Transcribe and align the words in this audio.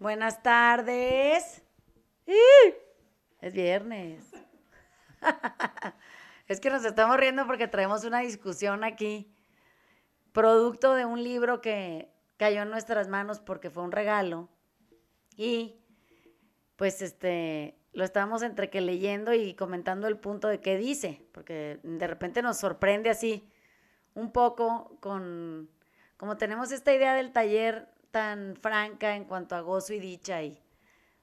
Buenas 0.00 0.42
tardes. 0.42 1.62
Es 3.42 3.52
viernes. 3.52 4.24
es 6.48 6.58
que 6.58 6.70
nos 6.70 6.86
estamos 6.86 7.18
riendo 7.18 7.46
porque 7.46 7.68
traemos 7.68 8.04
una 8.04 8.20
discusión 8.20 8.82
aquí, 8.82 9.30
producto 10.32 10.94
de 10.94 11.04
un 11.04 11.22
libro 11.22 11.60
que 11.60 12.10
cayó 12.38 12.62
en 12.62 12.70
nuestras 12.70 13.08
manos 13.08 13.40
porque 13.40 13.68
fue 13.68 13.82
un 13.82 13.92
regalo. 13.92 14.48
Y 15.36 15.76
pues 16.76 17.02
este, 17.02 17.76
lo 17.92 18.02
estábamos 18.02 18.40
entre 18.40 18.70
que 18.70 18.80
leyendo 18.80 19.34
y 19.34 19.52
comentando 19.52 20.08
el 20.08 20.16
punto 20.16 20.48
de 20.48 20.60
qué 20.60 20.78
dice, 20.78 21.26
porque 21.32 21.78
de 21.82 22.06
repente 22.06 22.40
nos 22.40 22.56
sorprende 22.56 23.10
así 23.10 23.46
un 24.14 24.32
poco 24.32 24.96
con, 25.00 25.68
como 26.16 26.38
tenemos 26.38 26.72
esta 26.72 26.94
idea 26.94 27.12
del 27.12 27.32
taller 27.32 27.99
tan 28.10 28.56
franca 28.56 29.16
en 29.16 29.24
cuanto 29.24 29.54
a 29.54 29.60
gozo 29.60 29.92
y 29.92 30.00
dicha 30.00 30.42
y 30.42 30.60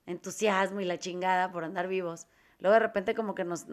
entusiasmo 0.06 0.80
y 0.80 0.86
la 0.86 1.00
chingada 1.00 1.52
por 1.52 1.64
andar 1.64 1.88
vivos, 1.88 2.28
luego 2.60 2.74
de 2.74 2.80
repente 2.80 3.14
como 3.16 3.36
que 3.36 3.44
nos, 3.44 3.66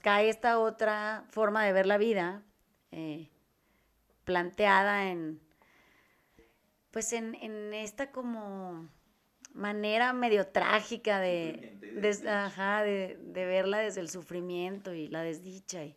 cae 0.00 0.28
esta 0.28 0.58
otra 0.58 1.24
forma 1.30 1.64
de 1.64 1.72
ver 1.72 1.86
la 1.86 1.98
vida 1.98 2.42
eh, 2.90 3.30
planteada 4.24 5.10
en, 5.10 5.40
pues 6.90 7.12
en, 7.12 7.34
en 7.36 7.72
esta 7.72 8.10
como 8.10 8.88
manera 9.54 10.12
medio 10.12 10.46
trágica 10.48 11.18
de, 11.18 11.78
de, 11.80 13.46
verla 13.46 13.78
desde 13.78 14.00
el 14.00 14.10
sufrimiento 14.10 14.92
y 14.92 15.08
la 15.08 15.22
desdicha. 15.22 15.84
Y, 15.84 15.96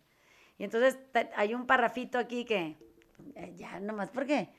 y 0.57 0.63
entonces 0.63 0.97
hay 1.35 1.53
un 1.53 1.65
parrafito 1.67 2.17
aquí 2.17 2.45
que, 2.45 2.77
eh, 3.35 3.53
ya 3.55 3.79
nomás 3.79 4.09
porque 4.09 4.49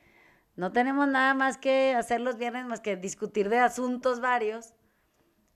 no 0.60 0.72
tenemos 0.72 1.08
nada 1.08 1.32
más 1.32 1.56
que 1.56 1.94
hacer 1.94 2.20
los 2.20 2.36
viernes 2.36 2.66
más 2.66 2.80
que 2.80 2.94
discutir 2.94 3.48
de 3.48 3.56
asuntos 3.60 4.20
varios. 4.20 4.74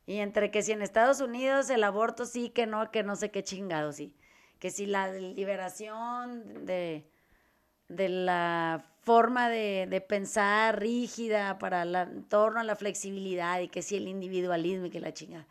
Y 0.07 0.21
entre 0.21 0.51
que 0.51 0.63
si 0.63 0.73
en 0.73 0.81
Estados 0.81 1.21
Unidos 1.21 1.69
el 1.69 1.85
aborto 1.85 2.25
sí, 2.25 2.49
que 2.49 2.67
no, 2.67 2.91
que 2.91 3.03
no 3.03 3.15
sé 3.15 3.31
qué 3.31 3.45
chingado, 3.45 3.93
sí. 3.93 4.17
Que 4.59 4.71
si 4.71 4.87
la 4.87 5.13
liberación 5.13 6.65
de, 6.65 7.05
de 7.91 8.09
la 8.09 8.83
forma 9.03 9.51
de, 9.51 10.03
pensar 10.09 10.81
rígida 10.81 11.59
para 11.59 11.85
la, 11.85 12.05
en 12.05 12.25
torno 12.25 12.61
a 12.61 12.65
la 12.65 12.75
flexibilidad 12.75 13.61
y 13.61 13.69
que 13.69 13.83
si 13.83 13.97
el 13.97 14.09
individualismo 14.09 14.87
y 14.87 14.91
que 14.91 15.01
la 15.01 15.13
chingada. 15.13 15.47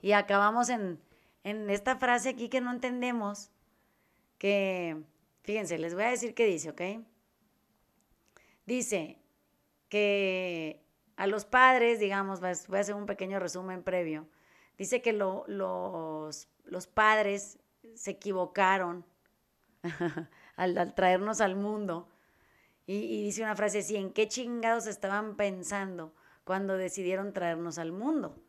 Y 0.00 0.12
acabamos 0.12 0.70
en, 0.70 0.98
en 1.42 1.68
esta 1.68 1.96
frase 1.96 2.30
aquí 2.30 2.48
que 2.48 2.62
no 2.62 2.72
entendemos, 2.72 3.50
que, 4.38 4.96
fíjense, 5.42 5.76
les 5.76 5.94
voy 5.94 6.04
a 6.04 6.08
decir 6.08 6.32
qué 6.32 6.46
dice, 6.46 6.70
¿ok? 6.70 7.04
Dice 8.66 9.18
que 9.88 10.84
a 11.16 11.26
los 11.26 11.44
padres, 11.44 12.00
digamos, 12.00 12.40
voy 12.40 12.78
a 12.78 12.80
hacer 12.80 12.94
un 12.94 13.06
pequeño 13.06 13.38
resumen 13.38 13.82
previo, 13.82 14.26
dice 14.78 15.02
que 15.02 15.12
los, 15.12 15.48
los 15.48 16.86
padres 16.86 17.58
se 17.94 18.12
equivocaron 18.12 19.04
al, 20.56 20.94
traernos 20.94 21.40
al 21.40 21.56
mundo. 21.56 22.08
Y, 22.86 22.96
y, 22.96 23.24
dice 23.24 23.42
una 23.42 23.56
frase 23.56 23.78
así, 23.78 23.96
¿en 23.96 24.12
qué 24.12 24.28
chingados 24.28 24.86
estaban 24.86 25.36
pensando 25.36 26.14
cuando 26.44 26.76
decidieron 26.76 27.32
traernos 27.32 27.78
al 27.78 27.92
mundo? 27.92 28.42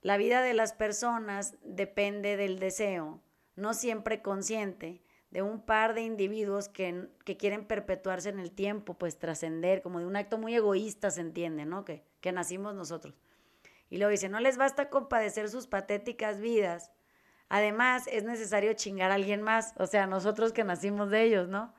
La 0.00 0.16
vida 0.16 0.42
de 0.42 0.54
las 0.54 0.72
personas 0.72 1.56
depende 1.62 2.36
del 2.36 2.60
deseo, 2.60 3.20
no 3.56 3.74
siempre 3.74 4.22
consciente, 4.22 5.02
de 5.30 5.42
un 5.42 5.60
par 5.60 5.94
de 5.94 6.02
individuos 6.02 6.68
que, 6.68 7.08
quieren 7.38 7.66
perpetuarse 7.66 8.30
en 8.30 8.38
el 8.38 8.50
tiempo, 8.50 8.94
pues 8.94 9.18
trascender, 9.18 9.82
como 9.82 9.98
de 9.98 10.06
un 10.06 10.16
acto 10.16 10.38
muy 10.38 10.54
egoísta, 10.54 11.10
se 11.10 11.20
entiende, 11.20 11.66
¿no? 11.66 11.84
Que, 11.84 12.02
que 12.20 12.32
nacimos 12.32 12.74
nosotros. 12.74 13.14
Y 13.90 13.98
luego 13.98 14.10
dice, 14.10 14.28
no 14.28 14.40
les 14.40 14.56
basta 14.56 14.90
compadecer 14.90 15.48
sus 15.48 15.66
patéticas 15.66 16.40
vidas, 16.40 16.92
además 17.48 18.06
es 18.08 18.24
necesario 18.24 18.72
chingar 18.74 19.10
a 19.10 19.14
alguien 19.14 19.42
más, 19.42 19.74
o 19.76 19.86
sea, 19.86 20.06
nosotros 20.06 20.52
que 20.52 20.64
nacimos 20.64 21.10
de 21.10 21.22
ellos, 21.22 21.48
¿no? 21.48 21.74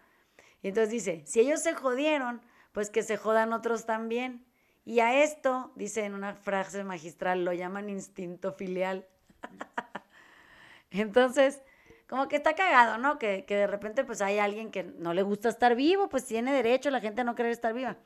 Y 0.62 0.70
entonces 0.70 0.92
dice, 0.92 1.24
si 1.26 1.40
ellos 1.40 1.62
se 1.62 1.74
jodieron, 1.74 2.42
pues 2.72 2.90
que 2.90 3.04
se 3.04 3.18
jodan 3.18 3.54
otros 3.54 3.86
también. 3.86 4.46
Y 4.86 5.00
a 5.00 5.24
esto, 5.24 5.72
dice 5.76 6.06
en 6.06 6.14
una 6.14 6.34
frase 6.34 6.84
magistral, 6.84 7.46
lo 7.46 7.54
llaman 7.54 7.90
instinto 7.90 8.54
filial. 8.54 9.08
entonces, 10.92 11.62
como 12.10 12.28
que 12.28 12.38
está 12.38 12.56
cagado, 12.56 12.98
¿no? 12.98 13.20
Que, 13.20 13.46
de 13.48 13.68
repente 13.68 14.04
pues 14.04 14.22
hay 14.22 14.40
alguien 14.40 14.72
que 14.72 14.84
no 14.84 15.14
le 15.14 15.22
gusta 15.22 15.48
estar 15.48 15.76
vivo, 15.76 16.10
pues 16.10 16.26
tiene 16.26 16.52
derecho 16.52 16.90
la 16.90 17.02
gente 17.02 17.22
a 17.22 17.24
no 17.24 17.36
querer 17.36 17.52
estar 17.52 17.72
viva. 17.72 17.98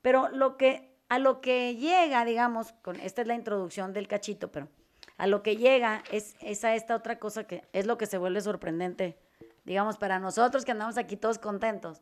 Pero 0.00 0.28
lo 0.28 0.56
que, 0.56 0.94
a 1.08 1.18
lo 1.18 1.40
que 1.40 1.74
llega, 1.74 2.24
digamos, 2.24 2.72
esta 3.02 3.22
es 3.22 3.26
la 3.26 3.34
introducción 3.34 3.92
del 3.92 4.06
cachito, 4.06 4.52
pero 4.52 4.68
a 5.16 5.26
lo 5.26 5.42
que 5.42 5.56
llega 5.56 6.04
es, 6.12 6.36
es 6.40 6.62
a 6.64 6.76
esta 6.76 6.94
otra 6.94 7.18
cosa 7.18 7.44
que 7.44 7.64
es 7.72 7.84
lo 7.84 7.98
que 7.98 8.06
se 8.06 8.16
vuelve 8.16 8.40
sorprendente, 8.40 9.18
digamos, 9.64 9.98
para 9.98 10.20
nosotros 10.20 10.64
que 10.64 10.70
andamos 10.70 10.96
aquí 10.96 11.16
todos 11.16 11.38
contentos. 11.38 12.00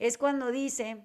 Es 0.00 0.18
cuando 0.18 0.50
dice 0.50 1.04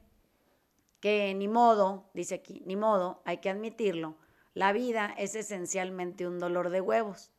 que 1.01 1.35
ni 1.35 1.47
modo, 1.47 2.09
dice 2.16 2.35
aquí, 2.35 2.63
ni 2.66 2.75
modo, 2.75 3.22
hay 3.25 3.38
que 3.38 3.51
admitirlo, 3.51 4.17
la 4.55 4.73
vida 4.73 5.13
es 5.19 5.35
esencialmente 5.35 6.25
un 6.25 6.39
dolor 6.39 6.72
de 6.72 6.81
huevos. 6.81 7.29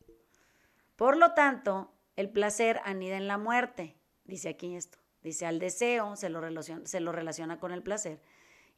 Por 0.95 1.17
lo 1.17 1.33
tanto, 1.33 1.91
el 2.17 2.29
placer 2.29 2.81
anida 2.83 3.15
en 3.15 3.27
la 3.27 3.37
muerte, 3.37 3.95
dice 4.25 4.49
aquí 4.49 4.75
esto. 4.75 4.97
Dice 5.21 5.45
al 5.45 5.59
deseo, 5.59 6.15
se 6.15 6.29
lo, 6.29 6.41
relaciona, 6.41 7.59
con 7.59 7.71
el 7.71 7.83
placer. 7.83 8.21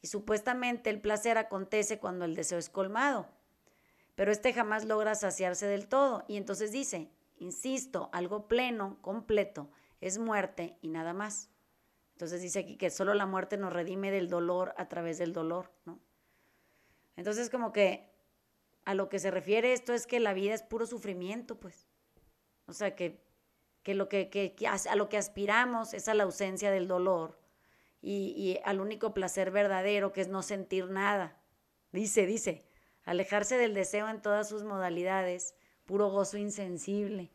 Y 0.01 0.07
supuestamente 0.07 0.89
el 0.89 1.00
placer 1.01 1.38
acontece 1.38 2.00
cuando 2.00 2.25
el 2.25 2.35
deseo 2.35 2.57
es 2.57 2.69
colmado. 2.69 3.27
Pero 4.16 4.31
este 4.31 4.53
jamás 4.53 4.85
logra 4.85 5.16
saciarse 5.16 5.67
del 5.67 5.88
todo. 5.88 6.25
Y 6.27 6.38
entonces 6.38 6.72
dice, 6.72 7.11
insisto, 7.38 8.09
algo 8.13 8.47
pleno, 8.47 8.97
completo, 9.01 9.69
es 10.01 10.17
muerte 10.17 10.77
y 10.81 10.89
nada 10.89 11.13
más. 11.13 11.50
Entonces 12.13 12.41
dice 12.41 12.59
aquí 12.59 12.77
que 12.77 12.89
solo 12.89 13.13
la 13.13 13.25
muerte 13.25 13.57
nos 13.57 13.71
redime 13.71 14.11
del 14.11 14.27
dolor 14.27 14.73
a 14.77 14.89
través 14.89 15.17
del 15.17 15.33
dolor, 15.33 15.71
¿no? 15.85 16.00
Entonces 17.16 17.50
como 17.50 17.71
que 17.71 18.09
a 18.85 18.94
lo 18.94 19.07
que 19.07 19.19
se 19.19 19.31
refiere 19.31 19.73
esto 19.73 19.94
es 19.94 20.07
que 20.07 20.19
la 20.19 20.33
vida 20.33 20.53
es 20.53 20.63
puro 20.63 20.85
sufrimiento, 20.85 21.59
pues. 21.59 21.88
O 22.66 22.73
sea 22.73 22.95
que 22.95 23.28
que, 23.89 23.95
lo 23.95 24.07
que, 24.07 24.53
a 24.67 24.95
lo 24.95 25.09
que 25.09 25.17
aspiramos 25.17 25.95
es 25.95 26.07
a 26.07 26.13
la 26.13 26.23
ausencia 26.23 26.69
del 26.69 26.88
dolor 26.88 27.39
y, 28.03 28.59
al 28.63 28.81
único 28.81 29.16
placer 29.16 29.50
verdadero 29.50 30.13
que 30.13 30.22
es 30.22 30.27
no 30.27 30.44
sentir 30.44 30.91
nada. 30.91 31.35
Dice, 31.91 32.27
dice, 32.27 32.67
alejarse 33.03 33.57
del 33.57 33.73
deseo 33.73 34.07
en 34.07 34.22
todas 34.22 34.47
sus 34.47 34.63
modalidades, 34.63 35.55
puro 35.88 36.11
gozo 36.11 36.38
insensible. 36.38 37.31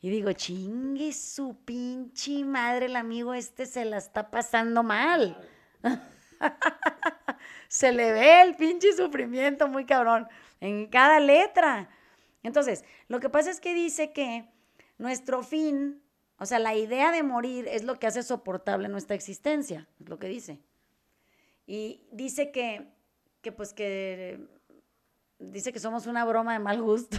Y 0.00 0.10
digo, 0.10 0.32
chingue 0.32 1.12
su 1.12 1.56
pinche 1.64 2.44
madre, 2.44 2.86
el 2.86 2.96
amigo 2.96 3.32
este 3.32 3.64
se 3.64 3.84
la 3.84 3.98
está 3.98 4.32
pasando 4.32 4.82
mal. 4.82 5.40
se 7.68 7.92
le 7.92 8.10
ve 8.10 8.42
el 8.42 8.56
pinche 8.56 8.92
sufrimiento 8.94 9.68
muy 9.68 9.86
cabrón 9.86 10.26
en 10.60 10.88
cada 10.88 11.20
letra. 11.20 11.88
Entonces, 12.42 12.84
lo 13.06 13.20
que 13.20 13.28
pasa 13.28 13.52
es 13.52 13.60
que 13.60 13.74
dice 13.74 14.12
que 14.12 14.48
nuestro 14.98 15.42
fin, 15.42 16.02
o 16.38 16.46
sea, 16.46 16.58
la 16.58 16.74
idea 16.74 17.10
de 17.10 17.22
morir 17.22 17.66
es 17.68 17.84
lo 17.84 17.98
que 17.98 18.06
hace 18.06 18.22
soportable 18.22 18.88
nuestra 18.88 19.16
existencia, 19.16 19.88
es 20.00 20.08
lo 20.08 20.18
que 20.18 20.28
dice. 20.28 20.60
Y 21.66 22.06
dice 22.12 22.50
que, 22.50 22.88
que 23.40 23.52
pues 23.52 23.72
que, 23.72 24.46
dice 25.38 25.72
que 25.72 25.80
somos 25.80 26.06
una 26.06 26.24
broma 26.24 26.52
de 26.52 26.58
mal 26.58 26.82
gusto, 26.82 27.18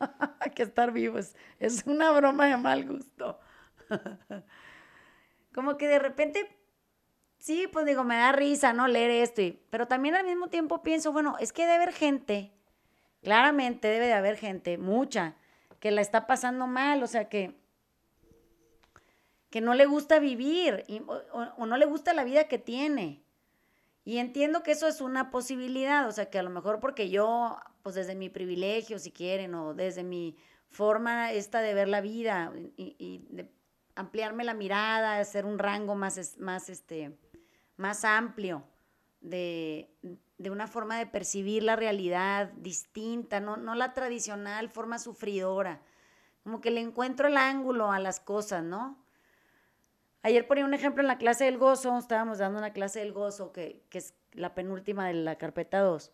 que 0.54 0.62
estar 0.62 0.92
vivos 0.92 1.34
es 1.58 1.86
una 1.86 2.10
broma 2.10 2.46
de 2.46 2.56
mal 2.56 2.86
gusto. 2.86 3.38
Como 5.54 5.76
que 5.76 5.86
de 5.86 5.98
repente, 5.98 6.58
sí, 7.38 7.68
pues 7.70 7.84
digo, 7.84 8.04
me 8.04 8.16
da 8.16 8.32
risa, 8.32 8.72
¿no? 8.72 8.88
Leer 8.88 9.10
esto, 9.10 9.42
pero 9.70 9.86
también 9.86 10.14
al 10.14 10.24
mismo 10.24 10.48
tiempo 10.48 10.82
pienso, 10.82 11.12
bueno, 11.12 11.36
es 11.38 11.52
que 11.52 11.62
debe 11.62 11.74
haber 11.74 11.92
gente, 11.92 12.52
claramente 13.22 13.88
debe 13.88 14.06
de 14.06 14.14
haber 14.14 14.36
gente, 14.36 14.78
mucha, 14.78 15.36
que 15.82 15.90
la 15.90 16.00
está 16.00 16.28
pasando 16.28 16.68
mal, 16.68 17.02
o 17.02 17.08
sea, 17.08 17.28
que, 17.28 17.56
que 19.50 19.60
no 19.60 19.74
le 19.74 19.84
gusta 19.84 20.20
vivir 20.20 20.84
o, 21.32 21.66
no 21.66 21.76
le 21.76 21.86
gusta 21.86 22.14
la 22.14 22.22
vida 22.22 22.46
que 22.46 22.58
tiene. 22.58 23.24
Y 24.04 24.18
entiendo 24.18 24.62
que 24.62 24.70
eso 24.70 24.86
es 24.86 25.00
una 25.00 25.32
posibilidad, 25.32 26.06
o 26.06 26.12
sea, 26.12 26.30
que 26.30 26.38
a 26.38 26.44
lo 26.44 26.50
mejor 26.50 26.78
porque 26.78 27.10
yo, 27.10 27.58
pues 27.82 27.96
desde 27.96 28.14
mi 28.14 28.28
privilegio, 28.28 29.00
si 29.00 29.10
quieren, 29.10 29.56
o 29.56 29.74
desde 29.74 30.04
mi 30.04 30.36
forma 30.68 31.32
esta 31.32 31.60
de 31.60 31.74
ver 31.74 31.88
la 31.88 32.00
vida 32.00 32.52
y, 32.76 33.26
de 33.30 33.50
ampliarme 33.96 34.44
la 34.44 34.54
mirada, 34.54 35.18
hacer 35.18 35.44
un 35.44 35.58
rango 35.58 35.96
más, 35.96 36.38
más, 36.38 36.68
este, 36.68 37.18
más 37.76 38.04
amplio 38.04 38.62
de, 39.20 39.90
de 40.42 40.50
una 40.50 40.66
forma 40.66 40.98
de 40.98 41.06
percibir 41.06 41.62
la 41.62 41.76
realidad 41.76 42.50
distinta, 42.56 43.38
no, 43.38 43.56
no 43.56 43.74
la 43.76 43.92
tradicional 43.92 44.68
forma 44.68 44.98
sufridora. 44.98 45.80
Como 46.42 46.60
que 46.60 46.72
le 46.72 46.80
encuentro 46.80 47.28
el 47.28 47.36
ángulo 47.36 47.92
a 47.92 48.00
las 48.00 48.18
cosas, 48.18 48.64
¿no? 48.64 48.98
Ayer 50.22 50.46
ponía 50.46 50.64
un 50.64 50.74
ejemplo 50.74 51.00
en 51.00 51.06
la 51.06 51.18
clase 51.18 51.44
del 51.44 51.58
gozo, 51.58 51.96
estábamos 51.96 52.38
dando 52.38 52.58
una 52.58 52.72
clase 52.72 52.98
del 52.98 53.12
gozo, 53.12 53.52
que, 53.52 53.84
que 53.88 53.98
es 53.98 54.14
la 54.32 54.54
penúltima 54.54 55.06
de 55.06 55.14
la 55.14 55.38
carpeta 55.38 55.80
2. 55.80 56.10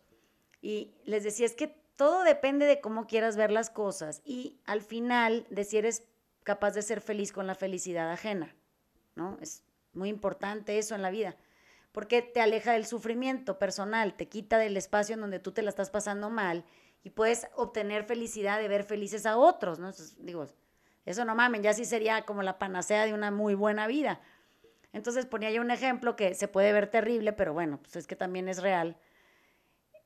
Y 0.60 0.94
les 1.04 1.24
decía, 1.24 1.46
es 1.46 1.54
que 1.54 1.68
todo 1.96 2.22
depende 2.22 2.66
de 2.66 2.80
cómo 2.80 3.06
quieras 3.06 3.36
ver 3.36 3.50
las 3.50 3.70
cosas 3.70 4.20
y 4.24 4.60
al 4.66 4.82
final 4.82 5.46
de 5.50 5.64
si 5.64 5.78
eres 5.78 6.04
capaz 6.44 6.72
de 6.72 6.82
ser 6.82 7.00
feliz 7.00 7.32
con 7.32 7.46
la 7.46 7.54
felicidad 7.54 8.10
ajena, 8.12 8.54
¿no? 9.14 9.38
Es 9.40 9.64
muy 9.94 10.10
importante 10.10 10.78
eso 10.78 10.94
en 10.94 11.02
la 11.02 11.10
vida, 11.10 11.36
porque 11.92 12.22
te 12.22 12.40
aleja 12.40 12.72
del 12.72 12.86
sufrimiento 12.86 13.58
personal, 13.58 14.14
te 14.14 14.28
quita 14.28 14.58
del 14.58 14.76
espacio 14.76 15.14
en 15.14 15.20
donde 15.20 15.38
tú 15.38 15.52
te 15.52 15.62
la 15.62 15.70
estás 15.70 15.90
pasando 15.90 16.30
mal 16.30 16.64
y 17.02 17.10
puedes 17.10 17.46
obtener 17.54 18.04
felicidad 18.04 18.58
de 18.58 18.68
ver 18.68 18.84
felices 18.84 19.26
a 19.26 19.36
otros, 19.36 19.78
¿no? 19.78 19.92
digo, 20.18 20.46
eso 21.06 21.24
no 21.24 21.34
mamen, 21.34 21.62
ya 21.62 21.72
sí 21.72 21.84
sería 21.84 22.22
como 22.22 22.42
la 22.42 22.58
panacea 22.58 23.06
de 23.06 23.14
una 23.14 23.30
muy 23.30 23.54
buena 23.54 23.86
vida. 23.86 24.20
Entonces 24.92 25.26
ponía 25.26 25.50
yo 25.50 25.60
un 25.60 25.70
ejemplo 25.70 26.16
que 26.16 26.34
se 26.34 26.48
puede 26.48 26.72
ver 26.72 26.88
terrible, 26.90 27.32
pero 27.32 27.52
bueno, 27.52 27.78
pues 27.78 27.96
es 27.96 28.06
que 28.06 28.16
también 28.16 28.48
es 28.48 28.62
real. 28.62 28.96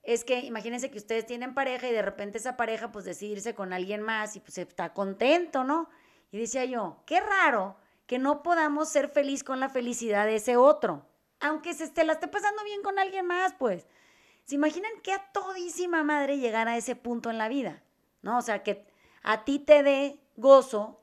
Es 0.03 0.25
que 0.25 0.41
imagínense 0.41 0.91
que 0.91 0.99
ustedes 0.99 1.27
tienen 1.27 1.55
pareja 1.55 1.89
y 1.89 1.93
de 1.93 2.03
repente 2.03 2.39
esa 2.39 2.57
pareja 2.57 2.91
pues 2.91 3.05
decide 3.05 3.33
irse 3.33 3.55
con 3.55 3.73
alguien 3.73 4.03
más 4.03 4.37
y 4.37 4.41
pues 4.41 4.59
está 4.59 4.93
contento, 4.93 5.65
¿no? 5.65 5.89
Y 6.33 6.39
decía 6.39 6.65
yo, 6.65 7.03
qué 7.07 7.21
raro 7.21 7.77
que 8.07 8.19
no 8.19 8.43
podamos 8.43 8.89
ser 8.89 9.09
feliz 9.09 9.45
con 9.45 9.61
la 9.61 9.69
felicidad 9.69 10.27
de 10.27 10.37
ese 10.37 10.57
otro, 10.57 11.07
aunque 11.43 11.75
se 11.75 11.85
esté, 11.85 12.05
la 12.05 12.15
esté 12.15 12.29
pasando 12.29 12.65
bien 12.65 12.83
con 12.83 12.99
alguien 12.99 13.27
más, 13.27 13.53
pues. 13.55 13.87
¿Se 14.45 14.55
imaginan 14.55 14.93
que 15.03 15.13
a 15.13 15.33
todísima 15.33 16.03
madre 16.03 16.39
llegar 16.39 16.69
a 16.69 16.77
ese 16.77 16.97
punto 16.97 17.31
en 17.31 17.39
la 17.39 17.49
vida? 17.49 17.83
¿No? 18.23 18.39
O 18.39 18.43
sea, 18.43 18.63
que 18.63 18.87
a 19.23 19.45
ti 19.45 19.59
te 19.59 19.83
dé 19.83 20.21
gozo 20.37 21.01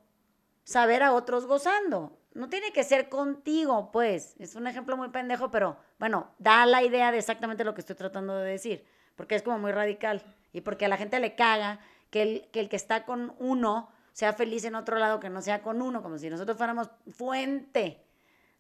saber 0.63 1.03
a 1.03 1.13
otros 1.13 1.45
gozando. 1.45 2.17
No 2.33 2.49
tiene 2.49 2.71
que 2.71 2.83
ser 2.83 3.09
contigo, 3.09 3.91
pues. 3.91 4.35
Es 4.39 4.55
un 4.55 4.67
ejemplo 4.67 4.95
muy 4.97 5.09
pendejo, 5.09 5.51
pero 5.51 5.77
bueno, 5.99 6.31
da 6.37 6.65
la 6.65 6.83
idea 6.83 7.11
de 7.11 7.17
exactamente 7.17 7.63
lo 7.63 7.73
que 7.73 7.81
estoy 7.81 7.95
tratando 7.95 8.37
de 8.37 8.51
decir, 8.51 8.85
porque 9.15 9.35
es 9.35 9.43
como 9.43 9.59
muy 9.59 9.71
radical 9.71 10.23
y 10.53 10.61
porque 10.61 10.85
a 10.85 10.89
la 10.89 10.97
gente 10.97 11.19
le 11.19 11.35
caga 11.35 11.79
que 12.09 12.21
el 12.21 12.49
que, 12.51 12.61
el 12.61 12.69
que 12.69 12.75
está 12.75 13.05
con 13.05 13.35
uno 13.39 13.91
sea 14.13 14.33
feliz 14.33 14.63
en 14.65 14.75
otro 14.75 14.97
lado 14.97 15.19
que 15.19 15.29
no 15.29 15.41
sea 15.41 15.61
con 15.61 15.81
uno, 15.81 16.01
como 16.01 16.17
si 16.17 16.29
nosotros 16.29 16.57
fuéramos 16.57 16.89
fuente, 17.11 18.05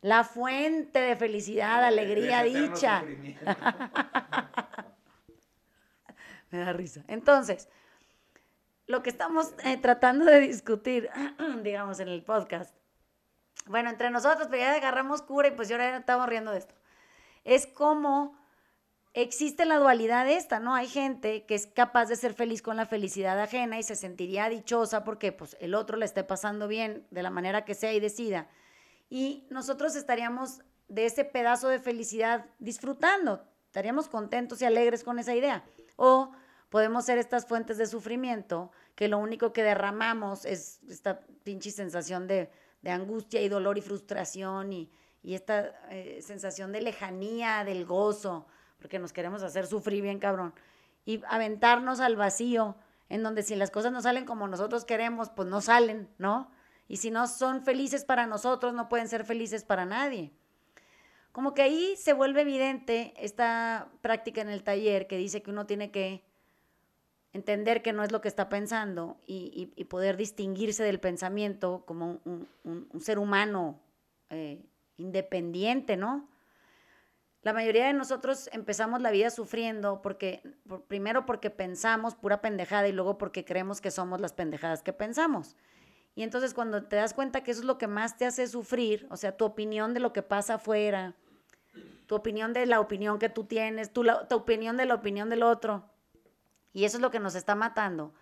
la 0.01 0.23
fuente 0.23 0.99
de 0.99 1.15
felicidad, 1.15 1.83
alegría, 1.83 2.43
dicha. 2.43 3.03
Me 6.51 6.59
da 6.59 6.73
risa. 6.73 7.03
Entonces, 7.07 7.69
lo 8.87 9.03
que 9.03 9.09
estamos 9.09 9.53
eh, 9.63 9.77
tratando 9.77 10.25
de 10.25 10.39
discutir, 10.39 11.09
digamos, 11.63 11.99
en 11.99 12.07
el 12.07 12.23
podcast, 12.23 12.75
bueno, 13.67 13.89
entre 13.89 14.09
nosotros, 14.09 14.47
pero 14.49 14.63
ya 14.63 14.73
agarramos 14.73 15.21
cura 15.21 15.49
y 15.49 15.51
pues 15.51 15.69
yo 15.69 15.75
ahora 15.75 15.97
estamos 15.97 16.27
riendo 16.27 16.51
de 16.51 16.59
esto, 16.59 16.73
es 17.43 17.67
como 17.67 18.39
existe 19.13 19.65
la 19.65 19.77
dualidad 19.77 20.29
esta, 20.29 20.59
¿no? 20.59 20.75
Hay 20.75 20.87
gente 20.87 21.45
que 21.45 21.55
es 21.55 21.67
capaz 21.67 22.05
de 22.05 22.15
ser 22.15 22.33
feliz 22.33 22.61
con 22.61 22.77
la 22.77 22.85
felicidad 22.85 23.39
ajena 23.39 23.77
y 23.79 23.83
se 23.83 23.95
sentiría 23.95 24.49
dichosa 24.49 25.03
porque 25.03 25.31
pues 25.31 25.57
el 25.59 25.75
otro 25.75 25.97
le 25.97 26.05
esté 26.05 26.23
pasando 26.23 26.67
bien 26.67 27.05
de 27.11 27.23
la 27.23 27.29
manera 27.29 27.65
que 27.65 27.75
sea 27.75 27.93
y 27.93 27.99
decida. 27.99 28.47
Y 29.09 29.47
nosotros 29.49 29.95
estaríamos 29.95 30.61
de 30.87 31.05
ese 31.05 31.23
pedazo 31.25 31.67
de 31.67 31.79
felicidad 31.79 32.45
disfrutando, 32.59 33.43
estaríamos 33.65 34.07
contentos 34.07 34.61
y 34.61 34.65
alegres 34.65 35.03
con 35.03 35.19
esa 35.19 35.35
idea. 35.35 35.63
O 35.95 36.31
podemos 36.69 37.05
ser 37.05 37.17
estas 37.17 37.45
fuentes 37.45 37.77
de 37.77 37.87
sufrimiento 37.87 38.71
que 38.95 39.07
lo 39.07 39.17
único 39.17 39.53
que 39.53 39.63
derramamos 39.63 40.45
es 40.45 40.79
esta 40.89 41.21
pinche 41.43 41.71
sensación 41.71 42.27
de, 42.27 42.49
angustia 42.85 43.41
y 43.41 43.49
dolor 43.49 43.77
y 43.77 43.81
frustración 43.81 44.73
y, 44.73 44.91
esta 45.23 45.73
eh, 45.89 46.21
sensación 46.21 46.71
de 46.71 46.81
lejanía, 46.81 47.63
del 47.65 47.85
gozo, 47.85 48.47
porque 48.79 48.99
nos 48.99 49.11
queremos 49.11 49.43
hacer 49.43 49.67
sufrir 49.67 50.01
bien 50.01 50.17
cabrón. 50.17 50.53
Y 51.05 51.21
aventarnos 51.27 51.99
al 51.99 52.15
vacío, 52.15 52.77
en 53.09 53.21
donde 53.21 53.43
si 53.43 53.55
las 53.55 53.69
cosas 53.69 53.91
no 53.91 54.01
salen 54.01 54.25
como 54.25 54.47
nosotros 54.47 54.85
queremos, 54.85 55.29
pues 55.29 55.47
no 55.47 55.61
salen, 55.61 56.09
¿no? 56.17 56.49
Y 56.89 56.97
si 56.97 57.11
no 57.11 57.27
son 57.27 57.63
felices 57.63 58.03
para 58.03 58.25
nosotros, 58.25 58.73
no 58.73 58.89
pueden 58.89 59.07
ser 59.07 59.23
felices 59.23 59.63
para 59.63 59.85
nadie. 59.85 60.33
Como 61.31 61.53
que 61.53 61.61
ahí 61.61 61.93
se 61.95 62.13
vuelve 62.13 62.41
evidente 62.41 63.13
esta 63.15 63.87
práctica 64.01 64.41
en 64.41 64.49
el 64.49 64.63
taller 64.63 65.05
que 65.07 65.15
dice 65.15 65.43
que 65.43 65.51
uno 65.51 65.67
tiene 65.67 65.91
que 65.91 66.23
entender 67.31 67.83
que 67.83 67.93
no 67.93 68.03
es 68.03 68.11
lo 68.11 68.21
que 68.21 68.27
está 68.27 68.49
pensando 68.49 69.17
y, 69.27 69.67
poder 69.87 70.17
distinguirse 70.17 70.83
del 70.83 70.99
pensamiento 70.99 71.83
como 71.85 72.19
un, 72.25 72.89
ser 72.99 73.19
humano 73.19 73.79
eh, 74.31 74.65
independiente, 74.97 75.95
¿no? 75.95 76.27
La 77.43 77.53
mayoría 77.53 77.85
de 77.85 77.93
nosotros 77.93 78.49
empezamos 78.51 78.99
la 79.01 79.11
vida 79.11 79.29
sufriendo 79.29 80.01
porque, 80.01 80.41
primero 80.87 81.27
porque 81.27 81.51
pensamos 81.51 82.15
pura 82.15 82.41
pendejada 82.41 82.87
y 82.87 82.91
luego 82.91 83.19
porque 83.19 83.45
creemos 83.45 83.79
que 83.79 83.91
somos 83.91 84.19
las 84.19 84.33
pendejadas 84.33 84.81
que 84.81 84.91
pensamos. 84.91 85.55
Y 86.15 86.23
entonces 86.23 86.53
cuando 86.53 86.83
te 86.83 86.95
das 86.95 87.13
cuenta 87.13 87.43
que 87.43 87.51
eso 87.51 87.61
es 87.61 87.65
lo 87.65 87.77
que 87.77 87.87
más 87.87 88.17
te 88.17 88.25
hace 88.25 88.47
sufrir, 88.47 89.07
o 89.09 89.17
sea, 89.17 89.37
tu 89.37 89.45
opinión 89.45 89.93
de 89.93 89.99
lo 89.99 90.11
que 90.11 90.21
pasa 90.21 90.55
afuera, 90.55 91.15
tu 92.07 92.15
opinión 92.15 92.53
de 92.53 92.65
la 92.65 92.79
opinión 92.79 93.19
que 93.19 93.29
tú 93.29 93.45
tienes, 93.45 93.93
tu, 93.93 94.05
tu 94.27 94.35
opinión 94.35 94.77
de 94.77 94.85
la 94.85 94.95
opinión 94.95 95.29
del 95.29 95.43
otro, 95.43 95.89
y 96.73 96.85
eso 96.85 96.97
es 96.97 97.01
lo 97.01 97.11
que 97.11 97.19
nos 97.19 97.35
está 97.35 97.55
matando. 97.55 98.13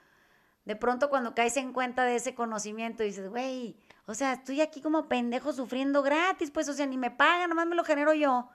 De 0.65 0.75
pronto 0.75 1.09
cuando 1.09 1.33
caes 1.33 1.55
en 1.57 1.71
cuenta 1.71 2.03
de 2.03 2.17
ese 2.17 2.35
conocimiento 2.35 3.03
dices, 3.03 3.29
güey, 3.29 3.77
o 4.05 4.13
sea, 4.13 4.33
estoy 4.33 4.61
aquí 4.61 4.81
como 4.81 5.07
pendejo 5.07 5.53
sufriendo 5.53 6.03
gratis, 6.03 6.51
pues, 6.51 6.67
o 6.69 6.73
sea, 6.73 6.85
ni 6.85 6.97
me 6.97 7.11
pagan, 7.11 7.49
nomás 7.49 7.67
me 7.67 7.75
lo 7.75 7.83
genero 7.83 8.13
yo. 8.13 8.49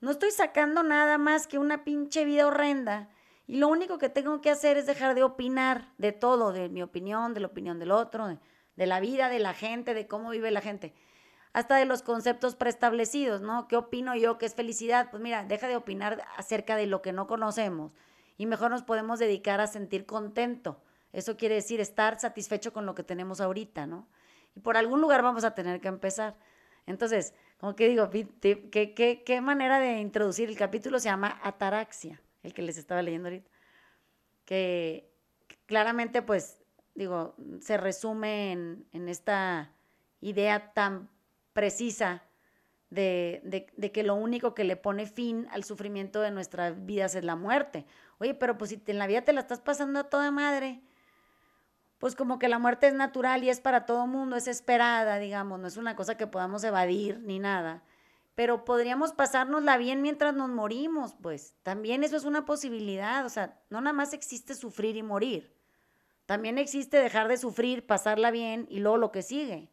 No 0.00 0.10
estoy 0.10 0.32
sacando 0.32 0.82
nada 0.82 1.16
más 1.16 1.46
que 1.46 1.58
una 1.58 1.84
pinche 1.84 2.24
vida 2.24 2.46
horrenda. 2.46 3.08
Y 3.46 3.58
lo 3.58 3.68
único 3.68 3.98
que 3.98 4.08
tengo 4.08 4.40
que 4.40 4.50
hacer 4.50 4.76
es 4.76 4.86
dejar 4.86 5.14
de 5.14 5.22
opinar 5.22 5.92
de 5.98 6.12
todo, 6.12 6.52
de 6.52 6.68
mi 6.68 6.82
opinión, 6.82 7.34
de 7.34 7.40
la 7.40 7.46
opinión 7.46 7.78
del 7.78 7.90
otro, 7.90 8.38
la 8.76 9.00
vida, 9.00 9.28
de 9.28 9.38
la 9.38 9.54
gente, 9.54 9.94
de 9.94 10.06
cómo 10.06 10.30
vive 10.30 10.50
la 10.50 10.60
gente. 10.60 10.94
Hasta 11.52 11.76
de 11.76 11.84
los 11.84 12.02
conceptos 12.02 12.56
preestablecidos, 12.56 13.40
¿no? 13.40 13.68
¿Qué 13.68 13.76
opino 13.76 14.16
yo 14.16 14.38
que 14.38 14.46
es 14.46 14.54
felicidad? 14.54 15.08
Pues 15.10 15.22
mira, 15.22 15.44
deja 15.44 15.68
de 15.68 15.76
opinar 15.76 16.24
acerca 16.36 16.76
de 16.76 16.86
lo 16.86 17.00
que 17.00 17.12
no 17.12 17.26
conocemos 17.26 17.92
y 18.36 18.46
mejor 18.46 18.70
nos 18.70 18.82
podemos 18.82 19.18
dedicar 19.18 19.60
a 19.60 19.66
sentir 19.66 20.06
contento. 20.06 20.82
Eso 21.12 21.36
quiere 21.36 21.54
decir 21.54 21.80
estar 21.80 22.18
satisfecho 22.18 22.72
con 22.72 22.86
lo 22.86 22.94
que 22.94 23.04
tenemos 23.04 23.40
ahorita, 23.40 23.86
¿no? 23.86 24.08
Y 24.56 24.60
por 24.60 24.76
algún 24.76 25.00
lugar 25.00 25.22
vamos 25.22 25.44
a 25.44 25.54
tener 25.54 25.80
que 25.80 25.88
empezar. 25.88 26.36
Entonces, 26.86 27.34
como 27.58 27.76
que 27.76 27.88
digo, 27.88 28.10
¿qué, 28.10 29.22
qué, 29.24 29.40
manera 29.40 29.78
de 29.78 29.98
introducir? 29.98 30.48
El 30.48 30.56
capítulo 30.56 30.98
se 30.98 31.08
llama 31.08 31.40
Ataraxia, 31.42 32.20
el 32.42 32.52
que 32.52 32.62
les 32.62 32.76
estaba 32.76 33.02
leyendo 33.02 33.28
ahorita. 33.28 33.50
Que, 34.44 35.10
claramente, 35.66 36.20
pues, 36.20 36.63
digo, 36.94 37.34
se 37.60 37.76
resume 37.76 38.52
en, 38.52 38.86
en 38.92 39.08
esta 39.08 39.72
idea 40.20 40.72
tan 40.72 41.10
precisa 41.52 42.22
de, 42.90 43.40
de, 43.44 43.66
de, 43.76 43.92
que 43.92 44.02
lo 44.02 44.14
único 44.14 44.54
que 44.54 44.64
le 44.64 44.76
pone 44.76 45.06
fin 45.06 45.48
al 45.50 45.64
sufrimiento 45.64 46.20
de 46.20 46.30
nuestras 46.30 46.84
vidas 46.86 47.14
es 47.14 47.24
la 47.24 47.36
muerte. 47.36 47.86
Oye, 48.18 48.34
pero 48.34 48.56
pues 48.56 48.70
si 48.70 48.82
en 48.86 48.98
la 48.98 49.06
vida 49.06 49.22
te 49.22 49.32
la 49.32 49.40
estás 49.40 49.60
pasando 49.60 49.98
a 49.98 50.04
toda 50.04 50.30
madre, 50.30 50.80
pues 51.98 52.14
como 52.14 52.38
que 52.38 52.48
la 52.48 52.58
muerte 52.58 52.86
es 52.86 52.94
natural 52.94 53.42
y 53.44 53.50
es 53.50 53.60
para 53.60 53.86
todo 53.86 54.06
mundo, 54.06 54.36
es 54.36 54.46
esperada, 54.46 55.18
digamos, 55.18 55.58
no 55.58 55.66
es 55.66 55.76
una 55.76 55.96
cosa 55.96 56.16
que 56.16 56.26
podamos 56.26 56.62
evadir 56.62 57.20
ni 57.20 57.38
nada. 57.38 57.82
Pero 58.34 58.64
podríamos 58.64 59.12
pasárnosla 59.12 59.76
bien 59.76 60.02
mientras 60.02 60.34
nos 60.34 60.48
morimos, 60.48 61.14
pues 61.14 61.54
también 61.62 62.04
eso 62.04 62.16
es 62.16 62.24
una 62.24 62.44
posibilidad, 62.44 63.24
o 63.24 63.28
sea, 63.28 63.60
no 63.70 63.80
nada 63.80 63.94
más 63.94 64.12
existe 64.12 64.54
sufrir 64.54 64.96
y 64.96 65.02
morir, 65.02 65.54
también 66.26 66.58
existe 66.58 66.96
dejar 66.98 67.28
de 67.28 67.36
sufrir, 67.36 67.86
pasarla 67.86 68.30
bien 68.30 68.66
y 68.70 68.80
luego 68.80 68.96
lo 68.96 69.12
que 69.12 69.22
sigue. 69.22 69.70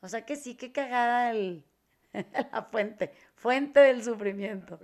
O 0.00 0.08
sea 0.08 0.24
que 0.26 0.36
sí, 0.36 0.54
que 0.56 0.72
cagada 0.72 1.30
el, 1.30 1.64
la 2.52 2.62
fuente, 2.70 3.12
fuente 3.34 3.80
del 3.80 4.02
sufrimiento. 4.02 4.78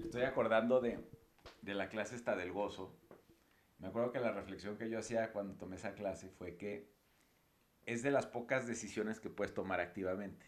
Estoy 0.00 0.22
acordando 0.22 0.80
de, 0.80 0.98
de 1.62 1.74
la 1.74 1.88
clase 1.88 2.16
esta 2.16 2.36
del 2.36 2.52
gozo, 2.52 2.96
me 3.80 3.88
acuerdo 3.88 4.12
que 4.12 4.20
la 4.20 4.32
reflexión 4.32 4.76
que 4.76 4.90
yo 4.90 4.98
hacía 4.98 5.32
cuando 5.32 5.54
tomé 5.54 5.76
esa 5.76 5.94
clase 5.94 6.28
fue 6.28 6.56
que 6.56 6.90
es 7.86 8.02
de 8.02 8.10
las 8.10 8.26
pocas 8.26 8.66
decisiones 8.66 9.20
que 9.20 9.30
puedes 9.30 9.54
tomar 9.54 9.80
activamente. 9.80 10.46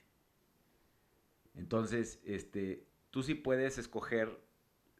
Entonces, 1.54 2.20
este, 2.24 2.86
tú 3.10 3.22
sí 3.22 3.34
puedes 3.34 3.78
escoger 3.78 4.38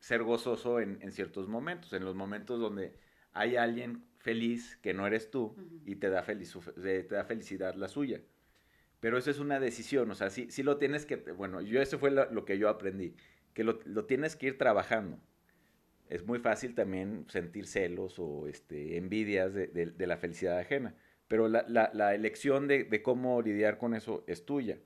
ser 0.01 0.23
gozoso 0.23 0.81
en, 0.81 1.13
ciertos 1.13 1.47
momentos, 1.47 1.93
en 1.93 2.05
los 2.05 2.17
momentos 2.17 2.59
donde 2.59 2.99
hay 3.33 3.57
alguien 3.57 4.05
feliz 4.19 4.79
que 4.83 4.95
no 4.95 5.07
eres 5.07 5.31
tú 5.31 5.57
y 5.85 5.97
te 5.97 6.09
da, 6.09 6.23
feliz, 6.23 6.57
te 6.75 7.03
da 7.03 7.25
felicidad 7.25 7.75
la 7.75 7.89
suya. 7.89 8.21
Pero 9.01 9.19
eso 9.19 9.31
es 9.31 9.41
una 9.41 9.59
decisión, 9.59 10.11
o 10.11 10.15
sea, 10.15 10.31
sí, 10.31 10.49
sí 10.51 10.63
lo 10.63 10.77
tienes 10.79 11.07
que, 11.07 11.17
bueno, 11.17 11.61
yo 11.61 11.83
eso 11.83 11.99
fue 11.99 12.11
lo, 12.11 12.45
que 12.45 12.57
yo 12.57 12.69
aprendí, 12.69 13.17
que 13.53 13.65
lo, 13.65 13.81
lo, 13.85 14.05
tienes 14.05 14.37
que 14.37 14.47
ir 14.47 14.59
trabajando 14.59 15.19
es 16.13 16.27
muy 16.27 16.39
fácil 16.39 16.75
también 16.75 17.25
sentir 17.29 17.67
celos 17.67 18.19
o 18.19 18.47
este, 18.47 18.99
envidias 18.99 19.55
de, 19.55 19.95
la 19.97 20.19
felicidad 20.19 20.59
ajena. 20.59 20.95
Pero 21.27 21.49
la, 21.49 22.15
elección 22.15 22.69
de, 22.69 23.03
cómo 23.03 23.41
lidiar 23.41 23.79
con 23.79 23.95
eso 23.95 24.23
es 24.27 24.45
tuya. 24.45 24.79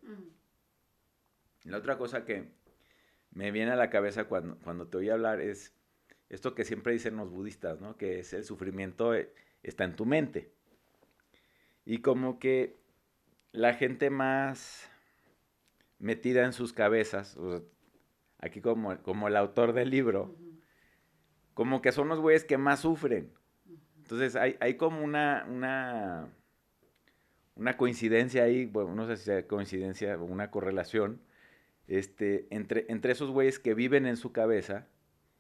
La 1.64 1.78
otra 1.78 1.98
cosa 1.98 2.24
que 2.24 2.52
me 3.32 3.50
viene 3.50 3.72
a 3.72 3.76
la 3.76 3.90
cabeza 3.90 4.26
cuando, 4.26 4.56
cuando 4.60 4.86
te 4.86 4.98
oí 4.98 5.10
hablar 5.10 5.40
es 5.40 5.74
esto 6.28 6.54
que 6.54 6.64
siempre 6.64 6.92
dicen 6.92 7.16
los 7.16 7.30
budistas, 7.30 7.80
¿no? 7.80 7.97
Que 7.97 8.21
es 8.21 8.33
el 8.33 8.45
sufrimiento 8.45 9.14
eh, 9.14 9.33
está 9.62 9.85
en 9.85 9.97
tu 9.97 10.06
mente. 10.06 10.50
Y 11.85 11.99
como 11.99 12.38
que 12.38 12.76
la 13.52 13.75
gente 13.75 14.11
más 14.11 14.90
metida 15.99 16.45
en 16.45 16.52
sus 16.52 16.73
cabezas, 16.73 17.38
aquí 18.38 18.61
como, 18.61 18.99
como 19.02 19.28
el 19.28 19.37
autor 19.37 19.73
del 19.73 19.90
libro, 19.90 20.37
como 21.54 21.80
que 21.80 21.92
son 21.92 22.09
los 22.09 22.21
güeyes 22.21 22.45
que 22.45 22.59
más 22.59 22.80
sufren. 22.80 23.33
Entonces 23.99 24.37
hay, 24.37 24.56
hay 24.61 24.76
como 24.76 25.02
una, 25.02 25.47
una, 25.49 26.28
una 27.54 27.76
coincidencia 27.76 28.45
ahí, 28.45 28.66
bueno, 28.66 28.95
no 28.95 29.06
sé 29.06 29.16
si 29.16 29.25
sea 29.25 29.47
coincidencia 29.47 30.16
o 30.16 30.25
una 30.25 30.50
correlación, 30.50 31.21
este, 31.88 32.47
entre, 32.50 32.85
entre 32.88 33.12
esos 33.12 33.30
güeyes 33.30 33.59
que 33.59 33.75
viven 33.75 34.06
en 34.06 34.16
su 34.16 34.33
cabeza 34.33 34.87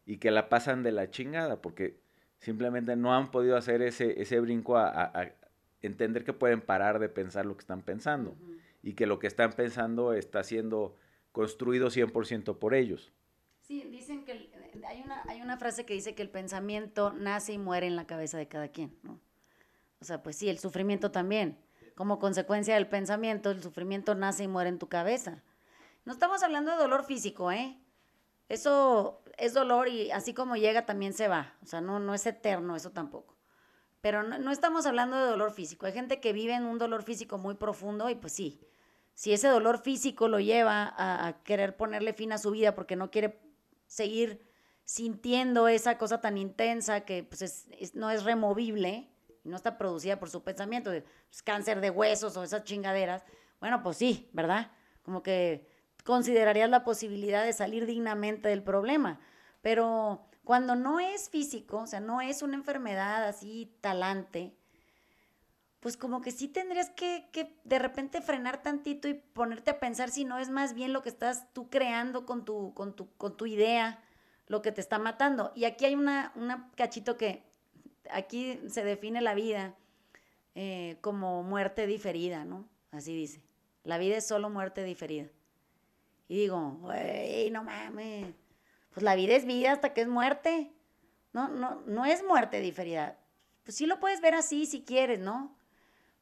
y 0.06 0.18
que 0.18 0.30
la 0.30 0.48
pasan 0.48 0.82
de 0.82 0.92
la 0.92 1.10
chingada, 1.10 1.60
porque 1.60 1.98
simplemente 2.38 2.96
no 2.96 3.14
han 3.14 3.30
podido 3.30 3.56
hacer 3.56 3.82
ese, 3.82 4.22
ese 4.22 4.40
brinco 4.40 4.78
a, 4.78 5.12
entender 5.82 6.24
que 6.24 6.32
pueden 6.32 6.60
parar 6.60 6.98
de 6.98 7.08
pensar 7.08 7.44
lo 7.44 7.54
que 7.56 7.60
están 7.60 7.82
pensando 7.82 8.36
y 8.82 8.94
que 8.94 9.06
lo 9.06 9.18
que 9.18 9.26
están 9.26 9.52
pensando 9.52 10.14
está 10.14 10.42
siendo 10.42 10.96
construido 11.32 11.88
100% 11.88 12.58
por 12.58 12.74
ellos. 12.74 13.12
Sí, 13.60 13.82
dicen 13.90 14.24
que 14.24 14.50
hay, 14.86 15.02
una, 15.02 15.22
hay 15.28 15.42
una 15.42 15.58
frase 15.58 15.84
que 15.84 15.94
dice 15.94 16.14
que 16.14 16.22
el 16.22 16.30
pensamiento 16.30 17.12
nace 17.12 17.52
y 17.52 17.58
muere 17.58 17.86
en 17.86 17.96
la 17.96 18.06
cabeza 18.06 18.38
de 18.38 18.48
cada 18.48 18.68
quien, 18.68 18.96
¿no? 19.02 19.20
O 20.00 20.04
sea, 20.04 20.22
pues 20.22 20.36
sí, 20.36 20.48
el 20.48 20.58
sufrimiento 20.58 21.10
también. 21.10 21.58
Como 21.94 22.18
consecuencia 22.18 22.74
del 22.74 22.86
pensamiento, 22.86 23.50
el 23.50 23.62
sufrimiento 23.62 24.14
nace 24.14 24.44
y 24.44 24.48
muere 24.48 24.70
en 24.70 24.78
tu 24.78 24.88
cabeza. 24.88 25.42
No 26.04 26.12
estamos 26.12 26.42
hablando 26.42 26.70
de 26.70 26.76
dolor 26.76 27.04
físico, 27.04 27.50
¿eh? 27.50 27.78
Eso 28.48 29.22
es 29.36 29.54
dolor 29.54 29.88
y 29.88 30.10
así 30.10 30.34
como 30.34 30.56
llega 30.56 30.86
también 30.86 31.12
se 31.12 31.28
va. 31.28 31.54
O 31.62 31.66
sea, 31.66 31.80
no, 31.80 31.98
no 32.00 32.14
es 32.14 32.26
eterno 32.26 32.76
eso 32.76 32.90
tampoco. 32.90 33.36
Pero 34.00 34.22
no, 34.22 34.52
estamos 34.52 34.86
hablando 34.86 35.16
de 35.16 35.26
dolor 35.26 35.52
físico. 35.52 35.86
Hay 35.86 35.92
gente 35.92 36.20
que 36.20 36.32
vive 36.32 36.54
en 36.54 36.64
un 36.64 36.78
dolor 36.78 37.02
físico 37.02 37.38
muy 37.38 37.54
profundo 37.54 38.08
y 38.08 38.14
pues 38.14 38.32
sí, 38.32 38.60
si 39.14 39.32
ese 39.32 39.48
dolor 39.48 39.78
físico 39.78 40.28
lo 40.28 40.38
lleva 40.38 40.94
a, 40.96 41.42
querer 41.42 41.76
ponerle 41.76 42.12
fin 42.12 42.32
a 42.32 42.38
su 42.38 42.50
vida 42.50 42.74
porque 42.74 42.96
no 42.96 43.10
quiere 43.10 43.40
seguir 43.86 44.46
sintiendo 44.84 45.66
esa 45.68 45.98
cosa 45.98 46.20
tan 46.20 46.38
intensa 46.38 47.00
que 47.00 47.24
pues 47.24 47.66
no 47.94 48.10
es 48.10 48.22
removible 48.22 49.10
y 49.42 49.48
no 49.48 49.56
está 49.56 49.78
producida 49.78 50.20
por 50.20 50.30
su 50.30 50.44
pensamiento, 50.44 50.90
pues, 51.28 51.42
cáncer 51.42 51.80
de 51.80 51.90
huesos 51.90 52.36
o 52.36 52.44
esas 52.44 52.62
chingaderas, 52.64 53.24
bueno, 53.58 53.82
pues 53.82 53.96
sí, 53.96 54.28
¿verdad? 54.32 54.70
Como 55.02 55.22
que 55.22 55.66
considerarías 56.06 56.70
la 56.70 56.84
posibilidad 56.84 57.44
de 57.44 57.52
salir 57.52 57.84
dignamente 57.84 58.48
del 58.48 58.62
problema. 58.62 59.20
Pero 59.60 60.24
cuando 60.44 60.76
no 60.76 61.00
es 61.00 61.28
físico, 61.28 61.78
o 61.78 61.86
sea, 61.86 62.00
no 62.00 62.20
es 62.20 62.40
una 62.40 62.54
enfermedad 62.54 63.26
así 63.26 63.76
talante, 63.80 64.56
pues 65.80 65.96
como 65.96 66.22
que 66.22 66.30
sí 66.30 66.48
tendrías 66.48 66.90
que, 66.90 67.28
de 67.64 67.78
repente 67.78 68.22
frenar 68.22 68.62
tantito 68.62 69.08
y 69.08 69.14
ponerte 69.14 69.72
a 69.72 69.80
pensar 69.80 70.10
si 70.10 70.24
no 70.24 70.38
es 70.38 70.48
más 70.48 70.74
bien 70.74 70.92
lo 70.92 71.02
que 71.02 71.08
estás 71.08 71.52
tú 71.52 71.68
creando 71.68 72.24
con 72.24 72.44
tu, 72.44 72.72
con 72.74 72.94
tu, 72.94 73.12
con 73.16 73.36
tu 73.36 73.46
idea, 73.46 74.02
lo 74.46 74.62
que 74.62 74.72
te 74.72 74.80
está 74.80 74.98
matando. 74.98 75.52
Y 75.54 75.64
aquí 75.64 75.84
hay 75.84 75.96
una, 75.96 76.32
una 76.36 76.70
cachito 76.76 77.16
que 77.16 77.42
aquí 78.10 78.60
se 78.68 78.84
define 78.84 79.20
la 79.20 79.34
vida 79.34 79.74
eh, 80.54 80.98
como 81.00 81.42
muerte 81.42 81.86
diferida, 81.86 82.44
¿no? 82.44 82.68
Así 82.92 83.14
dice. 83.14 83.42
La 83.82 83.98
vida 83.98 84.16
es 84.16 84.26
solo 84.26 84.48
muerte 84.50 84.84
diferida. 84.84 85.28
Y 86.28 86.38
digo, 86.38 86.78
güey, 86.80 87.50
no 87.50 87.62
mames. 87.62 88.34
Pues 88.92 89.04
la 89.04 89.14
vida 89.14 89.34
es 89.34 89.44
vida 89.44 89.72
hasta 89.72 89.92
que 89.92 90.00
es 90.00 90.08
muerte. 90.08 90.72
No, 91.32 91.48
no, 91.48 91.82
no 91.86 92.04
es 92.04 92.24
muerte 92.24 92.60
diferida. 92.60 93.18
Pues 93.62 93.76
sí 93.76 93.86
lo 93.86 94.00
puedes 94.00 94.20
ver 94.20 94.34
así 94.34 94.66
si 94.66 94.84
quieres, 94.84 95.20
¿no? 95.20 95.56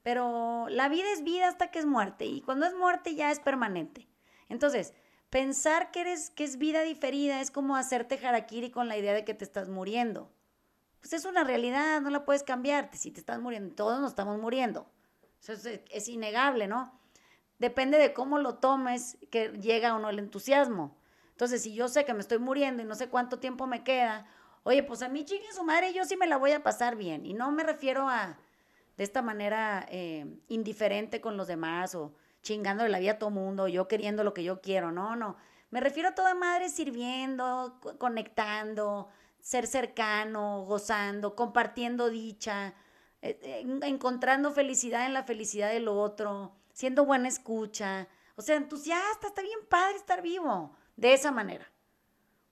Pero 0.03 0.67
la 0.69 0.89
vida 0.89 1.11
es 1.13 1.23
vida 1.23 1.49
hasta 1.49 1.71
que 1.71 1.79
es 1.79 1.87
muerte. 1.87 2.27
Y 2.27 2.43
cuando 2.43 2.67
es 2.67 2.75
muerte 2.75 3.15
ya 3.15 3.31
es 3.31 3.41
permanente. 3.41 4.09
Entonces, 4.49 4.93
pensar 5.31 5.91
que 5.91 6.03
eres, 6.03 6.31
que 6.31 6.45
es 6.45 6.59
vida 6.59 6.83
diferida 6.83 7.41
es 7.41 7.51
como 7.51 7.77
hacerte 7.77 8.19
harakiri 8.25 8.71
con 8.71 8.89
la 8.89 8.99
idea 8.99 9.15
de 9.15 9.25
que 9.25 9.35
te 9.35 9.45
estás 9.45 9.69
muriendo. 9.69 10.31
Pues 11.01 11.13
es 11.13 11.25
una 11.25 11.45
realidad, 11.45 12.01
no 12.01 12.11
la 12.11 12.25
puedes 12.25 12.43
cambiar. 12.43 12.91
Si 12.93 13.11
te 13.11 13.21
estás 13.21 13.41
muriendo, 13.41 13.75
todos 13.75 14.01
nos 14.01 14.11
estamos 14.11 14.39
muriendo. 14.39 14.91
Eso 15.41 15.53
es, 15.53 15.81
es 15.91 16.09
innegable, 16.09 16.67
¿no? 16.67 16.99
Depende 17.65 17.97
de 17.97 18.13
cómo 18.13 18.39
lo 18.39 18.57
tomes, 18.57 19.17
que 19.31 19.49
llega 19.53 19.97
o 19.97 19.99
no 19.99 20.11
el 20.11 20.19
entusiasmo. 20.19 20.99
Entonces, 21.31 21.63
si 21.63 21.73
yo 21.73 21.89
sé 21.89 22.05
que 22.05 22.13
me 22.13 22.21
estoy 22.21 22.39
muriendo 22.39 22.83
y 22.83 22.85
no 22.85 22.95
sé 22.95 23.09
cuánto 23.09 23.39
tiempo 23.39 23.67
me 23.67 23.83
queda, 23.83 24.27
oye, 24.65 24.83
pues 24.83 25.01
a 25.01 25.09
mí 25.09 25.25
chingue 25.25 25.51
su 25.51 25.65
madre, 25.65 25.95
yo 25.95 26.05
sí 26.05 26.15
me 26.15 26.27
la 26.27 26.37
voy 26.37 26.53
a 26.53 26.63
pasar 26.63 26.95
bien. 26.95 27.25
Y 27.25 27.33
no 27.33 27.51
me 27.53 27.63
refiero 27.63 28.07
a 28.07 28.37
de 28.99 29.03
esta 29.03 29.23
manera 29.23 29.87
eh, 29.89 30.27
indiferente 30.49 31.23
con 31.23 31.39
los 31.39 31.47
demás 31.47 31.95
o 31.95 32.13
chingando 32.43 32.87
la 32.87 32.99
vida 32.99 33.13
a 33.13 33.19
todo 33.19 33.31
mundo, 33.31 33.67
yo 33.67 33.89
queriendo 33.89 34.25
lo 34.25 34.35
que 34.35 34.45
yo 34.45 34.61
quiero. 34.61 34.93
No, 34.93 35.17
no. 35.17 35.39
Me 35.71 35.81
refiero 35.81 36.11
a 36.11 36.15
toda 36.15 36.35
madre 36.35 36.69
sirviendo, 36.69 37.81
conectando, 37.97 39.09
ser 39.41 39.67
cercano, 39.67 40.67
gozando, 40.67 41.35
compartiendo 41.35 42.11
dicha, 42.11 42.75
eh, 43.23 43.39
eh, 43.43 43.79
encontrando 43.85 44.51
felicidad 44.51 45.07
en 45.07 45.15
la 45.15 45.23
felicidad 45.23 45.71
del 45.71 45.89
otro 45.89 46.53
siendo 46.75 47.07
buena 47.07 47.29
escucha, 47.29 48.07
o 48.37 48.43
sea, 48.43 48.57
entusiasta, 48.57 49.29
está 49.29 49.41
bien 49.41 49.61
padre 49.71 49.97
estar 49.97 50.21
vivo, 50.21 50.77
de 50.97 51.15
esa 51.15 51.31
manera. 51.31 51.67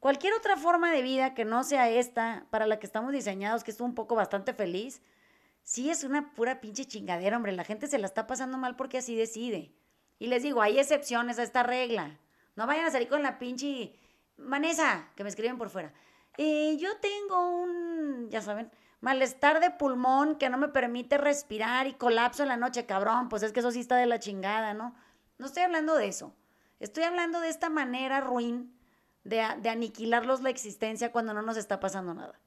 Cualquier 0.00 0.32
otra 0.32 0.56
forma 0.56 0.90
de 0.90 1.02
vida 1.02 1.34
que 1.34 1.44
no 1.44 1.62
sea 1.62 1.90
esta, 1.90 2.46
para 2.50 2.66
la 2.66 2.78
que 2.78 2.86
estamos 2.86 3.12
diseñados, 3.12 3.62
que 3.62 3.70
es 3.70 3.80
un 3.80 3.94
poco 3.94 4.14
bastante 4.14 4.54
feliz, 4.54 5.02
sí 5.62 5.90
es 5.90 6.02
una 6.02 6.32
pura 6.34 6.60
pinche 6.60 6.86
chingadera, 6.86 7.36
hombre. 7.36 7.52
La 7.52 7.64
gente 7.64 7.86
se 7.86 7.98
la 7.98 8.06
está 8.06 8.26
pasando 8.26 8.58
mal 8.58 8.74
porque 8.74 8.98
así 8.98 9.14
decide. 9.14 9.72
Y 10.18 10.26
les 10.26 10.42
digo, 10.42 10.62
hay 10.62 10.78
excepciones 10.78 11.38
a 11.38 11.42
esta 11.42 11.62
regla. 11.62 12.18
No 12.56 12.66
vayan 12.66 12.86
a 12.86 12.90
salir 12.90 13.08
con 13.08 13.22
la 13.22 13.38
pinche... 13.38 13.98
Vanessa, 14.38 15.08
que 15.14 15.22
me 15.22 15.28
escriben 15.28 15.58
por 15.58 15.68
fuera. 15.68 15.92
Eh, 16.36 16.76
yo 16.80 16.96
tengo 16.96 17.50
un, 17.50 18.28
ya 18.30 18.40
saben, 18.40 18.72
malestar 19.02 19.60
de 19.60 19.70
pulmón 19.70 20.36
que 20.36 20.48
no 20.48 20.56
me 20.56 20.68
permite 20.68 21.18
respirar 21.18 21.86
y 21.86 21.92
colapso 21.94 22.42
en 22.42 22.48
la 22.48 22.56
noche, 22.56 22.86
cabrón, 22.86 23.28
pues 23.28 23.42
es 23.42 23.52
que 23.52 23.60
eso 23.60 23.72
sí 23.72 23.80
está 23.80 23.96
de 23.96 24.06
la 24.06 24.20
chingada, 24.20 24.72
¿no? 24.72 24.94
No 25.38 25.46
estoy 25.46 25.64
hablando 25.64 25.96
de 25.96 26.06
eso. 26.06 26.34
Estoy 26.80 27.02
hablando 27.04 27.40
de 27.40 27.48
esta 27.48 27.68
manera 27.68 28.20
ruin 28.20 28.72
de, 29.24 29.44
de 29.60 29.68
aniquilarlos 29.68 30.40
la 30.40 30.50
existencia 30.50 31.12
cuando 31.12 31.34
no 31.34 31.42
nos 31.42 31.56
está 31.56 31.80
pasando 31.80 32.14
nada. 32.14 32.40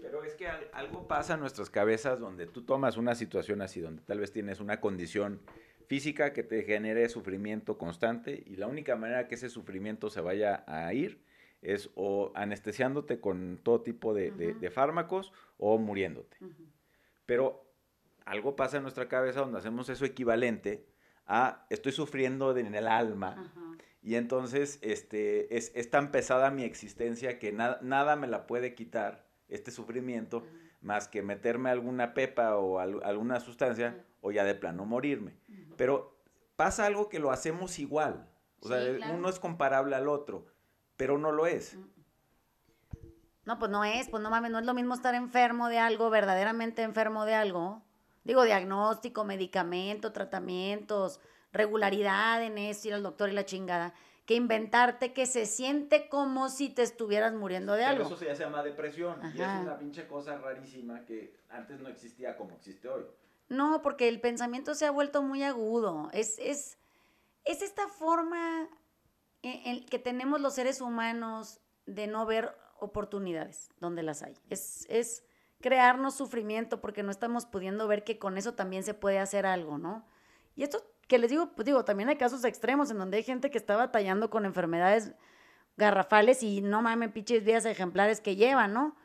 Pero 0.00 0.22
es 0.22 0.34
que 0.34 0.46
algo 0.46 1.08
pasa 1.08 1.34
en 1.34 1.40
nuestras 1.40 1.70
cabezas 1.70 2.20
donde 2.20 2.46
tú 2.46 2.62
tomas 2.62 2.96
una 2.96 3.16
situación 3.16 3.60
así, 3.60 3.80
donde 3.80 4.02
tal 4.02 4.20
vez 4.20 4.32
tienes 4.32 4.60
una 4.60 4.80
condición 4.80 5.40
física 5.88 6.32
que 6.32 6.44
te 6.44 6.62
genere 6.62 7.08
sufrimiento 7.08 7.78
constante 7.78 8.44
y 8.46 8.56
la 8.56 8.68
única 8.68 8.94
manera 8.94 9.26
que 9.26 9.34
ese 9.34 9.48
sufrimiento 9.48 10.08
se 10.08 10.20
vaya 10.20 10.64
a 10.68 10.92
ir 10.94 11.20
es 11.62 11.90
o 11.94 12.32
anestesiándote 12.34 13.20
con 13.20 13.58
todo 13.62 13.82
tipo 13.82 14.14
de, 14.14 14.70
fármacos 14.72 15.32
o 15.58 15.78
muriéndote. 15.78 16.36
Pero 17.24 17.66
algo 18.24 18.56
pasa 18.56 18.76
en 18.76 18.82
nuestra 18.82 19.08
cabeza 19.08 19.40
donde 19.40 19.58
hacemos 19.58 19.88
eso 19.88 20.04
equivalente 20.04 20.86
a 21.26 21.66
estoy 21.70 21.92
sufriendo 21.92 22.56
en 22.56 22.74
el 22.74 22.86
alma 22.86 23.52
y 24.02 24.14
entonces 24.14 24.78
este, 24.82 25.56
es, 25.56 25.90
tan 25.90 26.12
pesada 26.12 26.50
mi 26.50 26.62
existencia 26.62 27.38
que 27.38 27.52
nada 27.52 28.16
me 28.16 28.26
la 28.28 28.46
puede 28.46 28.74
quitar 28.74 29.26
este 29.48 29.70
sufrimiento 29.70 30.46
más 30.80 31.08
que 31.08 31.22
meterme 31.22 31.70
alguna 31.70 32.14
pepa 32.14 32.56
o 32.56 32.78
alguna 32.78 33.40
sustancia 33.40 34.04
o 34.20 34.30
ya 34.30 34.44
de 34.44 34.54
plano 34.54 34.84
morirme. 34.84 35.34
Pero 35.76 36.16
pasa 36.54 36.86
algo 36.86 37.08
que 37.08 37.18
lo 37.18 37.32
hacemos 37.32 37.78
igual. 37.78 38.28
O 38.60 38.68
sea, 38.68 39.12
uno 39.12 39.28
es 39.28 39.38
comparable 39.38 39.96
al 39.96 40.08
otro 40.08 40.46
pero 40.96 41.18
no 41.18 41.32
lo 41.32 41.46
es. 41.46 41.76
No, 43.44 43.58
pues 43.58 43.70
no 43.70 43.84
es, 43.84 44.08
pues 44.08 44.22
no 44.22 44.28
mames, 44.28 44.50
no 44.50 44.58
es 44.58 44.66
lo 44.66 44.74
mismo 44.74 44.94
estar 44.94 45.14
enfermo 45.14 45.68
de 45.68 45.78
algo, 45.78 46.10
verdaderamente 46.10 46.82
enfermo 46.82 47.24
de 47.24 47.34
algo. 47.34 47.82
Digo, 48.24 48.42
diagnóstico, 48.42 49.24
medicamento, 49.24 50.12
tratamientos, 50.12 51.20
regularidad 51.52 52.42
en 52.42 52.58
eso, 52.58 52.88
ir 52.88 52.94
al 52.94 53.04
doctor 53.04 53.30
y 53.30 53.34
la 53.34 53.44
chingada, 53.44 53.94
que 54.26 54.34
inventarte 54.34 55.12
que 55.12 55.26
se 55.26 55.46
siente 55.46 56.08
como 56.08 56.48
si 56.48 56.70
te 56.70 56.82
estuvieras 56.82 57.34
muriendo 57.34 57.74
de 57.74 57.84
algo. 57.84 58.04
Eso 58.04 58.16
se 58.16 58.34
llama 58.34 58.64
depresión 58.64 59.20
y 59.32 59.40
es 59.40 59.48
una 59.62 59.78
pinche 59.78 60.08
cosa 60.08 60.36
rarísima 60.38 61.04
que 61.04 61.36
antes 61.48 61.78
no 61.78 61.88
existía 61.88 62.36
como 62.36 62.56
existe 62.56 62.88
hoy. 62.88 63.04
No, 63.48 63.80
porque 63.80 64.08
el 64.08 64.20
pensamiento 64.20 64.74
se 64.74 64.86
ha 64.86 64.90
vuelto 64.90 65.22
muy 65.22 65.44
agudo. 65.44 66.10
Es, 66.12 66.36
es, 66.40 66.78
es 67.44 67.62
esta 67.62 67.86
forma 67.86 68.68
que 69.90 69.98
tenemos 69.98 70.40
los 70.40 70.54
seres 70.54 70.80
humanos 70.80 71.60
de 71.86 72.06
no 72.06 72.26
ver 72.26 72.56
oportunidades 72.80 73.70
donde 73.80 74.02
las 74.02 74.22
hay. 74.22 74.34
Es, 74.50 74.86
es 74.88 75.24
crearnos 75.60 76.14
sufrimiento 76.14 76.80
porque 76.80 77.02
no 77.02 77.10
estamos 77.10 77.46
pudiendo 77.46 77.86
ver 77.88 78.04
que 78.04 78.18
con 78.18 78.38
eso 78.38 78.54
también 78.54 78.82
se 78.82 78.94
puede 78.94 79.18
hacer 79.18 79.46
algo, 79.46 79.78
¿no? 79.78 80.06
Y 80.54 80.62
esto 80.62 80.82
que 81.08 81.18
les 81.18 81.30
digo, 81.30 81.52
pues 81.54 81.66
digo, 81.66 81.84
también 81.84 82.08
hay 82.08 82.16
casos 82.16 82.44
extremos 82.44 82.90
en 82.90 82.98
donde 82.98 83.18
hay 83.18 83.22
gente 83.22 83.50
que 83.50 83.58
está 83.58 83.76
batallando 83.76 84.30
con 84.30 84.44
enfermedades 84.44 85.12
garrafales 85.76 86.42
y 86.42 86.62
no 86.62 86.82
mames, 86.82 87.12
pinches 87.12 87.44
vías 87.44 87.64
ejemplares 87.64 88.20
que 88.20 88.36
llevan, 88.36 88.72
¿no? 88.72 88.96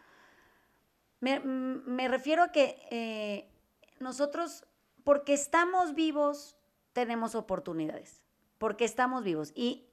Me, 1.20 1.40
mm, 1.40 1.84
me 1.86 2.08
refiero 2.08 2.44
a 2.44 2.52
que 2.52 2.82
eh, 2.90 3.52
nosotros, 4.00 4.66
porque 5.04 5.34
estamos 5.34 5.94
vivos, 5.94 6.58
tenemos 6.94 7.36
oportunidades. 7.36 8.22
Porque 8.58 8.86
estamos 8.86 9.24
vivos. 9.24 9.52
Y 9.56 9.91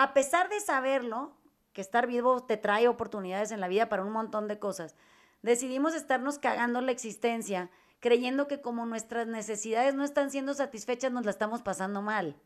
a 0.00 0.14
pesar 0.14 0.48
de 0.48 0.60
saberlo, 0.60 1.32
que 1.72 1.80
estar 1.80 2.06
vivo 2.06 2.44
te 2.44 2.56
trae 2.56 2.86
oportunidades 2.86 3.50
en 3.50 3.58
la 3.58 3.66
vida 3.66 3.88
para 3.88 4.04
un 4.04 4.12
montón 4.12 4.46
de 4.46 4.60
cosas, 4.60 4.94
decidimos 5.42 5.92
estarnos 5.92 6.38
cagando 6.38 6.80
la 6.80 6.92
existencia, 6.92 7.68
creyendo 7.98 8.46
que 8.46 8.60
como 8.60 8.86
nuestras 8.86 9.26
necesidades 9.26 9.96
no 9.96 10.04
están 10.04 10.30
siendo 10.30 10.54
satisfechas, 10.54 11.10
nos 11.10 11.24
la 11.24 11.32
estamos 11.32 11.62
pasando 11.62 12.00
mal. 12.00 12.36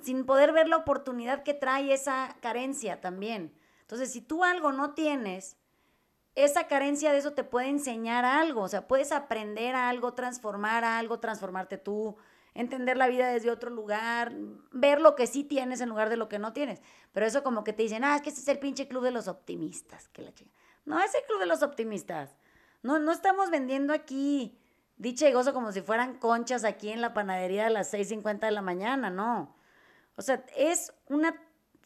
Sin 0.00 0.24
poder 0.24 0.52
ver 0.52 0.68
la 0.68 0.76
oportunidad 0.76 1.42
que 1.42 1.54
trae 1.54 1.92
esa 1.92 2.36
carencia 2.40 3.00
también. 3.00 3.52
Entonces, 3.80 4.12
si 4.12 4.20
tú 4.20 4.44
algo 4.44 4.70
no 4.70 4.94
tienes, 4.94 5.56
esa 6.36 6.68
carencia 6.68 7.10
de 7.10 7.18
eso 7.18 7.32
te 7.32 7.42
puede 7.42 7.66
enseñar 7.66 8.24
algo, 8.24 8.62
o 8.62 8.68
sea, 8.68 8.86
puedes 8.86 9.10
aprender 9.10 9.74
algo, 9.74 10.14
transformar 10.14 10.84
algo, 10.84 11.18
transformarte 11.18 11.78
tú, 11.78 12.16
entender 12.54 12.96
la 12.96 13.08
vida 13.08 13.28
desde 13.28 13.50
otro 13.50 13.70
lugar, 13.70 14.32
ver 14.72 15.00
lo 15.00 15.14
que 15.14 15.26
sí 15.26 15.44
tienes 15.44 15.80
en 15.80 15.88
lugar 15.88 16.08
de 16.10 16.16
lo 16.16 16.28
que 16.28 16.38
no 16.38 16.52
tienes. 16.52 16.80
Pero 17.12 17.26
eso 17.26 17.42
como 17.42 17.64
que 17.64 17.72
te 17.72 17.82
dicen, 17.82 18.04
ah, 18.04 18.16
es 18.16 18.22
que 18.22 18.30
ese 18.30 18.40
es 18.40 18.48
el 18.48 18.58
pinche 18.58 18.88
club 18.88 19.04
de 19.04 19.10
los 19.10 19.28
optimistas, 19.28 20.08
que 20.08 20.22
la 20.22 20.32
chica. 20.32 20.50
No 20.84 21.00
es 21.00 21.14
el 21.14 21.22
club 21.24 21.40
de 21.40 21.46
los 21.46 21.62
optimistas. 21.62 22.36
No, 22.82 22.98
no 22.98 23.12
estamos 23.12 23.50
vendiendo 23.50 23.92
aquí 23.92 24.58
dicha 25.00 25.26
y 25.26 25.32
gozo 25.32 25.54
como 25.54 25.72
si 25.72 25.80
fueran 25.80 26.18
conchas 26.18 26.62
aquí 26.62 26.90
en 26.90 27.00
la 27.00 27.14
panadería 27.14 27.66
a 27.66 27.70
las 27.70 27.92
6.50 27.92 28.40
de 28.40 28.50
la 28.50 28.60
mañana, 28.60 29.08
no. 29.08 29.56
O 30.16 30.22
sea, 30.22 30.44
es 30.56 30.92
una 31.06 31.34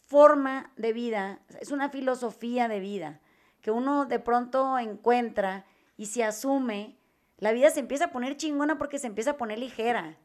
forma 0.06 0.72
de 0.76 0.92
vida, 0.92 1.40
es 1.60 1.70
una 1.70 1.90
filosofía 1.90 2.66
de 2.66 2.80
vida 2.80 3.20
que 3.60 3.70
uno 3.70 4.04
de 4.04 4.18
pronto 4.18 4.78
encuentra 4.80 5.64
y 5.96 6.06
se 6.06 6.24
asume, 6.24 6.98
la 7.38 7.52
vida 7.52 7.70
se 7.70 7.80
empieza 7.80 8.06
a 8.06 8.12
poner 8.12 8.36
chingona 8.36 8.78
porque 8.78 8.98
se 8.98 9.06
empieza 9.06 9.32
a 9.32 9.36
poner 9.36 9.60
ligera. 9.60 10.18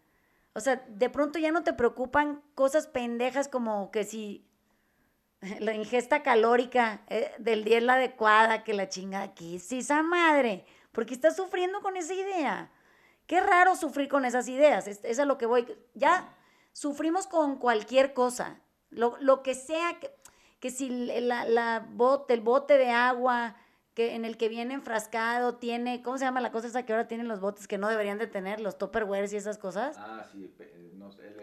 O 0.59 0.61
sea, 0.61 0.85
de 0.89 1.09
pronto 1.09 1.39
ya 1.39 1.53
no 1.53 1.63
te 1.63 1.71
preocupan 1.71 2.43
cosas 2.53 2.85
pendejas 2.85 3.47
como 3.47 3.91
que 3.91 4.03
si 4.03 4.45
la 5.61 5.73
ingesta 5.73 6.21
calórica 6.21 7.01
eh, 7.07 7.31
del 7.37 7.63
día 7.63 7.77
es 7.77 7.83
la 7.83 7.93
adecuada, 7.93 8.65
que 8.65 8.73
la 8.73 8.89
chingada, 8.89 9.33
que 9.33 9.55
es 9.55 9.71
esa 9.71 10.03
madre? 10.03 10.65
Porque 10.91 11.13
estás 11.13 11.37
sufriendo 11.37 11.79
con 11.79 11.95
esa 11.95 12.13
idea. 12.13 12.73
Qué 13.25 13.39
raro 13.39 13.77
sufrir 13.77 14.09
con 14.09 14.25
esas 14.25 14.49
ideas, 14.49 14.85
es, 14.89 14.99
es 15.05 15.17
a 15.17 15.23
lo 15.23 15.37
que 15.37 15.45
voy. 15.45 15.65
Ya 15.93 16.35
sufrimos 16.73 17.25
con 17.25 17.55
cualquier 17.55 18.13
cosa, 18.13 18.59
lo, 18.89 19.15
lo 19.21 19.43
que 19.43 19.55
sea, 19.55 19.97
que, 19.97 20.11
que 20.59 20.71
si 20.71 20.89
la, 20.89 21.45
la 21.45 21.87
bote, 21.89 22.33
el 22.33 22.41
bote 22.41 22.77
de 22.77 22.89
agua 22.89 23.55
que 23.99 24.15
en 24.15 24.23
el 24.23 24.37
que 24.37 24.47
viene 24.47 24.75
enfrascado 24.75 25.55
tiene, 25.55 26.01
¿cómo 26.01 26.17
se 26.17 26.23
llama 26.23 26.39
la 26.39 26.53
cosa 26.53 26.67
esa 26.67 26.83
que 26.83 26.93
ahora 26.93 27.09
tienen 27.09 27.27
los 27.27 27.41
botes 27.41 27.67
que 27.67 27.77
no 27.77 27.89
deberían 27.89 28.17
de 28.17 28.27
tener, 28.27 28.61
los 28.61 28.77
topperwares 28.77 29.33
y 29.33 29.35
esas 29.35 29.57
cosas? 29.57 29.97
Ah, 29.99 30.25
sí, 30.31 30.49
no 30.93 31.11
sé, 31.11 31.35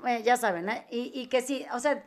Bueno, 0.00 0.24
ya 0.24 0.38
saben, 0.38 0.70
¿eh? 0.70 0.86
y, 0.90 1.12
y, 1.12 1.26
que 1.26 1.42
sí, 1.42 1.66
o 1.74 1.78
sea, 1.78 2.02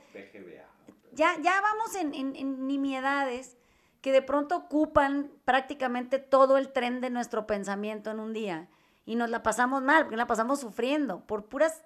ya, 1.11 1.39
ya 1.43 1.61
vamos 1.61 1.93
en, 1.93 2.15
en, 2.15 2.35
en 2.35 2.65
nimiedades 2.65 3.55
que 4.01 4.11
de 4.11 4.23
pronto 4.23 4.57
ocupan 4.57 5.29
prácticamente 5.45 6.17
todo 6.17 6.57
el 6.57 6.71
tren 6.71 6.99
de 6.99 7.11
nuestro 7.11 7.45
pensamiento 7.45 8.09
en 8.09 8.19
un 8.19 8.33
día 8.33 8.69
y 9.05 9.13
nos 9.15 9.29
la 9.29 9.43
pasamos 9.43 9.83
mal, 9.83 10.05
porque 10.05 10.17
la 10.17 10.25
pasamos 10.25 10.59
sufriendo 10.59 11.19
por 11.27 11.45
puras 11.45 11.83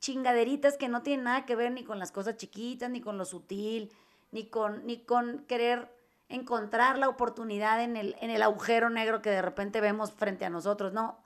chingaderitas 0.00 0.78
que 0.78 0.88
no 0.88 1.02
tienen 1.02 1.24
nada 1.24 1.44
que 1.44 1.54
ver 1.54 1.70
ni 1.70 1.84
con 1.84 1.98
las 1.98 2.12
cosas 2.12 2.38
chiquitas, 2.38 2.88
ni 2.88 3.02
con 3.02 3.18
lo 3.18 3.26
sutil, 3.26 3.92
ni 4.30 4.46
con, 4.46 4.86
ni 4.86 5.04
con 5.04 5.44
querer 5.44 5.90
encontrar 6.28 6.98
la 6.98 7.08
oportunidad 7.08 7.82
en 7.82 7.96
el, 7.96 8.16
en 8.20 8.30
el 8.30 8.42
agujero 8.42 8.90
negro 8.90 9.22
que 9.22 9.30
de 9.30 9.42
repente 9.42 9.80
vemos 9.80 10.12
frente 10.12 10.44
a 10.44 10.50
nosotros. 10.50 10.92
No, 10.92 11.22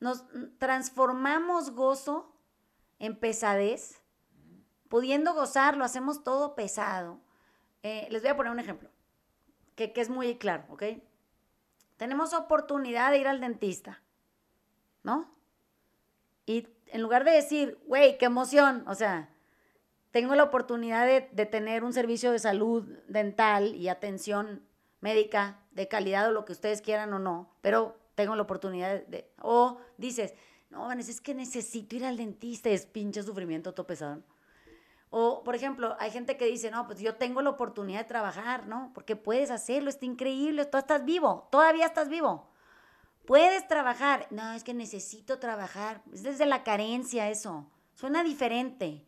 nos 0.00 0.24
transformamos 0.58 1.70
gozo 1.70 2.34
en 2.98 3.18
pesadez, 3.18 4.02
pudiendo 4.88 5.34
gozar, 5.34 5.76
lo 5.76 5.84
hacemos 5.84 6.22
todo 6.22 6.54
pesado. 6.54 7.20
Eh, 7.82 8.06
les 8.10 8.22
voy 8.22 8.30
a 8.30 8.36
poner 8.36 8.52
un 8.52 8.60
ejemplo, 8.60 8.90
que, 9.74 9.92
que 9.92 10.00
es 10.00 10.10
muy 10.10 10.36
claro, 10.38 10.64
¿ok? 10.68 10.82
Tenemos 11.96 12.34
oportunidad 12.34 13.10
de 13.10 13.18
ir 13.18 13.28
al 13.28 13.40
dentista, 13.40 14.02
¿no? 15.02 15.32
Y 16.46 16.68
en 16.86 17.00
lugar 17.00 17.24
de 17.24 17.32
decir, 17.32 17.80
güey, 17.86 18.18
qué 18.18 18.26
emoción, 18.26 18.84
o 18.86 18.94
sea, 18.94 19.31
tengo 20.12 20.34
la 20.34 20.44
oportunidad 20.44 21.06
de, 21.06 21.46
tener 21.46 21.82
un 21.82 21.92
servicio 21.92 22.30
de 22.30 22.38
salud 22.38 22.84
dental 23.08 23.74
y 23.74 23.88
atención 23.88 24.62
médica 25.00 25.58
de 25.72 25.88
calidad 25.88 26.28
o 26.28 26.32
lo 26.32 26.44
que 26.44 26.52
ustedes 26.52 26.82
quieran 26.82 27.12
o 27.12 27.18
no, 27.18 27.50
pero 27.60 27.98
tengo 28.14 28.36
la 28.36 28.42
oportunidad 28.42 29.04
de, 29.06 29.32
o 29.40 29.78
dices, 29.96 30.34
no, 30.70 30.92
es 30.92 31.20
que 31.20 31.34
necesito 31.34 31.96
ir 31.96 32.04
al 32.04 32.16
dentista, 32.16 32.68
es 32.70 32.86
pinche 32.86 33.22
sufrimiento 33.22 33.74
todo 33.74 33.86
pesado. 33.86 34.22
O, 35.10 35.42
por 35.44 35.54
ejemplo, 35.54 35.96
hay 35.98 36.10
gente 36.10 36.36
que 36.36 36.46
dice, 36.46 36.70
no, 36.70 36.86
pues 36.86 37.00
yo 37.00 37.16
tengo 37.16 37.42
la 37.42 37.50
oportunidad 37.50 38.00
de 38.00 38.04
trabajar, 38.04 38.66
¿no? 38.66 38.92
Porque 38.94 39.16
puedes 39.16 39.50
hacerlo, 39.50 39.90
está 39.90 40.06
increíble, 40.06 40.64
tú 40.64 40.78
estás 40.78 41.04
vivo, 41.04 41.48
todavía 41.50 41.84
estás 41.84 42.08
vivo. 42.08 42.48
Puedes 43.26 43.68
trabajar. 43.68 44.26
No, 44.30 44.52
es 44.52 44.64
que 44.64 44.74
necesito 44.74 45.38
trabajar. 45.38 46.02
Es 46.12 46.22
desde 46.22 46.46
la 46.46 46.64
carencia 46.64 47.28
eso. 47.28 47.70
Suena 47.94 48.24
diferente. 48.24 49.06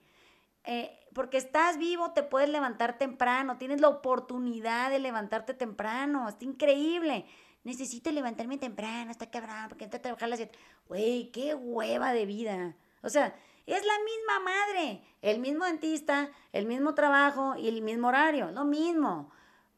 Eh, 0.65 0.99
porque 1.13 1.37
estás 1.37 1.79
vivo, 1.79 2.13
te 2.13 2.23
puedes 2.23 2.49
levantar 2.49 2.99
temprano, 2.99 3.57
tienes 3.57 3.81
la 3.81 3.89
oportunidad 3.89 4.91
de 4.91 4.99
levantarte 4.99 5.55
temprano, 5.55 6.29
está 6.29 6.45
increíble. 6.45 7.27
Necesito 7.63 8.11
levantarme 8.11 8.59
temprano, 8.59 9.11
está 9.11 9.31
cabrón, 9.31 9.69
porque 9.69 9.85
entro 9.85 9.99
a 9.99 10.03
trabajar 10.03 10.27
a 10.27 10.31
las 10.31 10.39
7. 10.39 10.59
Güey, 10.89 11.31
qué 11.31 11.55
hueva 11.55 12.13
de 12.13 12.27
vida. 12.27 12.77
O 13.03 13.09
sea, 13.09 13.35
es 13.67 13.83
la 13.85 13.95
misma 14.05 14.41
madre, 14.41 15.03
el 15.23 15.39
mismo 15.39 15.65
dentista, 15.65 16.31
el 16.53 16.67
mismo 16.67 16.95
trabajo 16.95 17.57
y 17.57 17.69
el 17.69 17.81
mismo 17.81 18.09
horario, 18.09 18.51
lo 18.51 18.65
mismo. 18.65 19.31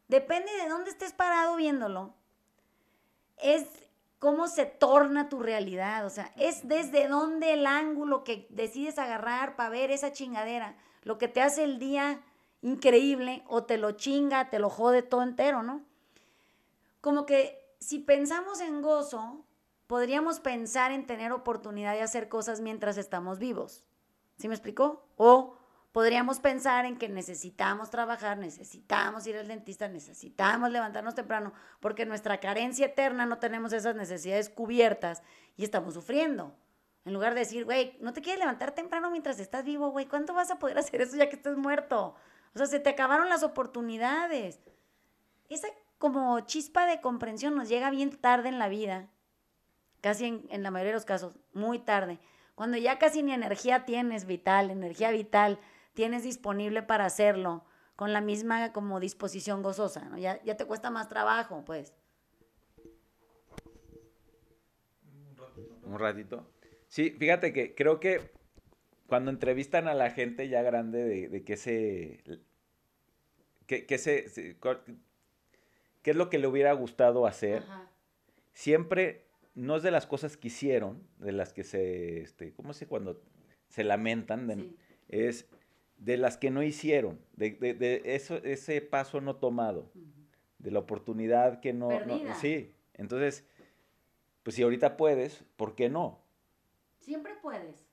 Depende 0.09 0.51
de 0.53 0.68
dónde 0.68 0.90
estés 0.90 1.12
parado 1.12 1.57
viéndolo. 1.57 2.14
Es 3.37 3.86
cómo 4.18 4.48
se 4.48 4.66
torna 4.66 5.29
tu 5.29 5.40
realidad. 5.40 6.07
O 6.07 6.11
sea, 6.11 6.33
es 6.37 6.66
desde 6.68 7.09
dónde 7.09 7.52
el 7.52 7.66
ángulo 7.66 8.24
que 8.24 8.46
decides 8.50 8.98
agarrar 8.98 9.57
para 9.57 9.70
ver 9.70 9.90
esa 9.90 10.12
chingadera, 10.12 10.76
lo 11.02 11.18
que 11.18 11.29
te 11.29 11.42
hace 11.42 11.64
el 11.64 11.79
día 11.79 12.22
increíble 12.62 13.44
o 13.46 13.64
te 13.64 13.79
lo 13.79 13.92
chinga, 13.92 14.50
te 14.50 14.59
lo 14.59 14.70
jode 14.70 15.02
todo 15.02 15.22
entero, 15.22 15.62
¿no? 15.62 15.85
Como 17.00 17.26
que 17.26 17.64
si 17.79 17.98
pensamos 17.98 18.61
en 18.61 18.83
gozo, 18.83 19.44
podríamos 19.87 20.40
pensar 20.40 20.90
en 20.90 21.07
tener 21.07 21.33
oportunidad 21.33 21.92
de 21.92 22.02
hacer 22.02 22.29
cosas 22.29 22.61
mientras 22.61 22.96
estamos 22.96 23.38
vivos. 23.38 23.85
¿Sí 24.38 24.48
me 24.48 24.55
explicó? 24.55 25.07
O 25.16 25.55
podríamos 25.96 26.40
pensar 26.40 26.85
en 26.85 26.98
que 26.98 27.09
necesitamos 27.09 27.88
trabajar, 27.88 28.37
necesitamos 28.37 29.26
ir 29.26 29.38
al 29.38 29.48
dentista, 29.48 29.88
necesitamos 29.88 30.70
levantarnos 30.70 31.14
temprano, 31.14 31.54
porque 31.80 32.04
nuestra 32.04 32.38
carencia 32.38 32.85
eterna 32.85 33.24
no 33.24 33.38
tenemos 33.38 33.72
esas 33.72 33.96
necesidades 33.96 34.50
cubiertas 34.50 35.22
y 35.56 35.64
estamos 35.64 35.94
sufriendo. 35.94 36.54
En 37.06 37.14
lugar 37.14 37.32
de 37.32 37.40
decir, 37.40 37.64
güey, 37.64 37.96
no 38.02 38.12
te 38.12 38.20
quieres 38.20 38.40
levantar 38.40 38.72
temprano 38.72 39.11
mientras 39.11 39.40
estás 39.40 39.64
vivo, 39.64 39.88
güey, 39.88 40.04
¿cuánto 40.04 40.35
vas 40.35 40.50
a 40.50 40.59
poder 40.59 40.76
hacer 40.80 41.00
eso 41.00 41.16
ya 41.16 41.30
que 41.30 41.37
estás 41.37 41.56
muerto? 41.56 42.14
O 42.54 42.59
sea, 42.59 42.66
se 42.66 42.78
te 42.78 42.90
acabaron 42.90 43.30
las 43.30 43.42
oportunidades. 43.42 44.61
Esa 45.48 45.68
como 45.96 46.40
chispa 46.40 46.85
de 46.85 47.00
comprensión 47.00 47.56
nos 47.56 47.70
llega 47.70 47.88
bien 47.88 48.14
tarde 48.14 48.50
en 48.50 48.59
la 48.59 48.68
vida, 48.68 49.09
casi 50.02 50.26
en, 50.26 50.46
en 50.50 50.62
la 50.62 50.70
mayoría 50.70 50.92
de 50.92 50.96
los 50.98 51.06
casos, 51.06 51.38
muy 51.54 51.78
tarde, 51.78 52.18
cuando 52.54 52.76
ya 52.76 52.98
casi 52.98 53.22
ni 53.22 53.32
energía 53.32 53.87
tienes 53.87 54.26
vital, 54.26 54.70
energía 54.70 55.11
vital, 55.11 55.59
tienes 55.96 56.22
disponible 56.22 56.82
para 56.82 57.06
hacerlo 57.06 57.64
con 57.96 58.12
la 58.12 58.20
misma 58.20 58.72
como 58.72 59.00
disposición 59.00 59.62
gozosa, 59.62 60.04
¿no? 60.04 60.18
Ya, 60.18 60.40
ya 60.44 60.56
te 60.56 60.66
cuesta 60.66 60.90
más 60.90 61.09
trabajo, 61.09 61.64
pues. 61.64 61.94
Un 65.82 65.98
ratito. 65.98 66.46
Sí, 66.88 67.11
fíjate 67.18 67.52
que 67.52 67.74
creo 67.74 67.98
que 67.98 68.30
cuando 69.06 69.30
entrevistan 69.30 69.88
a 69.88 69.94
la 69.94 70.11
gente 70.11 70.48
ya 70.48 70.62
grande 70.62 71.02
de, 71.02 71.28
de 71.28 71.42
qué 71.42 71.56
se... 71.56 72.20
Que, 73.66 73.98
se, 73.98 74.56
¿Qué 76.02 76.11
es 76.11 76.16
lo 76.16 76.30
que 76.30 76.38
le 76.38 76.46
hubiera 76.46 76.72
gustado 76.72 77.26
hacer? 77.26 77.64
Siempre 78.52 79.24
no 79.54 79.76
es 79.76 79.82
de 79.82 79.90
las 79.90 80.06
cosas 80.06 80.37
que 80.37 80.48
hicieron, 80.48 81.02
de 81.18 81.32
las 81.32 81.52
que 81.52 81.64
se, 81.64 82.20
este, 82.20 82.52
¿cómo 82.52 82.74
se 82.74 82.87
cuando 82.87 83.20
se 83.68 83.82
lamentan? 83.82 84.76
Es 85.09 85.48
de 85.98 86.16
las 86.16 86.37
que 86.37 86.50
no 86.50 86.62
hicieron, 86.62 87.20
de, 87.35 87.52
de, 87.52 88.02
eso, 88.04 88.37
ese 88.44 88.80
paso 88.80 89.20
no 89.20 89.37
tomado, 89.37 89.90
de 90.59 90.70
la 90.70 90.80
oportunidad 90.80 91.61
que 91.61 91.72
no, 91.72 91.88
Sí, 92.40 92.74
entonces, 92.94 93.46
pues 94.42 94.56
si 94.56 94.62
ahorita 94.62 94.96
puedes, 94.96 95.44
¿por 95.56 95.74
qué 95.74 95.88
no? 95.88 96.20
Siempre 96.98 97.35
puedes. 97.40 97.87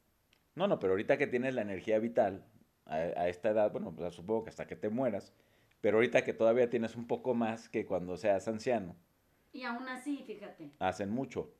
No, 0.55 0.67
no, 0.67 0.79
pero 0.79 0.93
ahorita 0.93 1.17
que 1.17 1.27
tienes 1.27 1.55
la 1.55 1.61
energía 1.61 1.99
vital, 1.99 2.45
a, 2.85 3.27
esta 3.27 3.49
edad, 3.49 3.71
bueno, 3.71 3.95
pues 3.95 4.13
supongo 4.13 4.43
que 4.43 4.49
hasta 4.49 4.67
que 4.67 4.75
te 4.75 4.89
mueras, 4.89 5.33
pero 5.81 5.97
ahorita 5.97 6.23
que 6.23 6.33
todavía 6.33 6.69
tienes 6.69 6.95
un 6.95 7.07
poco 7.07 7.33
más 7.33 7.69
que 7.69 7.85
cuando 7.85 8.17
seas 8.17 8.47
anciano, 8.47 8.95
Y 9.51 9.63
aún 9.63 9.87
así, 9.87 10.23
fíjate. 10.25 10.71
Hacen 10.79 11.09
mucho. 11.09 11.53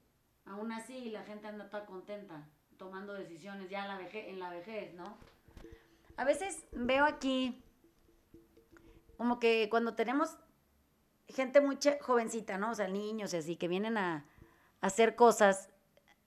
Aún 0.46 0.72
así, 0.72 1.10
la 1.10 1.24
gente 1.24 1.48
anda 1.48 1.70
toda 1.70 1.86
contenta, 1.86 2.50
tomando 2.78 3.14
decisiones 3.14 3.70
ya 3.70 3.84
en 3.84 3.88
la 3.88 3.98
vejez, 3.98 4.28
en 4.28 4.40
la 4.40 4.50
vejez 4.50 4.94
¿no? 4.94 5.18
A 6.18 6.26
veces 6.26 6.64
veo 6.72 7.06
aquí 7.06 7.64
como 9.18 9.40
que 9.40 9.68
cuando 9.70 9.96
tenemos 9.96 10.38
gente 11.28 11.62
muy 11.62 11.78
jovencita, 12.02 12.58
¿no? 12.58 12.72
O 12.72 12.76
sea, 12.76 12.88
niños 12.88 13.34
y 13.34 13.38
así, 13.38 13.56
que 13.56 13.68
vienen 13.68 13.98
a, 13.98 14.26
hacer 14.82 15.16
cosas, 15.16 15.70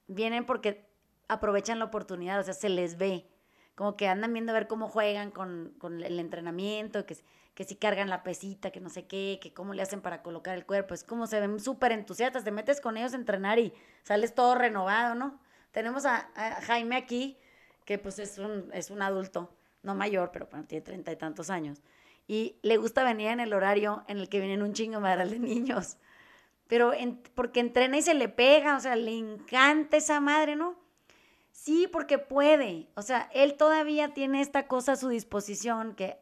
vienen 0.06 0.46
porque 0.46 0.88
aprovechan 1.28 1.78
la 1.78 1.84
oportunidad, 1.84 2.40
o 2.40 2.42
sea, 2.42 2.54
se 2.54 2.70
les 2.70 2.96
ve, 2.96 3.28
como 3.74 3.98
que 3.98 4.08
andan 4.08 4.32
viendo 4.32 4.52
a 4.52 4.54
ver 4.54 4.66
cómo 4.66 4.88
juegan 4.88 5.30
con, 5.30 5.74
con 5.78 6.02
el 6.02 6.18
entrenamiento, 6.18 7.04
que, 7.04 7.18
que 7.54 7.64
si 7.64 7.76
cargan 7.76 8.08
la 8.08 8.22
pesita, 8.22 8.70
que 8.70 8.80
no 8.80 8.88
sé 8.88 9.06
qué, 9.06 9.38
que 9.42 9.52
cómo 9.52 9.74
le 9.74 9.82
hacen 9.82 10.00
para 10.00 10.22
colocar 10.22 10.56
el 10.56 10.64
cuerpo, 10.64 10.94
es 10.94 11.04
como 11.04 11.26
se 11.26 11.38
ven 11.38 11.60
súper 11.60 11.92
entusiastas, 11.92 12.44
te 12.44 12.50
metes 12.50 12.80
con 12.80 12.96
ellos 12.96 13.12
a 13.12 13.16
entrenar 13.16 13.58
y 13.58 13.74
sales 14.02 14.34
todo 14.34 14.54
renovado, 14.54 15.14
¿no? 15.14 15.38
Tenemos 15.70 16.06
a, 16.06 16.30
Jaime 16.62 16.96
aquí, 16.96 17.36
que 17.84 17.98
pues 17.98 18.18
es 18.18 18.38
un, 18.38 18.70
es 18.72 18.90
un 18.90 19.02
adulto, 19.02 19.54
no 19.86 19.94
mayor, 19.94 20.30
pero 20.32 20.48
bueno, 20.50 20.66
tiene 20.66 20.82
treinta 20.84 21.10
y 21.12 21.16
tantos 21.16 21.48
años 21.48 21.80
y 22.28 22.58
le 22.62 22.76
gusta 22.76 23.04
venir 23.04 23.28
en 23.28 23.40
el 23.40 23.52
horario 23.52 24.04
en 24.08 24.18
el 24.18 24.28
que 24.28 24.40
vienen 24.40 24.62
un 24.62 24.72
chingo 24.72 25.00
madral 25.00 25.30
de 25.30 25.38
niños. 25.38 25.96
Pero 26.66 26.92
porque 27.34 27.60
entrena 27.60 27.98
y 27.98 28.02
se 28.02 28.14
le 28.14 28.28
pega, 28.28 28.76
o 28.76 28.80
sea, 28.80 28.96
le 28.96 29.16
encanta 29.16 29.96
esa 29.96 30.20
madre, 30.20 30.56
¿no? 30.56 30.74
Sí, 31.52 31.88
porque 31.90 32.18
puede. 32.18 32.88
O 32.94 33.02
sea, 33.02 33.30
él 33.32 33.56
todavía 33.56 34.12
tiene 34.12 34.40
esta 34.40 34.66
cosa 34.66 34.92
a 34.92 34.96
su 34.96 35.08
disposición 35.08 35.94
que 35.94 36.18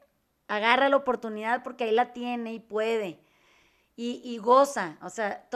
agarra 0.46 0.90
la 0.90 0.96
oportunidad 0.96 1.62
porque 1.62 1.85
ahí 1.85 1.92
la 1.92 2.12
tiene 2.12 2.53
y 2.53 2.61
puede. 2.61 3.20
Y, 3.96 4.37
goza. 4.38 4.98
O 5.03 5.09
sea, 5.09 5.48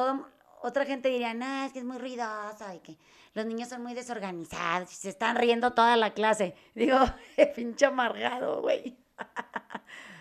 otra 0.62 0.86
gente 0.86 1.08
diría, 1.10 1.34
no, 1.34 1.64
es 1.64 1.72
que 1.72 1.80
es 1.80 1.84
muy 1.84 1.98
ruidosa 1.98 2.74
y 2.74 2.78
que 2.78 2.96
los 3.38 3.46
niños 3.46 3.68
son 3.68 3.82
muy 3.82 3.94
desorganizados 3.94 4.92
y 4.92 4.96
se 4.96 5.08
están 5.10 5.36
riendo 5.36 5.72
toda 5.72 5.96
la 5.96 6.12
clase. 6.12 6.54
Digo, 6.74 6.98
pinche 7.54 7.86
amargado, 7.86 8.60
güey. 8.60 8.96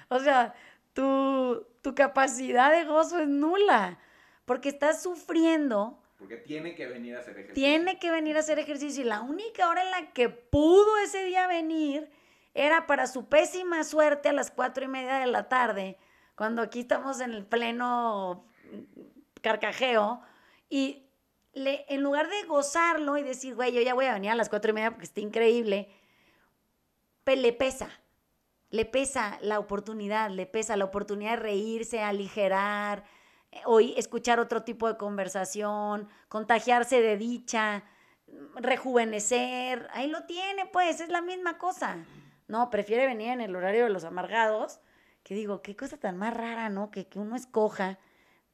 O 0.10 0.22
sea, 0.22 0.56
tu, 0.94 1.68
capacidad 1.94 2.72
de 2.72 2.86
gozo 2.86 3.20
es 3.20 3.28
nula, 3.28 4.00
porque 4.46 4.70
estás 4.70 5.04
sufriendo. 5.04 6.02
Porque 6.18 6.38
tiene 6.38 6.76
que 6.76 6.88
venir 6.88 7.18
a 7.18 7.20
hacer 7.20 7.34
ejercicio. 7.34 7.56
Tiene 7.56 8.00
que 8.00 8.10
venir 8.10 8.38
a 8.38 8.40
hacer 8.40 8.58
ejercicio. 8.58 9.04
Y 9.04 9.06
la 9.06 9.20
única 9.20 9.68
hora 9.68 9.84
en 9.84 9.92
la 9.92 10.14
que 10.14 10.30
pudo 10.30 10.98
ese 11.00 11.26
día 11.26 11.46
venir 11.48 12.10
era 12.54 12.88
para 12.88 13.06
su 13.06 13.28
pésima 13.28 13.84
suerte 13.84 14.30
a 14.30 14.34
las 14.34 14.50
cuatro 14.50 14.86
y 14.86 14.88
media 14.88 15.18
de 15.18 15.28
la 15.28 15.50
tarde, 15.50 15.98
cuando 16.36 16.62
aquí 16.62 16.80
estamos 16.80 17.20
en 17.20 17.34
el 17.34 17.46
pleno 17.46 18.46
carcajeo. 19.42 20.22
Y 20.70 21.07
en 21.66 22.04
lugar 22.04 22.30
de 22.30 22.44
gozarlo 22.44 23.18
y 23.18 23.24
decir, 23.24 23.56
güey, 23.56 23.72
yo 23.72 23.82
ya 23.82 23.94
voy 23.94 24.06
a 24.06 24.14
venir 24.14 24.32
a 24.32 24.36
las 24.36 24.50
cuatro 24.50 24.72
y 24.72 24.74
media 24.74 24.92
porque 24.92 25.06
está 25.06 25.22
increíble, 25.22 25.90
le 27.26 27.54
pesa 27.54 27.90
le 28.70 28.86
pesa 28.86 29.38
la 29.42 29.60
oportunidad, 29.60 30.30
le 30.30 30.46
pesa 30.46 30.76
la 30.76 30.86
oportunidad 30.86 31.32
de 31.32 31.38
reírse, 31.38 32.02
aligerar, 32.02 33.04
eh, 33.52 33.62
oír, 33.66 33.94
escuchar 33.98 34.40
otro 34.40 34.64
tipo 34.64 34.88
de 34.88 34.98
conversación, 34.98 36.10
contagiarse 36.28 37.02
de 37.02 37.18
dicha, 37.18 37.84
rejuvenecer. 38.56 39.88
Ahí 39.94 40.08
lo 40.08 40.26
tiene, 40.26 40.66
pues, 40.66 41.00
es 41.00 41.10
la 41.10 41.22
misma 41.22 41.58
cosa. 41.58 41.98
No, 42.48 42.70
prefiere 42.70 43.08
venir 43.08 43.30
en 43.30 43.42
el 43.42 43.56
horario 43.56 43.86
de 43.86 43.90
los 43.90 44.04
amargados, 44.04 44.80
que 45.24 45.34
digo, 45.34 45.62
qué 45.62 45.76
cosa 45.76 45.98
tan 45.98 46.18
más 46.18 46.34
rara, 46.34 46.70
¿no? 46.70 46.92
Que, 46.92 47.08
que 47.08 47.20
uno 47.20 47.36
escoja 47.36 48.00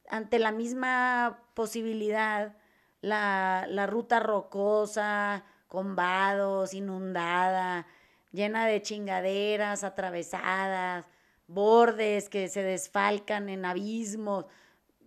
ante 0.08 0.38
la 0.38 0.52
misma 0.52 1.42
posibilidad 1.54 2.56
la, 3.04 3.66
la 3.68 3.86
ruta 3.86 4.18
rocosa, 4.20 5.44
con 5.68 5.94
vados, 5.94 6.72
inundada, 6.72 7.86
llena 8.32 8.66
de 8.66 8.80
chingaderas 8.80 9.84
atravesadas, 9.84 11.06
bordes 11.46 12.28
que 12.28 12.48
se 12.48 12.62
desfalcan 12.62 13.48
en 13.48 13.64
abismos. 13.64 14.46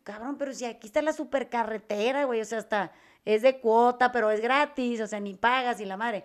Cabrón, 0.04 0.38
pero 0.38 0.54
si 0.54 0.66
aquí 0.66 0.88
está 0.88 1.02
la 1.02 1.14
supercarretera, 1.14 2.26
güey, 2.26 2.42
o 2.42 2.46
sea, 2.46 2.60
hasta 2.60 2.92
es 3.26 3.42
de 3.42 3.60
cuota, 3.60 4.12
pero 4.12 4.32
es 4.32 4.40
gratis, 4.40 5.02
o 5.02 5.08
sea, 5.08 5.20
ni 5.20 5.34
pagas 5.34 5.82
y 5.82 5.86
la 5.86 5.98
madre. 5.98 6.24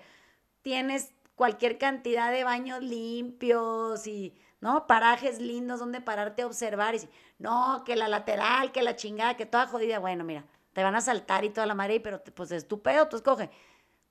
Tienes 0.63 1.13
cualquier 1.35 1.79
cantidad 1.79 2.31
de 2.31 2.45
baños 2.45 2.83
limpios 2.83 4.07
y, 4.07 4.35
¿no? 4.61 4.87
Parajes 4.87 5.41
lindos 5.41 5.81
donde 5.81 6.01
pararte 6.01 6.43
a 6.43 6.47
observar 6.47 6.95
y 6.95 7.09
no, 7.39 7.83
que 7.85 7.97
la 7.97 8.07
lateral, 8.07 8.71
que 8.71 8.83
la 8.83 8.95
chingada, 8.95 9.37
que 9.37 9.47
toda 9.47 9.67
jodida. 9.67 9.99
Bueno, 9.99 10.23
mira, 10.23 10.45
te 10.73 10.83
van 10.83 10.95
a 10.95 11.01
saltar 11.01 11.45
y 11.45 11.51
toda 11.51 11.67
la 11.67 11.75
madre, 11.75 12.01
pero 12.01 12.23
pues 12.23 12.51
es 12.53 12.67
tu 12.67 12.81
pedo, 12.83 13.09
tú 13.09 13.17
escoge. 13.17 13.51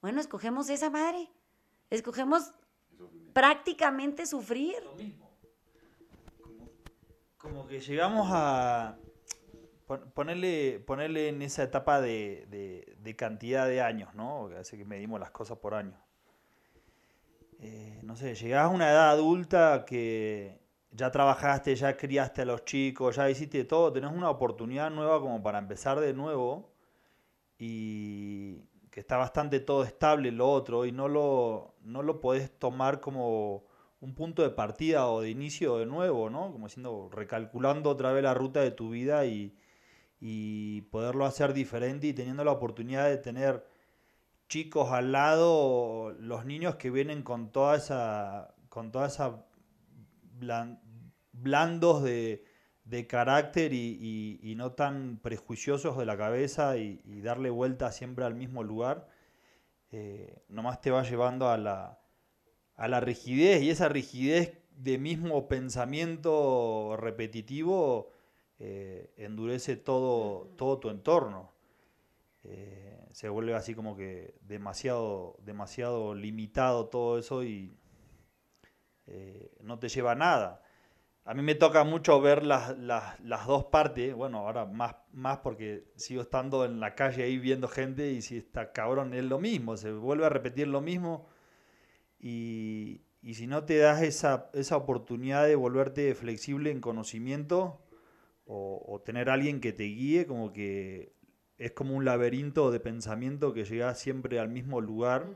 Bueno, 0.02 0.19
escogemos 0.19 0.69
esa 0.69 0.89
madre. 0.89 1.30
Escogemos 1.89 2.52
prácticamente 3.34 4.26
sufrir. 4.26 4.76
Como, 7.38 7.67
que 7.67 7.80
llegamos 7.80 8.30
a 8.32 8.97
ponerle, 10.13 10.80
ponerle 10.80 11.30
en 11.30 11.41
esa 11.41 11.63
etapa 11.63 12.00
de, 12.00 13.15
cantidad 13.17 13.67
de 13.67 13.82
años, 13.82 14.13
¿no? 14.13 14.50
Hace 14.60 14.78
que 14.78 14.86
medimos 14.86 15.19
las 15.19 15.32
cosas 15.32 15.58
por 15.58 15.74
años. 15.74 16.00
Eh, 17.60 18.00
no 18.04 18.15
sé, 18.15 18.36
llegás 18.36 18.65
a 18.65 18.69
una 18.69 18.89
edad 18.89 19.12
adulta 19.12 19.86
que 19.86 20.61
ya 20.91 21.12
trabajaste, 21.12 21.75
ya 21.75 21.97
criaste 21.97 22.41
a 22.41 22.45
los 22.45 22.65
chicos, 22.65 23.15
ya 23.15 23.30
hiciste 23.30 23.63
todo, 23.65 23.91
tenés 23.93 24.12
una 24.12 24.30
oportunidad 24.30 24.91
nueva 24.91 25.21
como 25.21 25.41
para 25.41 25.60
empezar 25.60 25.99
de 25.99 26.13
nuevo 26.13 26.73
y, 27.58 28.58
que 28.91 28.99
está 28.99 29.17
bastante 29.17 29.60
todo 29.62 29.84
estable 29.84 30.32
lo 30.32 30.49
otro 30.51 30.86
y 30.86 30.91
no 30.91 31.08
lo, 31.08 31.75
no 31.84 32.04
lo 32.04 32.19
podés 32.19 32.51
tomar 32.60 32.99
como 32.99 33.65
un 34.01 34.13
punto 34.15 34.41
de 34.43 34.49
partida 34.49 35.08
o 35.08 35.21
de 35.21 35.30
inicio 35.30 35.77
de 35.77 35.86
nuevo, 35.86 36.30
¿no? 36.30 36.51
Como 36.51 36.67
siendo 36.69 37.10
recalculando 37.12 37.89
otra 37.89 38.12
vez 38.12 38.23
la 38.23 38.34
ruta 38.34 38.62
de 38.62 38.71
tu 38.71 38.89
vida 38.89 39.25
y, 39.25 39.56
y 40.19 40.82
poderlo 40.84 41.25
hacer 41.25 41.54
diferente 41.54 42.08
y 42.08 42.13
teniendo 42.13 42.43
la 42.43 42.51
oportunidad 42.51 43.08
de 43.10 43.17
tener 43.17 43.65
chicos 44.49 44.91
al 44.91 45.12
lado, 45.13 46.13
los 46.19 46.45
niños 46.45 46.75
que 46.75 46.89
vienen 46.91 47.23
con 47.23 47.51
toda 47.51 47.77
esa, 47.77 48.56
con 48.69 48.91
toda 48.91 49.08
esa 49.08 49.45
blandos 51.32 52.04
de, 52.04 52.43
de 52.86 53.08
carácter 53.08 53.73
y, 53.73 54.54
no 54.58 54.73
tan 54.73 55.17
prejuiciosos 55.21 55.97
de 55.97 56.06
la 56.06 56.17
cabeza 56.17 56.77
y, 56.77 57.21
darle 57.21 57.49
vuelta 57.49 57.91
siempre 57.91 58.25
al 58.25 58.36
mismo 58.36 58.63
lugar, 58.63 59.08
eh, 59.91 60.43
nomás 60.49 60.82
te 60.82 60.91
va 60.91 61.04
llevando 61.04 61.49
a 61.49 61.58
la, 61.58 61.99
a 62.75 62.88
la 62.88 62.99
rigidez 62.99 63.62
y 63.62 63.69
esa 63.69 63.89
rigidez 63.89 64.58
de 64.75 64.97
mismo 64.97 65.47
pensamiento 65.47 66.95
repetitivo 66.97 68.12
eh, 68.60 69.13
endurece 69.17 69.75
todo, 69.75 70.54
todo 70.58 70.80
tu 70.80 70.89
entorno. 70.89 71.51
Eh, 72.43 73.08
se 73.12 73.30
vuelve 73.30 73.54
así 73.54 73.75
como 73.75 73.95
que 73.95 74.36
demasiado, 74.41 75.38
demasiado 75.43 76.15
limitado 76.15 76.88
todo 76.88 77.19
eso 77.19 77.43
y 77.43 77.77
no 79.61 79.79
te 79.79 79.89
lleva 79.89 80.13
a 80.13 80.15
nada. 80.15 80.63
A 81.23 81.33
mí 81.35 81.43
me 81.43 81.53
toca 81.53 81.83
mucho 81.83 82.19
ver 82.19 82.43
las, 82.43 82.75
dos 83.45 83.65
partes, 83.65 84.13
bueno, 84.15 84.39
ahora 84.39 84.65
más, 84.65 84.95
más 85.13 85.39
porque 85.39 85.85
sigo 85.95 86.23
estando 86.23 86.65
en 86.65 86.79
la 86.79 86.95
calle 86.95 87.23
ahí 87.23 87.37
viendo 87.37 87.67
gente 87.67 88.11
y 88.11 88.21
si 88.21 88.37
está 88.37 88.71
cabrón 88.71 89.13
es 89.13 89.23
lo 89.23 89.39
mismo, 89.39 89.77
se 89.77 89.91
vuelve 89.91 90.25
a 90.25 90.29
repetir 90.29 90.67
lo 90.67 90.81
mismo 90.81 91.27
y, 92.21 93.01
si 93.33 93.47
no 93.47 93.65
te 93.65 93.77
das 93.77 94.01
esa, 94.01 94.77
oportunidad 94.77 95.45
de 95.45 95.55
volverte 95.55 96.13
flexible 96.15 96.71
en 96.71 96.81
conocimiento 96.81 97.81
o, 98.45 99.01
tener 99.05 99.29
alguien 99.29 99.61
que 99.61 99.73
te 99.73 99.83
guíe, 99.83 100.25
como 100.25 100.51
que 100.51 101.13
es 101.57 101.71
como 101.71 101.95
un 101.95 102.03
laberinto 102.03 102.71
de 102.71 102.79
pensamiento 102.79 103.53
que 103.53 103.65
llega 103.65 103.93
siempre 103.95 104.39
al 104.39 104.49
mismo 104.49 104.81
lugar 104.81 105.27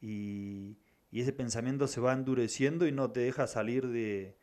y 0.00 0.78
ese 1.12 1.32
pensamiento 1.32 1.86
se 1.86 2.00
va 2.00 2.12
endureciendo 2.12 2.86
y 2.86 2.92
no 2.92 3.10
te 3.10 3.20
deja 3.20 3.46
salir 3.46 3.88
de 3.88 4.36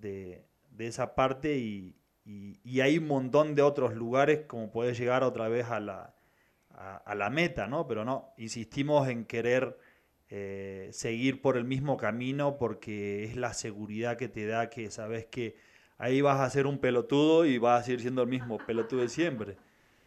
de, 0.00 0.46
esa 0.78 1.14
parte 1.14 1.56
y, 1.58 1.94
hay 2.80 2.98
un 2.98 3.06
montón 3.06 3.54
de 3.54 3.62
otros 3.62 3.94
lugares 3.94 4.40
como 4.46 4.70
puede 4.70 4.92
llegar 4.92 5.22
otra 5.22 5.48
vez 5.48 5.66
a 5.66 5.80
la, 5.80 6.14
a, 6.74 7.14
la 7.14 7.30
meta, 7.30 7.66
¿no? 7.66 7.86
Pero 7.86 8.04
no, 8.04 8.34
insistimos 8.36 9.08
en 9.08 9.24
querer 9.24 9.78
eh, 10.28 10.90
seguir 10.92 11.40
por 11.40 11.56
el 11.56 11.64
mismo 11.64 11.96
camino 11.96 12.58
porque 12.58 13.24
es 13.24 13.34
la 13.34 13.54
seguridad 13.54 14.18
que 14.18 14.28
te 14.28 14.46
da 14.46 14.68
que 14.68 14.90
sabes 14.90 15.24
que 15.24 15.56
ahí 15.96 16.20
vas 16.20 16.40
a 16.40 16.50
ser 16.50 16.66
un 16.66 16.78
pelotudo 16.78 17.46
y 17.46 17.56
vas 17.56 17.80
a 17.80 17.84
seguir 17.86 18.02
siendo 18.02 18.22
el 18.22 18.28
mismo 18.28 18.58
pelotudo 18.58 19.00
de 19.00 19.08
siempre. 19.08 19.56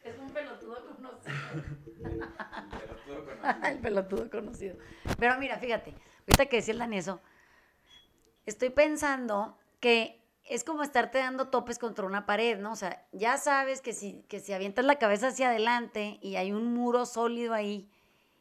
Es 0.04 0.18
un 0.20 0.30
pelotudo 0.30 0.76
conocido. 0.96 1.91
el 3.70 3.80
pelotudo 3.80 4.30
conocido. 4.30 4.76
Pero 5.18 5.38
mira, 5.38 5.58
fíjate, 5.58 5.94
ahorita 6.22 6.46
que 6.48 6.58
decía 6.58 6.74
el 6.74 6.80
Danieso, 6.80 7.22
estoy 8.46 8.70
pensando 8.70 9.58
que 9.80 10.22
es 10.46 10.64
como 10.64 10.84
estarte 10.84 11.20
dando 11.20 11.50
topes 11.50 11.80
contra 11.80 12.06
una 12.06 12.26
pared, 12.26 12.60
¿no? 12.60 12.74
O 12.74 12.76
sea, 12.76 13.06
ya 13.12 13.38
sabes 13.38 13.82
que 13.82 13.94
si, 13.94 14.24
que 14.28 14.40
si 14.40 14.54
avientas 14.54 14.86
la 14.86 15.00
cabeza 15.00 15.28
hacia 15.28 15.50
adelante 15.50 16.20
y 16.22 16.36
hay 16.36 16.52
un 16.52 16.74
muro 16.74 17.06
sólido 17.06 17.54
ahí 17.54 17.90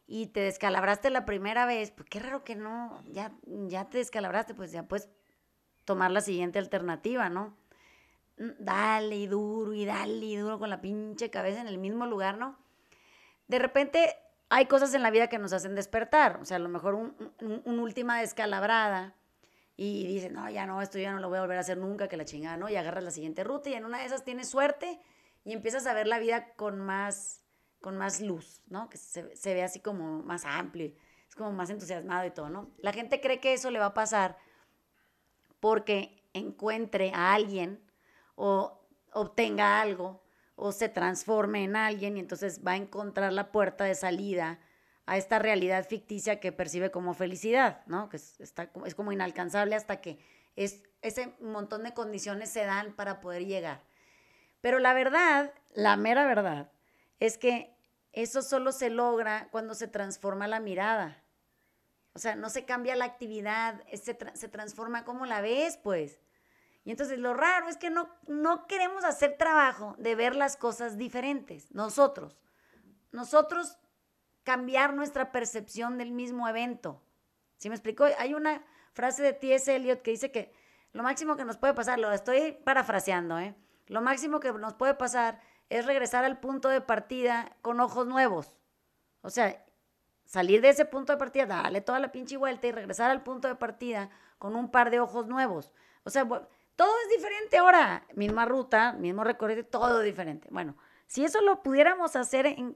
y 0.06 0.26
te 0.26 0.40
descalabraste 0.40 1.10
la 1.10 1.24
primera 1.24 1.66
vez, 1.66 1.92
pues 1.92 2.08
qué 2.08 2.18
raro 2.18 2.42
que 2.42 2.56
no, 2.56 3.00
ya, 3.06 3.32
ya 3.44 3.88
te 3.88 3.98
descalabraste, 3.98 4.54
pues 4.54 4.72
ya 4.72 4.88
puedes 4.88 5.08
tomar 5.84 6.10
la 6.10 6.20
siguiente 6.20 6.58
alternativa, 6.58 7.28
¿no? 7.28 7.56
Dale 8.36 9.16
y 9.16 9.26
duro 9.26 9.72
y 9.72 9.84
dale 9.84 10.26
y 10.26 10.36
duro 10.36 10.58
con 10.58 10.70
la 10.70 10.80
pinche 10.80 11.30
cabeza 11.30 11.60
en 11.60 11.68
el 11.68 11.78
mismo 11.78 12.06
lugar, 12.06 12.38
¿no? 12.38 12.58
De 13.46 13.58
repente 13.58 14.16
hay 14.50 14.66
cosas 14.66 14.92
en 14.94 15.02
la 15.02 15.10
vida 15.10 15.28
que 15.28 15.38
nos 15.38 15.52
hacen 15.52 15.76
despertar, 15.76 16.38
o 16.42 16.44
sea, 16.44 16.56
a 16.56 16.60
lo 16.60 16.68
mejor 16.68 16.94
un, 16.94 17.14
última 17.64 18.20
descalabrada 18.20 19.14
y 19.76 20.06
dices, 20.08 20.32
no, 20.32 20.50
ya 20.50 20.66
no, 20.66 20.82
esto 20.82 20.98
ya 20.98 21.12
no 21.12 21.20
lo 21.20 21.28
voy 21.28 21.38
a 21.38 21.42
volver 21.42 21.56
a 21.56 21.60
hacer 21.60 21.78
nunca, 21.78 22.08
que 22.08 22.16
la 22.16 22.24
chingada, 22.24 22.56
¿no? 22.56 22.68
Y 22.68 22.74
agarras 22.74 23.04
la 23.04 23.12
siguiente 23.12 23.44
ruta 23.44 23.70
y 23.70 23.74
en 23.74 23.84
una 23.84 24.00
de 24.00 24.06
esas 24.06 24.24
tienes 24.24 24.48
suerte 24.48 25.00
y 25.44 25.52
empiezas 25.52 25.86
a 25.86 25.94
ver 25.94 26.08
la 26.08 26.18
vida 26.18 26.52
con 26.54 26.80
más, 26.80 27.44
con 27.80 27.96
más 27.96 28.20
luz, 28.20 28.60
¿no? 28.66 28.90
Que 28.90 28.98
se, 28.98 29.34
se 29.36 29.54
ve 29.54 29.62
así 29.62 29.78
como 29.78 30.20
más 30.24 30.44
amplio, 30.44 30.92
es 31.28 31.34
como 31.36 31.52
más 31.52 31.70
entusiasmado 31.70 32.26
y 32.26 32.32
todo, 32.32 32.50
¿no? 32.50 32.72
La 32.78 32.92
gente 32.92 33.20
cree 33.20 33.38
que 33.38 33.54
eso 33.54 33.70
le 33.70 33.78
va 33.78 33.86
a 33.86 33.94
pasar 33.94 34.36
porque 35.60 36.24
encuentre 36.32 37.12
a 37.14 37.34
alguien 37.34 37.80
o 38.34 38.84
obtenga 39.12 39.80
algo 39.80 40.24
o 40.60 40.72
se 40.72 40.90
transforme 40.90 41.64
en 41.64 41.74
alguien 41.74 42.16
y 42.16 42.20
entonces 42.20 42.60
va 42.64 42.72
a 42.72 42.76
encontrar 42.76 43.32
la 43.32 43.50
puerta 43.50 43.84
de 43.84 43.94
salida 43.94 44.60
a 45.06 45.16
esta 45.16 45.38
realidad 45.38 45.88
ficticia 45.88 46.38
que 46.38 46.52
percibe 46.52 46.90
como 46.90 47.14
felicidad, 47.14 47.84
¿no? 47.86 48.10
Que 48.10 48.18
es, 48.18 48.38
está, 48.40 48.70
es 48.84 48.94
como 48.94 49.10
inalcanzable 49.10 49.74
hasta 49.74 50.02
que 50.02 50.18
es, 50.56 50.82
ese 51.00 51.34
montón 51.40 51.82
de 51.82 51.94
condiciones 51.94 52.50
se 52.50 52.64
dan 52.64 52.94
para 52.94 53.20
poder 53.20 53.46
llegar. 53.46 53.82
Pero 54.60 54.78
la 54.78 54.92
verdad, 54.92 55.54
la 55.72 55.96
mera 55.96 56.26
verdad, 56.26 56.70
es 57.20 57.38
que 57.38 57.74
eso 58.12 58.42
solo 58.42 58.70
se 58.72 58.90
logra 58.90 59.48
cuando 59.50 59.74
se 59.74 59.88
transforma 59.88 60.46
la 60.46 60.60
mirada. 60.60 61.24
O 62.12 62.18
sea, 62.18 62.36
no 62.36 62.50
se 62.50 62.66
cambia 62.66 62.96
la 62.96 63.06
actividad, 63.06 63.82
se, 63.94 64.16
se 64.34 64.48
transforma 64.48 65.06
como 65.06 65.24
la 65.24 65.40
ves, 65.40 65.78
pues. 65.78 66.20
Y 66.84 66.90
entonces 66.90 67.18
lo 67.18 67.34
raro 67.34 67.68
es 67.68 67.76
que 67.76 67.90
no, 67.90 68.08
no 68.26 68.66
queremos 68.66 69.04
hacer 69.04 69.36
trabajo 69.36 69.94
de 69.98 70.14
ver 70.14 70.34
las 70.34 70.56
cosas 70.56 70.96
diferentes, 70.96 71.70
nosotros. 71.72 72.38
Nosotros 73.12 73.78
cambiar 74.44 74.94
nuestra 74.94 75.32
percepción 75.32 75.98
del 75.98 76.12
mismo 76.12 76.48
evento. 76.48 77.02
¿Sí 77.58 77.68
me 77.68 77.74
explico? 77.74 78.06
Hay 78.18 78.34
una 78.34 78.64
frase 78.92 79.22
de 79.22 79.32
T.S. 79.32 79.74
Eliot 79.74 80.02
que 80.02 80.12
dice 80.12 80.32
que 80.32 80.52
lo 80.92 81.02
máximo 81.02 81.36
que 81.36 81.44
nos 81.44 81.58
puede 81.58 81.74
pasar, 81.74 81.98
lo 81.98 82.10
estoy 82.12 82.52
parafraseando, 82.52 83.38
¿eh? 83.38 83.54
Lo 83.86 84.00
máximo 84.00 84.40
que 84.40 84.52
nos 84.52 84.74
puede 84.74 84.94
pasar 84.94 85.40
es 85.68 85.86
regresar 85.86 86.24
al 86.24 86.40
punto 86.40 86.68
de 86.68 86.80
partida 86.80 87.56
con 87.62 87.80
ojos 87.80 88.06
nuevos. 88.06 88.56
O 89.22 89.30
sea, 89.30 89.64
salir 90.24 90.60
de 90.60 90.70
ese 90.70 90.84
punto 90.84 91.12
de 91.12 91.18
partida, 91.18 91.46
darle 91.46 91.80
toda 91.80 91.98
la 92.00 92.12
pinche 92.12 92.36
vuelta 92.36 92.66
y 92.66 92.72
regresar 92.72 93.10
al 93.10 93.22
punto 93.22 93.48
de 93.48 93.56
partida 93.56 94.10
con 94.38 94.56
un 94.56 94.70
par 94.70 94.90
de 94.90 95.00
ojos 95.00 95.26
nuevos. 95.26 95.72
O 96.04 96.10
sea, 96.10 96.26
todo 96.80 96.94
es 97.04 97.14
diferente 97.14 97.58
ahora. 97.58 98.06
Misma 98.14 98.46
ruta, 98.46 98.94
mismo 98.94 99.22
recorrido, 99.22 99.64
todo 99.64 100.00
diferente. 100.00 100.48
Bueno, 100.50 100.78
si 101.06 101.22
eso 101.22 101.42
lo 101.42 101.62
pudiéramos 101.62 102.16
hacer 102.16 102.46
en, 102.46 102.74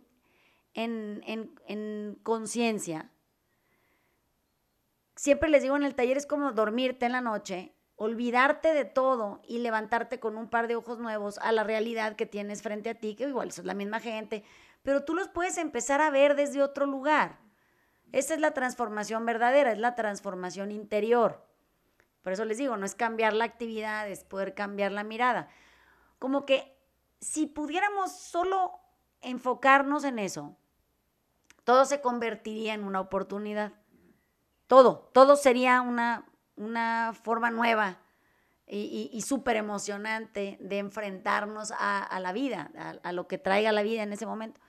en, 0.75 2.19
conciencia, 2.23 3.11
siempre 5.17 5.49
les 5.49 5.62
digo 5.62 5.75
en 5.77 5.85
el 5.85 5.95
taller 5.95 6.19
es 6.19 6.27
como 6.27 6.53
dormirte 6.53 7.07
en 7.07 7.12
la 7.12 7.23
noche, 7.23 7.75
olvidarte 7.97 8.75
de 8.75 8.85
todo 8.85 9.40
y 9.49 9.61
levantarte 9.61 10.21
con 10.21 10.37
un 10.37 10.51
par 10.51 10.69
de 10.69 10.77
ojos 10.77 10.99
nuevos 10.99 11.38
a 11.38 11.51
la 11.53 11.64
realidad 11.64 12.14
que 12.14 12.27
tienes 12.27 12.61
frente 12.61 12.90
a 12.90 12.97
ti, 12.97 13.14
que 13.14 13.27
igual 13.27 13.49
es 13.49 13.64
la 13.64 13.73
misma 13.73 14.01
gente, 14.01 14.45
pero 14.83 15.07
tú 15.07 15.14
los 15.14 15.29
puedes 15.29 15.57
empezar 15.57 16.03
a 16.03 16.11
ver 16.11 16.37
desde 16.37 16.62
otro 16.62 16.85
lugar. 16.85 17.38
Esa 18.12 18.35
es 18.35 18.40
la 18.40 18.53
transformación 18.53 19.25
verdadera, 19.25 19.73
es 19.73 19.79
la 19.79 19.95
transformación 19.95 20.73
interior. 20.73 21.54
Por 22.25 22.33
eso 22.33 22.47
les 22.47 22.57
digo, 22.57 22.79
no 22.79 22.87
es 22.87 22.95
cambiar 22.95 23.35
la 23.35 23.45
actividad, 23.45 24.09
es 24.09 24.25
poder 24.25 24.55
cambiar 24.55 24.93
la 24.93 25.05
mirada. 25.05 25.49
Como 26.19 26.47
que 26.47 26.75
si 27.21 27.47
pudiéramos 27.47 28.13
solo 28.13 28.81
enfocarnos 29.21 30.05
en 30.05 30.19
eso, 30.19 30.57
todo 31.65 31.85
se 31.85 32.01
convertiría 32.01 32.73
en 32.73 32.85
una 32.85 33.01
oportunidad. 33.01 33.75
Todo, 34.67 35.11
todo 35.13 35.37
sería 35.37 35.83
una, 35.83 36.25
una 36.57 37.13
forma 37.13 37.51
nueva 37.51 37.99
y, 38.67 39.21
súper 39.21 39.57
emocionante 39.57 40.57
de 40.61 40.79
enfrentarnos 40.79 41.75
a, 41.79 42.19
la 42.21 42.33
vida, 42.33 42.71
a, 43.03 43.13
lo 43.13 43.29
que 43.29 43.37
traiga 43.37 43.71
la 43.71 43.83
vida 43.83 44.03
en 44.03 44.15
ese 44.15 44.25
momento. 44.25 44.63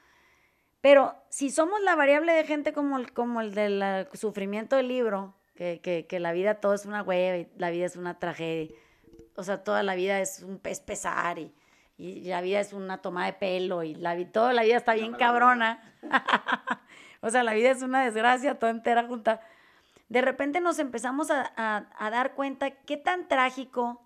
Pero 0.82 1.16
si 1.30 1.50
somos 1.50 1.80
la 1.82 1.96
variable 1.96 2.34
de 2.34 2.44
gente 2.44 2.74
como 2.74 2.98
el, 2.98 3.14
como 3.14 3.40
el 3.40 3.56
del 3.56 4.08
sufrimiento 4.14 4.76
del 4.76 4.90
libro, 4.90 5.36
que, 5.56 6.06
que, 6.08 6.20
la 6.20 6.34
vida 6.34 6.56
todo 6.56 6.74
es 6.74 6.86
una 6.86 7.02
hueva 7.02 7.38
y 7.38 7.48
la 7.58 7.70
vida 7.70 7.86
es 7.86 7.96
una 7.96 8.20
tragedia. 8.20 8.76
O 9.36 9.44
sea, 9.44 9.64
toda 9.64 9.84
la 9.84 9.96
vida 9.96 10.20
es 10.20 10.44
un 10.44 10.60
pez 10.60 10.82
pesar 10.82 11.40
y, 11.40 11.54
y 11.98 12.26
la 12.26 12.42
vida 12.42 12.60
es 12.60 12.74
una 12.74 13.02
toma 13.02 13.26
de 13.26 13.34
pelo 13.34 13.84
y 13.84 13.96
la, 13.96 14.16
toda 14.32 14.54
la 14.54 14.64
vida 14.64 14.78
está 14.78 14.94
bien 14.94 15.14
cabrona. 15.14 15.82
o 17.22 17.30
sea, 17.30 17.44
la 17.44 17.54
vida 17.54 17.72
es 17.72 17.82
una 17.82 18.04
desgracia 18.04 18.60
toda 18.60 18.72
entera 18.72 19.08
junta. 19.08 19.42
De 20.10 20.22
repente 20.22 20.60
nos 20.60 20.78
empezamos 20.80 21.32
a, 21.32 21.52
a, 21.56 21.88
a, 21.98 22.10
dar 22.10 22.36
cuenta 22.36 22.72
qué 22.72 22.98
tan 22.98 23.28
trágico 23.28 24.02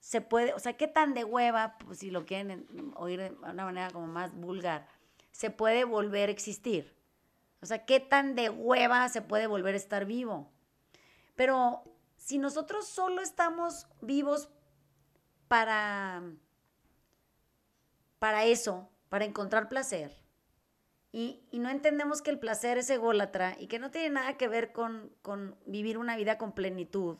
se 0.00 0.20
puede, 0.22 0.54
o 0.54 0.58
sea, 0.58 0.72
qué 0.76 0.88
tan 0.88 1.14
de 1.14 1.24
hueva, 1.24 1.76
pues 1.78 1.98
si 1.98 2.10
lo 2.10 2.24
quieren 2.24 2.66
oír 2.96 3.20
de 3.20 3.30
una 3.30 3.64
manera 3.64 3.90
como 3.90 4.06
más 4.06 4.34
vulgar, 4.34 4.88
se 5.30 5.50
puede 5.50 5.84
volver 5.84 6.30
a 6.30 6.32
existir. 6.32 6.97
O 7.60 7.66
sea, 7.66 7.84
qué 7.84 8.00
tan 8.00 8.34
de 8.34 8.50
hueva 8.50 9.08
se 9.08 9.22
puede 9.22 9.46
volver 9.46 9.74
a 9.74 9.78
estar 9.78 10.04
vivo. 10.04 10.50
Pero 11.34 11.82
si 12.16 12.38
nosotros 12.38 12.86
solo 12.86 13.22
estamos 13.22 13.86
vivos 14.00 14.50
para, 15.48 16.22
para 18.18 18.44
eso, 18.44 18.88
para 19.08 19.24
encontrar 19.24 19.68
placer, 19.68 20.16
y, 21.10 21.40
no 21.52 21.70
entendemos 21.70 22.20
que 22.20 22.30
el 22.30 22.38
placer 22.38 22.78
es 22.78 22.90
ególatra 22.90 23.56
y 23.58 23.66
que 23.66 23.78
no 23.78 23.90
tiene 23.90 24.10
nada 24.10 24.36
que 24.36 24.46
ver 24.46 24.72
con, 24.72 25.10
vivir 25.64 25.96
una 25.96 26.16
vida 26.16 26.36
con 26.36 26.52
plenitud. 26.52 27.18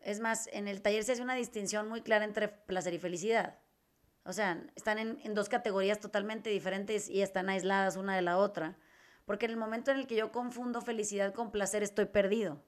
Es 0.00 0.18
más, 0.18 0.48
en 0.52 0.66
el 0.66 0.82
taller 0.82 1.04
se 1.04 1.12
hace 1.12 1.22
una 1.22 1.36
distinción 1.36 1.88
muy 1.88 2.02
clara 2.02 2.24
entre 2.24 2.48
placer 2.48 2.92
y 2.92 2.98
felicidad. 2.98 3.60
O 4.24 4.32
sea, 4.32 4.64
están 4.74 4.98
en, 4.98 5.20
en 5.22 5.34
dos 5.34 5.48
categorías 5.48 6.00
totalmente 6.00 6.50
diferentes 6.50 7.08
y 7.08 7.22
están 7.22 7.48
aisladas 7.48 7.96
una 7.96 8.16
de 8.16 8.22
la 8.22 8.38
otra. 8.38 8.76
Porque 9.24 9.46
en 9.46 9.52
el 9.52 9.56
momento 9.56 9.90
en 9.90 9.98
el 9.98 10.06
que 10.06 10.16
yo 10.16 10.32
confundo 10.32 10.80
felicidad 10.80 11.32
con 11.32 11.50
placer, 11.50 11.82
estoy 11.82 12.06
perdido. 12.06 12.62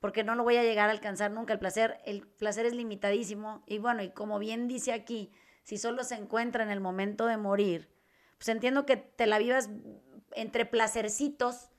Porque 0.00 0.24
no 0.24 0.34
lo 0.34 0.44
voy 0.44 0.56
a 0.56 0.62
llegar 0.62 0.88
a 0.88 0.92
alcanzar 0.92 1.30
nunca. 1.30 1.52
El 1.52 1.58
placer, 1.58 1.98
el 2.04 2.26
placer 2.26 2.66
es 2.66 2.74
limitadísimo. 2.74 3.62
Y 3.66 3.78
bueno, 3.78 4.02
y 4.02 4.10
como 4.10 4.38
bien 4.38 4.68
dice 4.68 4.92
aquí, 4.92 5.32
si 5.62 5.76
solo 5.76 6.04
se 6.04 6.14
encuentra 6.14 6.62
en 6.62 6.70
el 6.70 6.80
momento 6.80 7.26
de 7.26 7.36
morir, 7.36 7.88
pues 8.38 8.48
entiendo 8.48 8.86
que 8.86 8.96
te 8.96 9.26
la 9.26 9.38
vivas 9.38 9.68
entre 10.32 10.64
placercitos, 10.64 11.70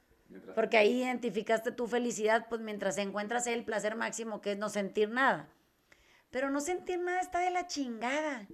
porque 0.54 0.78
ahí 0.78 1.02
identificaste 1.02 1.72
tu 1.72 1.88
felicidad, 1.88 2.48
pues 2.50 2.62
mientras 2.62 2.98
encuentras 2.98 3.48
el 3.48 3.64
placer 3.64 3.96
máximo, 3.96 4.42
que 4.42 4.52
es 4.52 4.58
no 4.58 4.70
sentir 4.70 5.10
nada. 5.10 5.50
Pero 6.30 6.50
no 6.50 6.60
sentir 6.60 7.00
nada 7.00 7.20
está 7.20 7.40
de 7.40 7.52
la 7.52 7.68
chingada. 7.68 8.48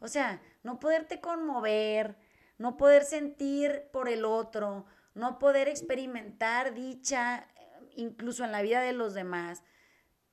O 0.00 0.08
sea, 0.08 0.40
no 0.62 0.78
poderte 0.78 1.20
conmover, 1.20 2.16
no 2.58 2.76
poder 2.76 3.04
sentir 3.04 3.88
por 3.92 4.08
el 4.08 4.24
otro, 4.24 4.86
no 5.14 5.38
poder 5.38 5.68
experimentar 5.68 6.74
dicha 6.74 7.48
incluso 7.96 8.44
en 8.44 8.52
la 8.52 8.62
vida 8.62 8.80
de 8.80 8.92
los 8.92 9.14
demás, 9.14 9.62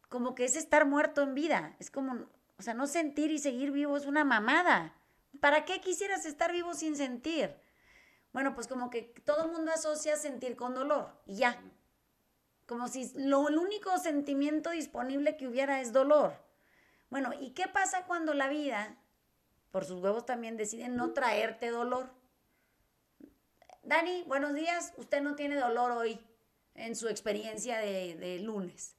como 0.09 0.35
que 0.35 0.45
es 0.45 0.55
estar 0.55 0.85
muerto 0.85 1.21
en 1.21 1.33
vida, 1.33 1.75
es 1.79 1.89
como, 1.89 2.27
o 2.57 2.61
sea, 2.61 2.73
no 2.73 2.87
sentir 2.87 3.31
y 3.31 3.39
seguir 3.39 3.71
vivo 3.71 3.97
es 3.97 4.05
una 4.05 4.23
mamada. 4.23 4.93
¿Para 5.39 5.65
qué 5.65 5.81
quisieras 5.81 6.25
estar 6.25 6.51
vivo 6.51 6.73
sin 6.73 6.95
sentir? 6.95 7.55
Bueno, 8.31 8.53
pues 8.53 8.67
como 8.67 8.89
que 8.89 9.01
todo 9.25 9.45
el 9.45 9.51
mundo 9.51 9.71
asocia 9.71 10.15
sentir 10.15 10.55
con 10.55 10.75
dolor 10.75 11.09
y 11.25 11.37
ya. 11.37 11.61
Como 12.67 12.87
si 12.87 13.11
lo, 13.15 13.49
el 13.49 13.57
único 13.57 13.97
sentimiento 13.97 14.69
disponible 14.69 15.35
que 15.35 15.47
hubiera 15.47 15.81
es 15.81 15.91
dolor. 15.91 16.33
Bueno, 17.09 17.31
¿y 17.39 17.51
qué 17.51 17.67
pasa 17.67 18.05
cuando 18.05 18.33
la 18.33 18.47
vida 18.47 18.97
por 19.73 19.85
sus 19.85 19.99
huevos 20.03 20.27
también 20.27 20.55
deciden 20.55 20.95
no 20.95 21.13
traerte 21.13 21.71
dolor. 21.71 22.13
Dani, 23.81 24.23
buenos 24.27 24.53
días. 24.53 24.93
Usted 24.97 25.19
no 25.23 25.33
tiene 25.33 25.55
dolor 25.55 25.91
hoy 25.93 26.21
en 26.75 26.95
su 26.95 27.09
experiencia 27.09 27.79
de, 27.79 28.37
lunes. 28.39 28.95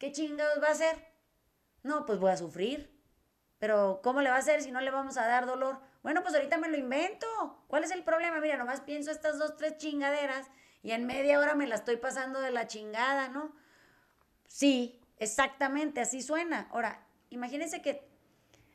¿Qué 0.00 0.10
chingados 0.10 0.60
va 0.60 0.66
a 0.66 0.72
hacer? 0.72 0.96
No, 1.84 2.06
pues 2.06 2.18
voy 2.18 2.32
a 2.32 2.36
sufrir. 2.36 2.92
Pero 3.60 4.00
¿cómo 4.02 4.20
le 4.20 4.30
va 4.30 4.36
a 4.36 4.40
hacer 4.40 4.62
si 4.62 4.72
no 4.72 4.80
le 4.80 4.90
vamos 4.90 5.16
a 5.16 5.28
dar 5.28 5.46
dolor? 5.46 5.78
Bueno, 6.02 6.24
pues 6.24 6.34
ahorita 6.34 6.58
me 6.58 6.68
lo 6.68 6.76
invento. 6.76 7.64
¿Cuál 7.68 7.84
es 7.84 7.92
el 7.92 8.02
problema? 8.02 8.40
Mira, 8.40 8.56
nomás 8.56 8.80
pienso 8.80 9.12
estas 9.12 9.38
dos, 9.38 9.56
tres 9.56 9.76
chingaderas 9.76 10.50
y 10.82 10.90
en 10.90 11.06
media 11.06 11.38
hora 11.38 11.54
me 11.54 11.68
la 11.68 11.76
estoy 11.76 11.98
pasando 11.98 12.40
de 12.40 12.50
la 12.50 12.66
chingada, 12.66 13.28
¿no? 13.28 13.54
Sí, 14.48 15.00
Exactamente, 15.20 16.00
así 16.00 16.22
suena. 16.22 16.66
Ahora, 16.72 17.06
imagínense 17.28 17.82
que 17.82 18.09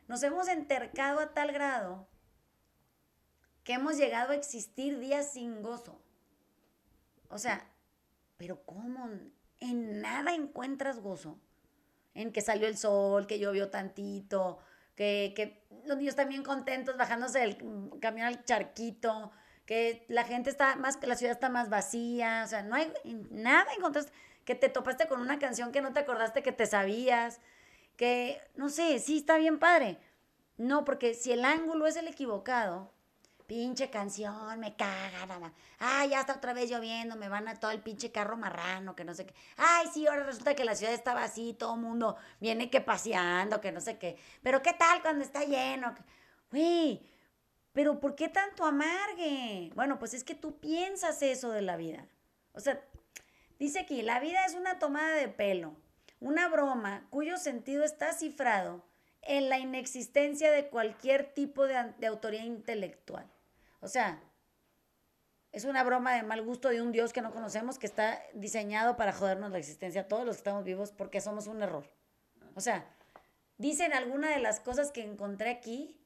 nos 0.07 0.23
hemos 0.23 0.47
entercado 0.47 1.19
a 1.19 1.33
tal 1.33 1.51
grado 1.51 2.07
que 3.63 3.73
hemos 3.73 3.97
llegado 3.97 4.31
a 4.31 4.35
existir 4.35 4.99
días 4.99 5.33
sin 5.33 5.63
gozo. 5.63 5.99
O 7.29 7.39
sea, 7.39 7.67
pero 8.37 8.63
¿cómo? 8.63 9.09
En 9.59 10.01
nada 10.01 10.33
encuentras 10.33 10.99
gozo. 10.99 11.39
En 12.13 12.31
que 12.31 12.41
salió 12.41 12.67
el 12.67 12.77
sol, 12.77 13.27
que 13.27 13.39
llovió 13.39 13.69
tantito, 13.69 14.59
que, 14.95 15.33
que 15.35 15.65
los 15.85 15.97
niños 15.97 16.15
también 16.15 16.43
contentos 16.43 16.95
bajándose 16.95 17.39
del 17.39 17.57
camión 17.99 18.27
al 18.27 18.45
charquito, 18.45 19.31
que 19.65 20.05
la 20.07 20.23
gente 20.23 20.49
está 20.49 20.75
más, 20.75 20.97
que 20.97 21.07
la 21.07 21.15
ciudad 21.15 21.33
está 21.33 21.49
más 21.49 21.69
vacía, 21.69 22.43
o 22.45 22.47
sea, 22.47 22.63
no 22.63 22.75
hay 22.75 22.93
nada 23.31 23.65
encontraste, 23.75 24.11
que 24.45 24.55
te 24.55 24.69
topaste 24.69 25.07
con 25.07 25.19
una 25.19 25.39
canción 25.39 25.71
que 25.71 25.81
no 25.81 25.91
te 25.91 26.01
acordaste 26.01 26.43
que 26.43 26.51
te 26.51 26.67
sabías, 26.67 27.41
que, 27.95 28.41
no 28.55 28.69
sé, 28.69 28.99
sí 28.99 29.17
está 29.17 29.37
bien 29.37 29.59
padre. 29.59 29.97
No, 30.57 30.85
porque 30.85 31.13
si 31.13 31.31
el 31.31 31.43
ángulo 31.45 31.87
es 31.87 31.95
el 31.95 32.07
equivocado, 32.07 32.91
pinche 33.47 33.89
canción, 33.89 34.59
me 34.59 34.75
caga, 34.75 35.25
nada. 35.25 35.53
Ay, 35.79 36.09
ya 36.09 36.21
está 36.21 36.33
otra 36.35 36.53
vez 36.53 36.69
lloviendo, 36.69 37.15
me 37.15 37.29
van 37.29 37.47
a 37.47 37.59
todo 37.59 37.71
el 37.71 37.81
pinche 37.81 38.11
carro 38.11 38.37
marrano, 38.37 38.95
que 38.95 39.03
no 39.03 39.13
sé 39.13 39.25
qué. 39.25 39.33
Ay, 39.57 39.87
sí, 39.93 40.07
ahora 40.07 40.23
resulta 40.23 40.55
que 40.55 40.65
la 40.65 40.75
ciudad 40.75 40.93
estaba 40.93 41.23
así, 41.23 41.53
todo 41.53 41.75
el 41.75 41.81
mundo 41.81 42.17
viene 42.39 42.69
que 42.69 42.81
paseando, 42.81 43.61
que 43.61 43.71
no 43.71 43.81
sé 43.81 43.97
qué. 43.97 44.17
Pero 44.41 44.61
¿qué 44.61 44.73
tal 44.73 45.01
cuando 45.01 45.23
está 45.23 45.43
lleno? 45.43 45.95
Güey, 46.51 47.05
pero 47.73 47.99
¿por 47.99 48.15
qué 48.15 48.29
tanto 48.29 48.63
amargue? 48.63 49.71
Bueno, 49.75 49.99
pues 49.99 50.13
es 50.13 50.23
que 50.23 50.35
tú 50.35 50.59
piensas 50.59 51.21
eso 51.21 51.51
de 51.51 51.61
la 51.61 51.75
vida. 51.75 52.07
O 52.53 52.59
sea, 52.59 52.81
dice 53.59 53.81
aquí, 53.81 54.01
la 54.01 54.19
vida 54.19 54.45
es 54.45 54.53
una 54.53 54.79
tomada 54.79 55.15
de 55.15 55.27
pelo, 55.27 55.75
una 56.25 56.47
broma 56.47 57.05
cuyo 57.11 57.37
sentido 57.37 57.83
está 57.83 58.11
cifrado 58.11 58.83
en 59.21 59.47
la 59.47 59.59
inexistencia 59.59 60.51
de 60.51 60.69
cualquier 60.69 61.35
tipo 61.35 61.67
de, 61.67 62.07
autoridad 62.07 62.43
intelectual. 62.43 63.31
O 63.79 63.87
sea, 63.87 64.19
es 65.51 65.65
una 65.65 65.83
broma 65.83 66.15
de 66.15 66.23
mal 66.23 66.41
gusto 66.41 66.69
de 66.69 66.81
un 66.81 66.91
Dios 66.91 67.13
que 67.13 67.21
no 67.21 67.31
conocemos 67.31 67.77
que 67.77 67.85
está 67.85 68.19
diseñado 68.33 68.97
para 68.97 69.13
jodernos 69.13 69.51
la 69.51 69.59
existencia 69.59 70.01
a 70.01 70.07
todos 70.07 70.25
los 70.25 70.37
que 70.37 70.39
estamos 70.39 70.63
vivos 70.63 70.91
porque 70.91 71.21
somos 71.21 71.45
un 71.45 71.61
error. 71.61 71.93
O 72.55 72.61
sea, 72.61 72.89
dicen 73.59 73.93
alguna 73.93 74.31
de 74.31 74.39
las 74.39 74.59
cosas 74.59 74.91
que 74.91 75.03
encontré 75.03 75.51
aquí 75.51 76.01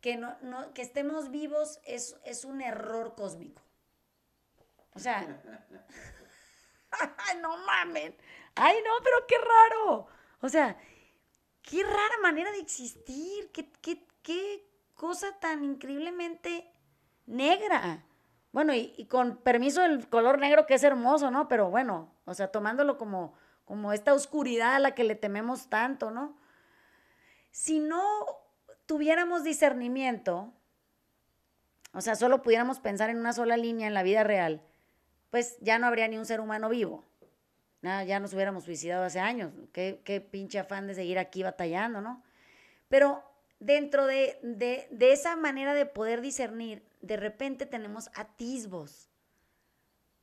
que, 0.00 0.16
no, 0.16 0.38
no, 0.40 0.72
que 0.72 0.80
estemos 0.80 1.30
vivos 1.30 1.80
es, 1.84 2.16
es 2.24 2.46
un 2.46 2.62
error 2.62 3.14
cósmico. 3.14 3.60
O 4.94 4.98
sea, 4.98 5.20
no 7.42 7.58
mamen. 7.66 8.16
Ay, 8.58 8.76
no, 8.84 8.90
pero 9.02 9.26
qué 9.26 9.36
raro. 9.38 10.06
O 10.40 10.48
sea, 10.48 10.76
qué 11.62 11.82
rara 11.82 12.18
manera 12.22 12.50
de 12.50 12.58
existir. 12.58 13.50
Qué, 13.52 14.64
cosa 14.94 15.38
tan 15.38 15.64
increíblemente 15.64 16.70
negra. 17.26 18.04
Bueno, 18.52 18.74
y, 18.74 18.92
y, 18.96 19.06
con 19.06 19.38
permiso 19.38 19.80
del 19.80 20.08
color 20.08 20.38
negro 20.38 20.66
que 20.66 20.74
es 20.74 20.82
hermoso, 20.82 21.30
¿no? 21.30 21.48
Pero 21.48 21.70
bueno, 21.70 22.12
o 22.24 22.34
sea, 22.34 22.50
tomándolo 22.50 22.98
como, 22.98 23.34
como 23.64 23.92
esta 23.92 24.12
oscuridad 24.12 24.74
a 24.74 24.78
la 24.80 24.94
que 24.94 25.04
le 25.04 25.14
tememos 25.14 25.70
tanto, 25.70 26.10
¿no? 26.10 26.36
Si 27.52 27.78
no 27.78 28.04
tuviéramos 28.86 29.44
discernimiento, 29.44 30.52
o 31.92 32.00
sea, 32.00 32.16
solo 32.16 32.42
pudiéramos 32.42 32.80
pensar 32.80 33.10
en 33.10 33.18
una 33.18 33.32
sola 33.32 33.56
línea 33.56 33.86
en 33.86 33.94
la 33.94 34.02
vida 34.02 34.24
real, 34.24 34.62
pues 35.30 35.58
ya 35.60 35.78
no 35.78 35.86
habría 35.86 36.08
ni 36.08 36.18
un 36.18 36.26
ser 36.26 36.40
humano 36.40 36.68
vivo. 36.68 37.07
Ya 37.82 38.20
nos 38.20 38.34
hubiéramos 38.34 38.64
suicidado 38.64 39.04
hace 39.04 39.20
años. 39.20 39.52
Qué, 39.72 40.00
qué 40.04 40.20
pinche 40.20 40.58
afán 40.58 40.86
de 40.86 40.94
seguir 40.94 41.18
aquí 41.18 41.42
batallando, 41.42 42.00
¿no? 42.00 42.22
Pero 42.88 43.22
dentro 43.60 44.06
de, 44.06 44.38
de, 44.42 44.88
de 44.90 45.12
esa 45.12 45.36
manera 45.36 45.74
de 45.74 45.86
poder 45.86 46.20
discernir, 46.20 46.82
de 47.00 47.16
repente 47.16 47.66
tenemos 47.66 48.10
atisbos, 48.14 49.08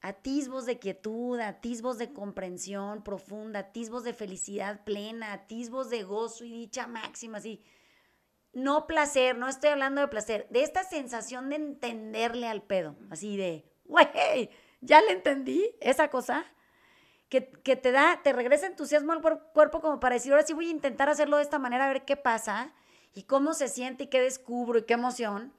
atisbos 0.01 0.65
de 0.65 0.79
quietud, 0.79 1.39
atisbos 1.39 1.97
de 1.97 2.11
comprensión 2.13 3.03
profunda, 3.03 3.59
atisbos 3.59 4.03
de 4.03 4.13
felicidad 4.13 4.83
plena, 4.83 5.33
atisbos 5.33 5.89
de 5.89 6.03
gozo 6.03 6.43
y 6.43 6.51
dicha 6.51 6.87
máxima, 6.87 7.37
así 7.37 7.63
no 8.55 8.87
placer, 8.87 9.37
no 9.37 9.49
estoy 9.49 9.69
hablando 9.69 10.01
de 10.01 10.07
placer, 10.07 10.47
de 10.49 10.63
esta 10.63 10.83
sensación 10.83 11.49
de 11.49 11.57
entenderle 11.57 12.47
al 12.47 12.63
pedo, 12.63 12.95
así 13.11 13.35
de, 13.35 13.69
güey, 13.83 14.49
ya 14.81 15.01
le 15.01 15.11
entendí 15.11 15.75
esa 15.81 16.09
cosa, 16.09 16.45
que, 17.41 17.75
te 17.75 17.91
da, 17.91 18.21
te 18.23 18.33
regresa 18.33 18.67
entusiasmo 18.67 19.11
al 19.11 19.21
cuerpo 19.21 19.81
como 19.81 19.99
para 19.99 20.15
decir, 20.15 20.31
ahora 20.31 20.45
sí 20.45 20.53
voy 20.53 20.67
a 20.67 20.71
intentar 20.71 21.09
hacerlo 21.09 21.37
de 21.37 21.43
esta 21.43 21.59
manera, 21.59 21.85
a 21.85 21.89
ver 21.89 22.05
qué 22.05 22.15
pasa 22.15 22.71
y 23.13 23.23
cómo 23.23 23.53
se 23.53 23.67
siente 23.67 24.05
y 24.05 24.07
qué 24.07 24.21
descubro 24.21 24.79
y 24.79 24.83
qué 24.83 24.93
emoción, 24.93 25.53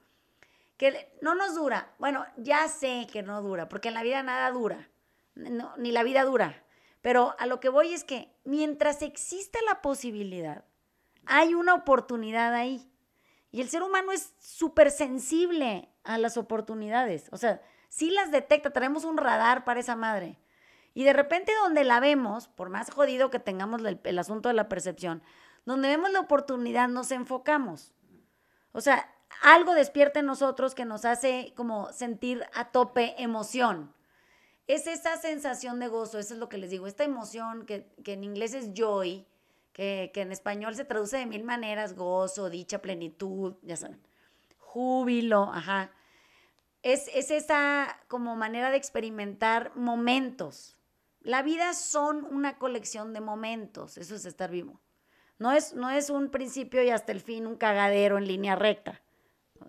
que 0.77 1.11
no 1.21 1.35
nos 1.35 1.55
dura. 1.55 1.93
Bueno, 1.97 2.25
ya 2.37 2.67
sé 2.67 3.07
que 3.11 3.23
no 3.23 3.41
dura, 3.41 3.67
porque 3.69 3.87
en 3.87 3.93
la 3.93 4.03
vida 4.03 4.21
nada 4.23 4.49
dura, 4.51 4.89
ni 5.35 5.91
la 5.91 6.03
vida 6.03 6.23
dura, 6.23 6.63
pero 7.01 7.35
a 7.39 7.45
lo 7.45 7.59
que 7.59 7.69
voy 7.69 7.93
es 7.93 8.03
que 8.03 8.31
mientras 8.43 9.01
exista 9.01 9.59
la 9.67 9.81
posibilidad, 9.81 10.65
hay 11.25 11.53
una 11.53 11.73
oportunidad 11.73 12.53
ahí. 12.53 12.89
Y 13.51 13.61
el 13.61 13.69
ser 13.69 13.83
humano 13.83 14.11
es 14.11 14.33
súper 14.39 14.91
sensible 14.91 15.89
a 16.03 16.17
las 16.17 16.37
oportunidades. 16.37 17.27
O 17.31 17.37
sea, 17.37 17.61
sí 17.89 18.11
las 18.11 18.31
detecta, 18.31 18.71
tenemos 18.71 19.03
un 19.03 19.17
radar 19.17 19.63
para 19.63 19.79
esa 19.79 19.95
madre. 19.95 20.37
Y 20.97 21.03
de 21.03 21.13
repente 21.13 21.51
donde 21.61 21.83
la 21.83 21.99
vemos, 21.99 22.47
por 22.47 22.71
más 22.71 22.89
jodido 22.89 23.29
que 23.29 23.37
tengamos 23.37 23.83
el, 23.83 24.17
asunto 24.17 24.49
de 24.49 24.55
la 24.55 24.67
percepción, 24.67 25.21
donde 25.63 25.89
vemos 25.89 26.09
la 26.09 26.21
oportunidad 26.21 26.87
nos 26.89 27.11
enfocamos. 27.11 27.93
O 28.71 28.81
sea, 28.81 29.07
algo 29.43 29.75
despierta 29.75 30.21
en 30.21 30.25
nosotros 30.25 30.73
que 30.73 30.85
nos 30.85 31.05
hace 31.05 31.53
como 31.55 31.93
sentir 31.93 32.43
a 32.55 32.71
tope 32.71 33.13
emoción. 33.19 33.93
Es 34.65 34.87
esa 34.87 35.17
sensación 35.17 35.79
de 35.79 35.87
gozo, 35.87 36.17
eso 36.17 36.33
es 36.33 36.39
lo 36.39 36.49
que 36.49 36.57
les 36.57 36.71
digo, 36.71 36.87
esta 36.87 37.03
emoción 37.03 37.67
que, 37.67 37.85
que 38.03 38.13
en 38.13 38.23
inglés 38.23 38.55
es 38.55 38.73
joy, 38.73 39.27
que, 39.73 40.11
en 40.15 40.31
español 40.31 40.73
se 40.73 40.83
traduce 40.83 41.17
de 41.17 41.27
mil 41.27 41.43
maneras, 41.43 41.93
gozo, 41.95 42.49
dicha, 42.49 42.81
plenitud, 42.81 43.53
ya 43.61 43.77
saben, 43.77 44.01
júbilo, 44.57 45.51
ajá. 45.53 45.91
Es, 46.81 47.07
es 47.13 47.29
esa 47.29 47.99
como 48.07 48.35
manera 48.35 48.71
de 48.71 48.77
experimentar 48.77 49.75
momentos. 49.75 50.76
La 51.27 51.41
vida 51.41 51.73
son 51.73 52.23
una 52.23 52.57
colección 52.57 53.11
de 53.11 53.19
momentos, 53.19 53.97
eso 53.97 54.15
es 54.15 54.23
estar 54.23 54.49
vivo. 54.49 54.79
No 55.39 55.51
es, 55.51 55.73
no 55.73 55.89
es 55.89 56.09
un 56.09 56.29
principio 56.29 56.81
y 56.81 56.89
hasta 56.89 57.11
el 57.11 57.19
fin 57.19 57.45
un 57.45 57.57
cagadero 57.57 58.17
en 58.17 58.25
línea 58.25 58.55
recta. 58.55 59.01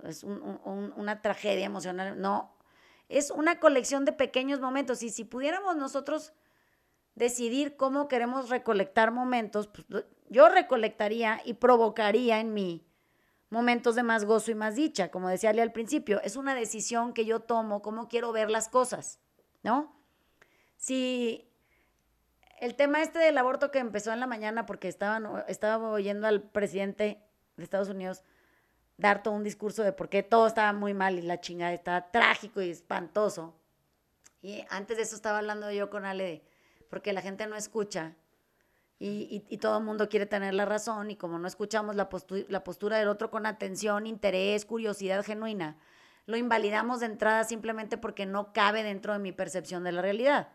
Es 0.04 0.22
una 0.22 1.20
tragedia 1.20 1.66
emocional. 1.66 2.20
No, 2.20 2.56
es 3.08 3.32
una 3.32 3.58
colección 3.58 4.04
de 4.04 4.12
pequeños 4.12 4.60
momentos. 4.60 5.02
Y 5.02 5.10
si 5.10 5.24
pudiéramos 5.24 5.74
nosotros 5.74 6.32
decidir 7.16 7.74
cómo 7.74 8.06
queremos 8.06 8.50
recolectar 8.50 9.10
momentos, 9.10 9.66
pues, 9.66 10.04
yo 10.28 10.48
recolectaría 10.48 11.42
y 11.44 11.54
provocaría 11.54 12.38
en 12.38 12.54
mí 12.54 12.86
momentos 13.50 13.96
de 13.96 14.04
más 14.04 14.24
gozo 14.24 14.52
y 14.52 14.54
más 14.54 14.76
dicha, 14.76 15.10
como 15.10 15.28
decía 15.28 15.50
al 15.50 15.72
principio, 15.72 16.20
es 16.22 16.36
una 16.36 16.54
decisión 16.54 17.12
que 17.14 17.24
yo 17.24 17.40
tomo, 17.40 17.82
cómo 17.82 18.06
quiero 18.06 18.30
ver 18.30 18.48
las 18.48 18.68
cosas, 18.68 19.18
¿no? 19.64 19.98
Si 20.76 21.47
el 22.60 22.74
tema 22.74 23.02
este 23.02 23.18
del 23.18 23.38
aborto 23.38 23.70
que 23.70 23.78
empezó 23.78 24.12
en 24.12 24.20
la 24.20 24.26
mañana, 24.26 24.66
porque 24.66 24.88
estaban, 24.88 25.44
estaba 25.48 25.90
oyendo 25.90 26.26
al 26.26 26.42
presidente 26.42 27.22
de 27.56 27.64
Estados 27.64 27.88
Unidos 27.88 28.22
dar 28.96 29.22
todo 29.22 29.34
un 29.34 29.44
discurso 29.44 29.82
de 29.82 29.92
por 29.92 30.08
qué 30.08 30.22
todo 30.22 30.46
estaba 30.46 30.72
muy 30.72 30.92
mal 30.92 31.18
y 31.18 31.22
la 31.22 31.40
chingada 31.40 31.72
estaba 31.72 32.10
trágico 32.10 32.60
y 32.60 32.70
espantoso. 32.70 33.54
Y 34.42 34.64
antes 34.70 34.96
de 34.96 35.04
eso 35.04 35.16
estaba 35.16 35.38
hablando 35.38 35.70
yo 35.70 35.88
con 35.88 36.04
Ale 36.04 36.44
porque 36.90 37.12
la 37.12 37.20
gente 37.20 37.46
no 37.46 37.56
escucha 37.56 38.16
y, 38.98 39.44
y, 39.48 39.58
todo 39.58 39.78
el 39.78 39.84
mundo 39.84 40.08
quiere 40.08 40.26
tener 40.26 40.54
la 40.54 40.64
razón 40.64 41.12
y 41.12 41.16
como 41.16 41.38
no 41.38 41.46
escuchamos 41.46 41.94
la, 41.94 42.08
la 42.48 42.64
postura 42.64 42.98
del 42.98 43.06
otro 43.06 43.30
con 43.30 43.46
atención, 43.46 44.08
interés, 44.08 44.64
curiosidad 44.64 45.24
genuina, 45.24 45.76
lo 46.26 46.36
invalidamos 46.36 46.98
de 46.98 47.06
entrada 47.06 47.44
simplemente 47.44 47.96
porque 47.96 48.26
no 48.26 48.52
cabe 48.52 48.82
dentro 48.82 49.12
de 49.12 49.20
mi 49.20 49.30
percepción 49.30 49.84
de 49.84 49.92
la 49.92 50.02
realidad. 50.02 50.48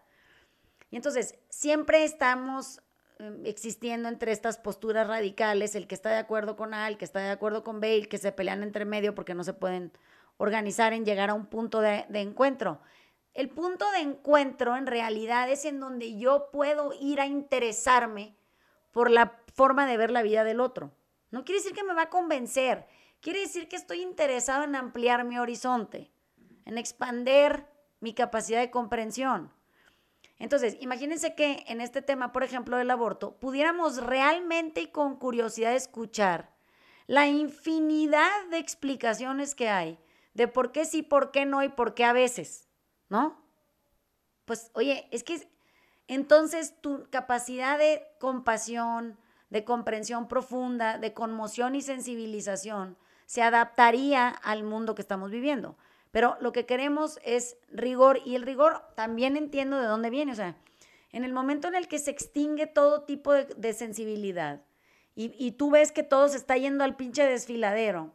Y 0.93 0.95
entonces, 0.95 1.33
siempre 1.49 2.03
estamos 2.03 2.79
em, 3.17 3.43
existiendo 3.47 4.09
entre 4.09 4.31
estas 4.31 4.59
posturas 4.59 5.07
radicales, 5.07 5.73
el 5.73 5.87
que 5.87 5.95
está 5.95 6.11
de 6.11 6.19
acuerdo 6.19 6.55
con 6.55 6.75
A, 6.75 6.87
el 6.87 6.99
que 6.99 7.05
está 7.05 7.19
de 7.19 7.31
acuerdo 7.31 7.63
con 7.63 7.79
B, 7.79 8.07
que 8.07 8.19
se 8.19 8.31
pelean 8.31 8.61
entre 8.61 8.85
medio 8.85 9.15
porque 9.15 9.33
no 9.33 9.43
se 9.43 9.55
pueden 9.55 9.91
organizar 10.37 10.93
en 10.93 11.03
llegar 11.03 11.31
a 11.31 11.33
un 11.33 11.47
punto 11.47 11.81
de, 11.81 12.05
de 12.09 12.19
encuentro. 12.21 12.79
El 13.33 13.49
punto 13.49 13.89
de 13.89 14.01
encuentro 14.01 14.77
en 14.77 14.85
realidad 14.85 15.49
es 15.49 15.65
en 15.65 15.79
donde 15.79 16.15
yo 16.15 16.51
puedo 16.51 16.93
ir 17.01 17.19
a 17.19 17.25
interesarme 17.25 18.37
por 18.91 19.09
la 19.09 19.41
forma 19.55 19.87
de 19.87 19.97
ver 19.97 20.11
la 20.11 20.21
vida 20.21 20.43
del 20.43 20.59
otro. 20.59 20.91
No 21.31 21.43
quiere 21.43 21.59
decir 21.59 21.73
que 21.73 21.83
me 21.83 21.95
va 21.95 22.03
a 22.03 22.09
convencer, 22.11 22.85
quiere 23.19 23.39
decir 23.39 23.67
que 23.67 23.77
estoy 23.77 24.03
interesado 24.03 24.63
en 24.63 24.75
ampliar 24.75 25.23
mi 25.23 25.39
horizonte, 25.39 26.11
en 26.65 26.77
expander 26.77 27.65
mi 27.99 28.13
capacidad 28.13 28.59
de 28.59 28.69
comprensión. 28.69 29.51
Entonces, 30.39 30.77
imagínense 30.79 31.35
que 31.35 31.63
en 31.67 31.81
este 31.81 32.01
tema, 32.01 32.31
por 32.31 32.43
ejemplo, 32.43 32.77
del 32.77 32.91
aborto, 32.91 33.37
pudiéramos 33.39 33.97
realmente 33.97 34.81
y 34.81 34.87
con 34.87 35.15
curiosidad 35.15 35.73
escuchar 35.75 36.53
la 37.07 37.27
infinidad 37.27 38.47
de 38.49 38.57
explicaciones 38.57 39.55
que 39.55 39.69
hay 39.69 39.99
de 40.33 40.47
por 40.47 40.71
qué 40.71 40.85
sí, 40.85 41.03
por 41.03 41.31
qué 41.31 41.45
no 41.45 41.63
y 41.63 41.69
por 41.69 41.93
qué 41.93 42.05
a 42.05 42.13
veces, 42.13 42.67
¿no? 43.09 43.41
Pues, 44.45 44.71
oye, 44.73 45.07
es 45.11 45.23
que 45.23 45.47
entonces 46.07 46.79
tu 46.81 47.07
capacidad 47.09 47.77
de 47.77 48.03
compasión, 48.19 49.17
de 49.49 49.63
comprensión 49.63 50.27
profunda, 50.27 50.97
de 50.97 51.13
conmoción 51.13 51.75
y 51.75 51.81
sensibilización 51.81 52.97
se 53.25 53.41
adaptaría 53.41 54.29
al 54.29 54.63
mundo 54.63 54.95
que 54.95 55.01
estamos 55.01 55.31
viviendo. 55.31 55.77
Pero 56.13 56.37
lo 56.41 56.51
que 56.51 56.67
queremos 56.67 57.19
es 57.23 57.57
rigor 57.71 58.19
y 58.23 58.35
el 58.35 58.43
rigor 58.43 58.83
también 58.93 59.35
entiendo 59.35 59.79
de 59.79 59.87
dónde 59.87 60.11
viene. 60.11 60.31
O 60.31 60.35
sea, 60.35 60.55
en 61.11 61.23
el 61.23 61.33
momento 61.33 61.67
en 61.67 61.73
el 61.73 61.87
que 61.87 61.97
se 61.97 62.11
extingue 62.11 62.67
todo 62.67 63.01
tipo 63.01 63.33
de, 63.33 63.73
sensibilidad 63.73 64.61
y, 65.15 65.33
y, 65.43 65.53
tú 65.53 65.71
ves 65.71 65.91
que 65.91 66.03
todo 66.03 66.27
se 66.27 66.37
está 66.37 66.55
yendo 66.55 66.83
al 66.83 66.95
pinche 66.95 67.25
desfiladero, 67.25 68.13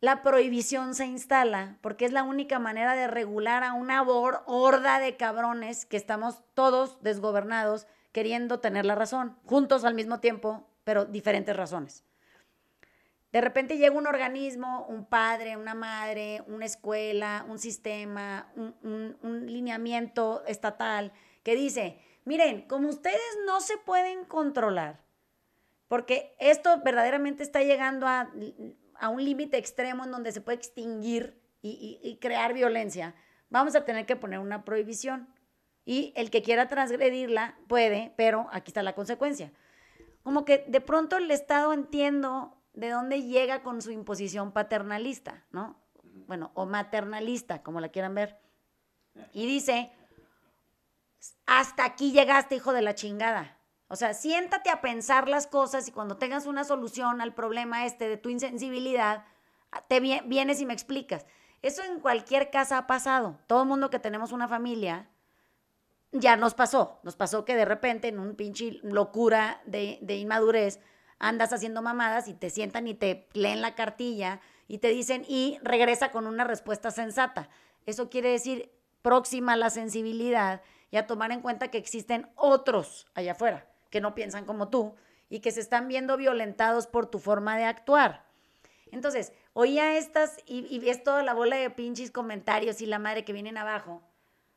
la 0.00 0.24
prohibición 0.24 0.96
se 0.96 1.06
instala 1.06 1.78
porque 1.82 2.04
es 2.04 2.12
la 2.12 2.24
única 2.24 2.58
manera 2.58 2.96
de 2.96 3.06
regular 3.06 3.62
a 3.62 3.72
una 3.72 4.02
horda 4.02 4.98
de 4.98 5.16
cabrones 5.16 5.86
que 5.86 5.96
estamos 5.96 6.42
todos 6.54 7.00
desgobernados 7.00 7.86
queriendo 8.10 8.58
tener 8.58 8.86
la 8.86 8.96
razón, 8.96 9.36
juntos 9.44 9.84
al 9.84 9.94
mismo 9.94 10.18
tiempo, 10.18 10.66
pero 10.82 11.04
diferentes 11.04 11.56
razones. 11.56 12.02
De 13.36 13.40
repente 13.42 13.76
llega 13.76 13.94
un 13.94 14.06
organismo, 14.06 14.86
un 14.88 15.04
padre, 15.04 15.56
una 15.56 15.74
madre, 15.74 16.42
una 16.46 16.64
escuela, 16.64 17.44
un 17.48 17.58
sistema, 17.58 18.50
un, 18.56 19.16
un 19.22 19.46
lineamiento 19.46 20.42
estatal 20.46 21.12
que 21.42 21.54
dice, 21.54 22.00
miren, 22.24 22.62
como 22.62 22.88
ustedes 22.88 23.20
no 23.44 23.60
se 23.60 23.76
pueden 23.76 24.24
controlar, 24.24 25.04
porque 25.88 26.34
esto 26.38 26.80
verdaderamente 26.82 27.42
está 27.42 27.62
llegando 27.62 28.06
a 28.06 28.30
a 28.98 29.08
un 29.08 29.24
límite 29.24 29.56
extremo 29.56 30.04
en 30.04 30.10
donde 30.10 30.32
se 30.32 30.40
puede 30.40 30.58
extinguir 30.58 31.40
y, 31.62 32.18
crear 32.20 32.54
violencia, 32.54 33.14
vamos 33.50 33.74
a 33.74 33.84
tener 33.84 34.06
que 34.06 34.14
poner 34.14 34.38
una 34.38 34.64
prohibición. 34.64 35.28
Y 35.84 36.12
el 36.14 36.30
que 36.30 36.42
quiera 36.42 36.68
transgredirla 36.68 37.58
puede, 37.68 38.12
pero 38.16 38.48
aquí 38.52 38.70
está 38.70 38.84
la 38.84 38.94
consecuencia. 38.94 39.52
Como 40.22 40.44
que 40.44 40.64
de 40.68 40.80
pronto 40.80 41.16
el 41.16 41.30
Estado 41.30 41.72
entiendo 41.72 42.55
de 42.76 42.90
dónde 42.90 43.22
llega 43.22 43.62
con 43.62 43.82
su 43.82 43.90
imposición 43.90 44.52
paternalista, 44.52 45.44
¿no? 45.50 45.82
Bueno, 46.26 46.52
o 46.54 46.66
maternalista, 46.66 47.62
como 47.62 47.80
la 47.80 47.88
quieran 47.88 48.14
ver. 48.14 48.38
Y 49.32 49.46
dice, 49.46 49.90
hasta 51.46 51.84
aquí 51.84 52.12
llegaste, 52.12 52.54
hijo 52.54 52.72
de 52.72 52.82
la 52.82 52.94
chingada. 52.94 53.58
O 53.88 53.96
sea, 53.96 54.14
siéntate 54.14 54.68
a 54.68 54.82
pensar 54.82 55.28
las 55.28 55.46
cosas 55.46 55.88
y 55.88 55.92
cuando 55.92 56.18
tengas 56.18 56.46
una 56.46 56.64
solución 56.64 57.20
al 57.20 57.34
problema 57.34 57.86
este 57.86 58.08
de 58.08 58.18
tu 58.18 58.28
insensibilidad, 58.28 59.24
te 59.88 60.00
vienes 60.00 60.60
y 60.60 60.66
me 60.66 60.74
explicas. 60.74 61.24
Eso 61.62 61.82
en 61.82 62.00
cualquier 62.00 62.50
casa 62.50 62.78
ha 62.78 62.86
pasado. 62.86 63.38
Todo 63.46 63.62
el 63.62 63.68
mundo 63.68 63.88
que 63.88 63.98
tenemos 63.98 64.32
una 64.32 64.48
familia, 64.48 65.08
ya 66.12 66.36
nos 66.36 66.52
pasó. 66.52 67.00
Nos 67.04 67.16
pasó 67.16 67.46
que 67.46 67.56
de 67.56 67.64
repente 67.64 68.08
en 68.08 68.18
un 68.18 68.34
pinche 68.34 68.80
locura 68.82 69.62
de, 69.64 69.98
de 70.02 70.16
inmadurez 70.16 70.80
andas 71.18 71.52
haciendo 71.52 71.82
mamadas 71.82 72.28
y 72.28 72.34
te 72.34 72.50
sientan 72.50 72.86
y 72.86 72.94
te 72.94 73.28
leen 73.32 73.60
la 73.62 73.74
cartilla 73.74 74.40
y 74.68 74.78
te 74.78 74.88
dicen 74.88 75.24
y 75.28 75.58
regresa 75.62 76.10
con 76.10 76.26
una 76.26 76.44
respuesta 76.44 76.90
sensata. 76.90 77.48
Eso 77.86 78.10
quiere 78.10 78.30
decir 78.30 78.72
próxima 79.02 79.52
a 79.52 79.56
la 79.56 79.70
sensibilidad 79.70 80.62
y 80.90 80.96
a 80.96 81.06
tomar 81.06 81.32
en 81.32 81.40
cuenta 81.40 81.68
que 81.68 81.78
existen 81.78 82.28
otros 82.34 83.06
allá 83.14 83.32
afuera 83.32 83.66
que 83.90 84.00
no 84.00 84.14
piensan 84.14 84.44
como 84.44 84.68
tú 84.68 84.94
y 85.28 85.40
que 85.40 85.52
se 85.52 85.60
están 85.60 85.88
viendo 85.88 86.16
violentados 86.16 86.86
por 86.86 87.06
tu 87.06 87.18
forma 87.18 87.56
de 87.56 87.64
actuar. 87.64 88.24
Entonces, 88.92 89.32
oía 89.52 89.96
estas 89.96 90.36
y, 90.46 90.78
ves 90.78 91.02
toda 91.02 91.22
la 91.22 91.34
bola 91.34 91.56
de 91.56 91.70
pinches 91.70 92.10
comentarios 92.10 92.80
y 92.80 92.86
la 92.86 92.98
madre 92.98 93.24
que 93.24 93.32
vienen 93.32 93.58
abajo, 93.58 94.02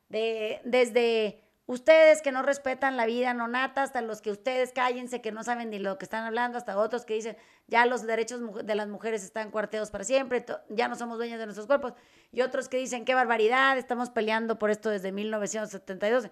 de, 0.10 0.62
desde 0.64 1.42
ustedes 1.70 2.24
que 2.24 2.32
no 2.32 2.42
respetan 2.42 2.98
la 2.98 3.06
vida 3.06 3.36
no 3.36 3.48
nata, 3.48 3.84
hasta 3.84 4.02
los 4.02 4.22
que 4.22 4.32
ustedes 4.32 4.72
cállense, 4.72 5.22
que 5.22 5.32
no 5.32 5.44
saben 5.44 5.70
ni 5.70 5.78
lo 5.78 6.00
que 6.00 6.06
están 6.06 6.26
hablando, 6.26 6.58
hasta 6.58 6.76
otros 6.76 7.06
que 7.06 7.14
dicen, 7.14 7.38
ya 7.68 7.86
los 7.86 8.02
derechos 8.08 8.42
de 8.66 8.74
las 8.74 8.88
mujeres 8.88 9.24
están 9.24 9.52
cuarteados 9.52 9.92
para 9.92 10.04
siempre, 10.04 10.44
ya 10.70 10.88
no 10.88 10.96
somos 10.96 11.20
dueños 11.20 11.38
de 11.38 11.46
nuestros 11.46 11.68
cuerpos, 11.68 11.94
y 12.32 12.42
otros 12.42 12.70
que 12.70 12.78
dicen, 12.78 13.06
qué 13.06 13.14
barbaridad, 13.14 13.78
estamos 13.78 14.10
peleando 14.10 14.58
por 14.58 14.72
esto 14.72 14.90
desde 14.90 15.12
1972. 15.12 16.30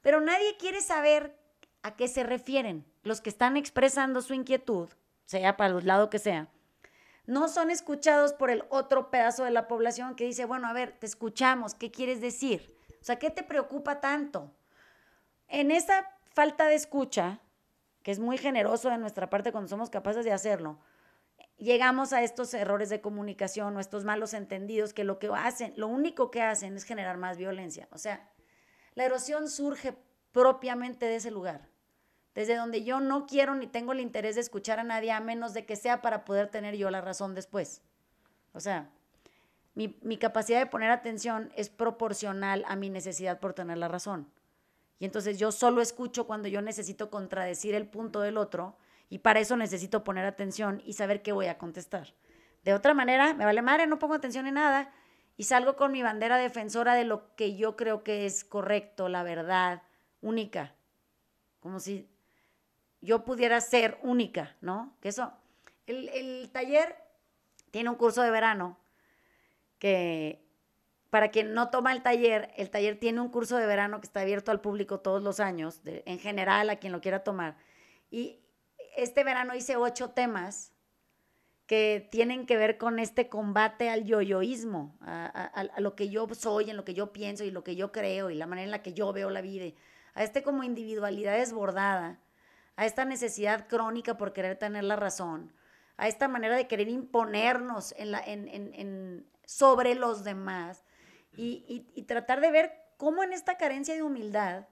Pero 0.00 0.22
nadie 0.22 0.56
quiere 0.56 0.80
saber 0.80 1.36
a 1.82 1.94
qué 1.94 2.08
se 2.08 2.22
refieren. 2.22 2.86
Los 3.02 3.20
que 3.20 3.28
están 3.28 3.58
expresando 3.58 4.22
su 4.22 4.32
inquietud, 4.32 4.88
sea 5.26 5.58
para 5.58 5.78
el 5.78 5.86
lado 5.86 6.08
que 6.08 6.18
sea, 6.18 6.48
no 7.26 7.48
son 7.48 7.70
escuchados 7.70 8.32
por 8.32 8.48
el 8.48 8.64
otro 8.70 9.10
pedazo 9.10 9.44
de 9.44 9.50
la 9.50 9.68
población 9.68 10.14
que 10.14 10.24
dice, 10.24 10.46
bueno, 10.46 10.68
a 10.68 10.72
ver, 10.72 10.92
te 10.92 11.04
escuchamos, 11.04 11.74
¿qué 11.74 11.90
quieres 11.90 12.22
decir? 12.22 12.74
O 12.98 13.04
sea, 13.04 13.18
¿qué 13.18 13.28
te 13.28 13.42
preocupa 13.42 14.00
tanto? 14.00 14.54
En 15.50 15.70
esa 15.70 16.08
falta 16.32 16.66
de 16.68 16.74
escucha, 16.74 17.40
que 18.02 18.10
es 18.10 18.18
muy 18.18 18.38
generoso 18.38 18.88
de 18.88 18.96
nuestra 18.96 19.28
parte 19.28 19.52
cuando 19.52 19.68
somos 19.68 19.90
capaces 19.90 20.24
de 20.24 20.32
hacerlo, 20.32 20.78
llegamos 21.58 22.14
a 22.14 22.22
estos 22.22 22.54
errores 22.54 22.88
de 22.88 23.02
comunicación 23.02 23.76
o 23.76 23.80
estos 23.80 24.04
malos 24.04 24.32
entendidos 24.32 24.94
que 24.94 25.04
lo 25.04 25.18
que 25.18 25.28
hacen, 25.34 25.74
lo 25.76 25.88
único 25.88 26.30
que 26.30 26.40
hacen 26.40 26.76
es 26.76 26.84
generar 26.84 27.18
más 27.18 27.36
violencia. 27.36 27.88
O 27.92 27.98
sea, 27.98 28.30
la 28.94 29.04
erosión 29.04 29.50
surge 29.50 29.94
propiamente 30.32 31.04
de 31.04 31.16
ese 31.16 31.30
lugar 31.30 31.68
desde 32.34 32.56
donde 32.56 32.84
yo 32.84 33.00
no 33.00 33.26
quiero 33.26 33.54
ni 33.54 33.66
tengo 33.66 33.92
el 33.92 34.00
interés 34.00 34.34
de 34.36 34.40
escuchar 34.40 34.78
a 34.78 34.84
nadie 34.84 35.12
a 35.12 35.20
menos 35.20 35.52
de 35.52 35.66
que 35.66 35.76
sea 35.76 36.00
para 36.00 36.24
poder 36.24 36.48
tener 36.48 36.76
yo 36.76 36.90
la 36.90 37.00
razón 37.00 37.34
después. 37.34 37.82
O 38.52 38.60
sea, 38.60 38.88
mi, 39.74 39.98
mi, 40.02 40.16
capacidad 40.16 40.58
de 40.58 40.66
poner 40.66 40.90
atención 40.90 41.52
es 41.56 41.68
proporcional 41.68 42.64
a 42.66 42.76
mi 42.76 42.90
necesidad 42.90 43.40
por 43.40 43.52
tener 43.52 43.78
la 43.78 43.88
razón. 43.88 44.30
Y 45.00 45.06
entonces 45.06 45.38
yo 45.38 45.50
solo 45.50 45.82
escucho 45.82 46.28
cuando 46.28 46.46
yo 46.46 46.62
necesito 46.62 47.10
contradecir 47.10 47.74
el 47.74 47.88
punto 47.88 48.20
del 48.20 48.36
otro 48.36 48.76
y 49.08 49.18
para 49.18 49.40
eso 49.40 49.56
necesito 49.56 50.04
poner 50.04 50.24
atención 50.24 50.80
y 50.84 50.92
saber 50.92 51.22
qué 51.22 51.32
voy 51.32 51.46
a 51.46 51.58
contestar. 51.58 52.14
De 52.62 52.74
otra 52.74 52.94
manera, 52.94 53.34
me 53.34 53.44
vale 53.44 53.62
madre, 53.62 53.86
no 53.86 53.98
pongo 53.98 54.14
atención 54.14 54.46
en 54.46 54.54
nada 54.54 54.92
y 55.36 55.44
salgo 55.44 55.74
con 55.74 55.90
mi 55.90 56.02
bandera 56.02 56.36
defensora 56.36 56.94
de 56.94 57.04
lo 57.04 57.34
que 57.34 57.56
yo 57.56 57.74
creo 57.74 58.04
que 58.04 58.26
es 58.26 58.44
correcto, 58.44 59.08
la 59.08 59.22
verdad, 59.22 59.82
única. 60.20 60.74
Como 61.60 61.80
si 61.80 62.08
yo 63.00 63.24
pudiera 63.24 63.58
ser 63.62 63.98
única, 64.02 64.54
¿no? 64.60 64.94
Que 65.00 65.08
eso, 65.08 65.32
el, 65.86 66.50
taller 66.52 66.94
tiene 67.70 67.88
un 67.88 67.96
curso 67.96 68.20
de 68.22 68.30
verano 68.30 68.78
que 69.78 70.46
para 71.10 71.30
quien 71.30 71.54
no 71.54 71.70
toma 71.70 71.92
el 71.92 72.02
taller, 72.02 72.50
el 72.56 72.70
taller 72.70 72.98
tiene 72.98 73.20
un 73.20 73.28
curso 73.28 73.56
de 73.56 73.66
verano 73.66 74.00
que 74.00 74.06
está 74.06 74.20
abierto 74.20 74.50
al 74.50 74.60
público 74.60 75.00
todos 75.00 75.22
los 75.22 75.40
años, 75.40 75.80
en 75.84 76.18
general 76.18 76.70
a 76.70 76.76
quien 76.76 76.92
lo 76.92 77.00
quiera 77.00 77.24
tomar. 77.24 77.56
Y 78.10 78.40
este 78.96 79.24
verano 79.24 79.54
hice 79.54 79.76
ocho 79.76 80.10
temas 80.10 80.72
que 81.66 82.08
tienen 82.10 82.46
que 82.46 82.56
ver 82.56 82.78
con 82.78 82.98
este 82.98 83.28
combate 83.28 83.90
al 83.90 84.04
yoyoísmo, 84.04 84.96
a, 85.00 85.26
a, 85.26 85.80
lo 85.80 85.94
que 85.94 86.08
yo 86.08 86.26
soy, 86.34 86.70
en 86.70 86.76
lo 86.76 86.84
que 86.84 86.94
yo 86.94 87.12
pienso 87.12 87.44
y 87.44 87.50
lo 87.50 87.62
que 87.62 87.76
yo 87.76 87.92
creo 87.92 88.30
y 88.30 88.34
la 88.34 88.46
manera 88.46 88.64
en 88.64 88.70
la 88.72 88.82
que 88.82 88.92
yo 88.92 89.12
veo 89.12 89.30
la 89.30 89.40
vida, 89.40 89.66
a 90.14 90.24
este 90.24 90.42
como 90.42 90.64
individualidad 90.64 91.36
desbordada 91.36 92.18
a 92.80 92.86
esta 92.86 93.04
necesidad 93.04 93.68
crónica 93.68 94.16
por 94.16 94.32
querer 94.32 94.56
tener 94.56 94.84
la 94.84 94.96
razón, 94.96 95.52
a 95.98 96.08
esta 96.08 96.28
manera 96.28 96.56
de 96.56 96.66
querer 96.66 96.88
imponernos 96.88 97.94
sobre 99.44 99.94
los 99.94 100.24
demás 100.24 100.82
y, 101.36 101.86
y, 101.94 102.02
tratar 102.02 102.40
de 102.40 102.50
ver 102.50 102.72
cómo 102.96 103.22
en 103.22 103.32
esta 103.32 103.56
carencia 103.56 103.94
de 103.94 104.02
humildad 104.02 104.66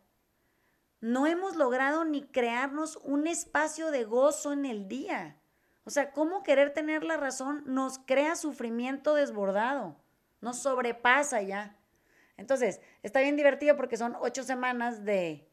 no 1.00 1.26
hemos 1.26 1.56
logrado 1.56 2.04
ni 2.04 2.22
crearnos 2.22 2.96
un 2.96 3.26
espacio 3.26 3.90
de 3.90 4.04
gozo 4.04 4.52
en 4.52 4.66
el 4.66 4.88
día. 4.88 5.36
O 5.84 5.90
sea, 5.90 6.12
cómo 6.12 6.42
querer 6.42 6.74
tener 6.74 7.04
la 7.04 7.16
razón 7.16 7.62
nos 7.66 7.98
crea 8.00 8.36
sufrimiento 8.36 9.14
desbordado, 9.14 9.96
nos 10.40 10.58
sobrepasa 10.58 11.40
ya. 11.42 11.78
Entonces, 12.36 12.80
está 13.02 13.20
bien 13.20 13.36
divertido 13.36 13.76
porque 13.76 13.96
son 13.96 14.16
ocho 14.20 14.42
semanas 14.42 15.04
de 15.04 15.48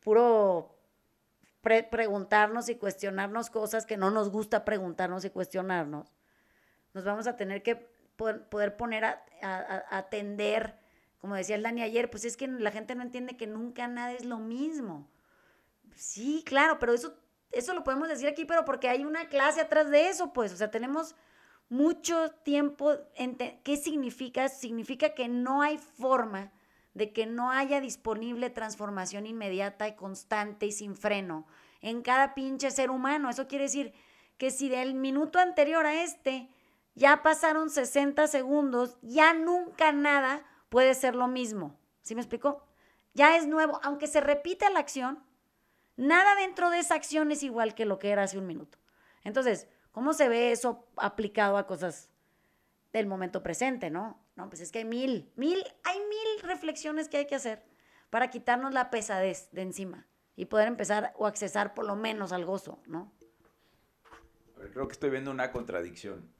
puro 0.00 0.78
preguntarnos 1.60 2.68
y 2.68 2.76
cuestionarnos 2.76 3.50
cosas 3.50 3.84
que 3.84 3.96
no 3.96 4.10
nos 4.10 4.30
gusta 4.30 4.64
preguntarnos 4.64 5.24
y 5.24 5.30
cuestionarnos, 5.30 6.12
nos 6.94 7.04
vamos 7.04 7.26
a 7.26 7.36
tener 7.36 7.62
que 7.62 7.90
poder, 8.18 8.76
poner 8.76 9.04
a, 9.04 9.24
atender, 9.90 10.78
como 11.18 11.36
decía 11.36 11.56
el 11.56 11.62
Dani 11.62 11.82
ayer, 11.82 12.10
pues 12.10 12.26
es 12.26 12.36
que 12.36 12.46
la 12.46 12.70
gente 12.70 12.94
no 12.94 13.02
entiende 13.02 13.36
que 13.36 13.46
nunca 13.46 13.88
nada 13.88 14.12
es 14.12 14.26
lo 14.26 14.38
mismo. 14.38 15.08
Sí, 15.94 16.42
claro, 16.44 16.78
pero 16.78 16.92
eso, 16.92 17.14
eso 17.50 17.72
lo 17.72 17.84
podemos 17.84 18.08
decir 18.08 18.28
aquí, 18.28 18.44
pero 18.44 18.64
porque 18.64 18.88
hay 18.88 19.04
una 19.04 19.28
clase 19.28 19.62
atrás 19.62 19.90
de 19.90 20.08
eso, 20.08 20.32
pues, 20.32 20.52
o 20.52 20.56
sea, 20.56 20.70
tenemos 20.70 21.16
mucho 21.68 22.30
tiempo. 22.42 22.94
¿Qué 23.64 23.76
significa? 23.76 24.48
Significa 24.48 25.14
que 25.14 25.28
no 25.28 25.62
hay 25.62 25.78
forma 25.78 26.52
de 26.94 27.12
que 27.12 27.26
no 27.26 27.50
haya 27.50 27.80
disponible 27.80 28.50
transformación 28.50 29.26
inmediata 29.26 29.86
y 29.88 29.94
constante 29.94 30.66
y 30.66 30.72
sin 30.72 30.96
freno 30.96 31.46
en 31.80 32.02
cada 32.02 32.34
pinche 32.34 32.70
ser 32.70 32.90
humano. 32.90 33.30
Eso 33.30 33.46
quiere 33.46 33.64
decir 33.64 33.92
que 34.36 34.50
si 34.50 34.68
del 34.68 34.94
minuto 34.94 35.38
anterior 35.38 35.86
a 35.86 36.02
este 36.02 36.48
ya 36.98 37.22
pasaron 37.22 37.70
60 37.70 38.26
segundos, 38.26 38.98
ya 39.02 39.32
nunca 39.32 39.92
nada 39.92 40.44
puede 40.68 40.94
ser 40.94 41.14
lo 41.14 41.28
mismo. 41.28 41.78
¿Sí 42.02 42.16
me 42.16 42.20
explicó? 42.20 42.66
Ya 43.14 43.36
es 43.36 43.46
nuevo, 43.46 43.78
aunque 43.84 44.08
se 44.08 44.20
repita 44.20 44.68
la 44.68 44.80
acción, 44.80 45.22
nada 45.96 46.34
dentro 46.34 46.70
de 46.70 46.80
esa 46.80 46.96
acción 46.96 47.30
es 47.30 47.44
igual 47.44 47.76
que 47.76 47.86
lo 47.86 48.00
que 48.00 48.10
era 48.10 48.24
hace 48.24 48.36
un 48.36 48.48
minuto. 48.48 48.78
Entonces, 49.22 49.68
¿cómo 49.92 50.12
se 50.12 50.28
ve 50.28 50.50
eso 50.50 50.88
aplicado 50.96 51.56
a 51.56 51.68
cosas 51.68 52.10
del 52.92 53.06
momento 53.06 53.44
presente, 53.44 53.90
no? 53.90 54.20
No, 54.34 54.48
pues 54.48 54.60
es 54.60 54.72
que 54.72 54.80
hay 54.80 54.84
mil, 54.84 55.30
mil, 55.36 55.62
hay 55.84 55.98
mil 56.00 56.42
reflexiones 56.42 57.08
que 57.08 57.18
hay 57.18 57.26
que 57.26 57.36
hacer 57.36 57.64
para 58.10 58.28
quitarnos 58.28 58.74
la 58.74 58.90
pesadez 58.90 59.50
de 59.52 59.62
encima 59.62 60.08
y 60.34 60.46
poder 60.46 60.66
empezar 60.66 61.12
o 61.16 61.26
accesar 61.26 61.74
por 61.74 61.86
lo 61.86 61.94
menos 61.94 62.32
al 62.32 62.44
gozo, 62.44 62.80
¿no? 62.86 63.12
Creo 64.72 64.88
que 64.88 64.92
estoy 64.92 65.10
viendo 65.10 65.30
una 65.30 65.52
contradicción 65.52 66.36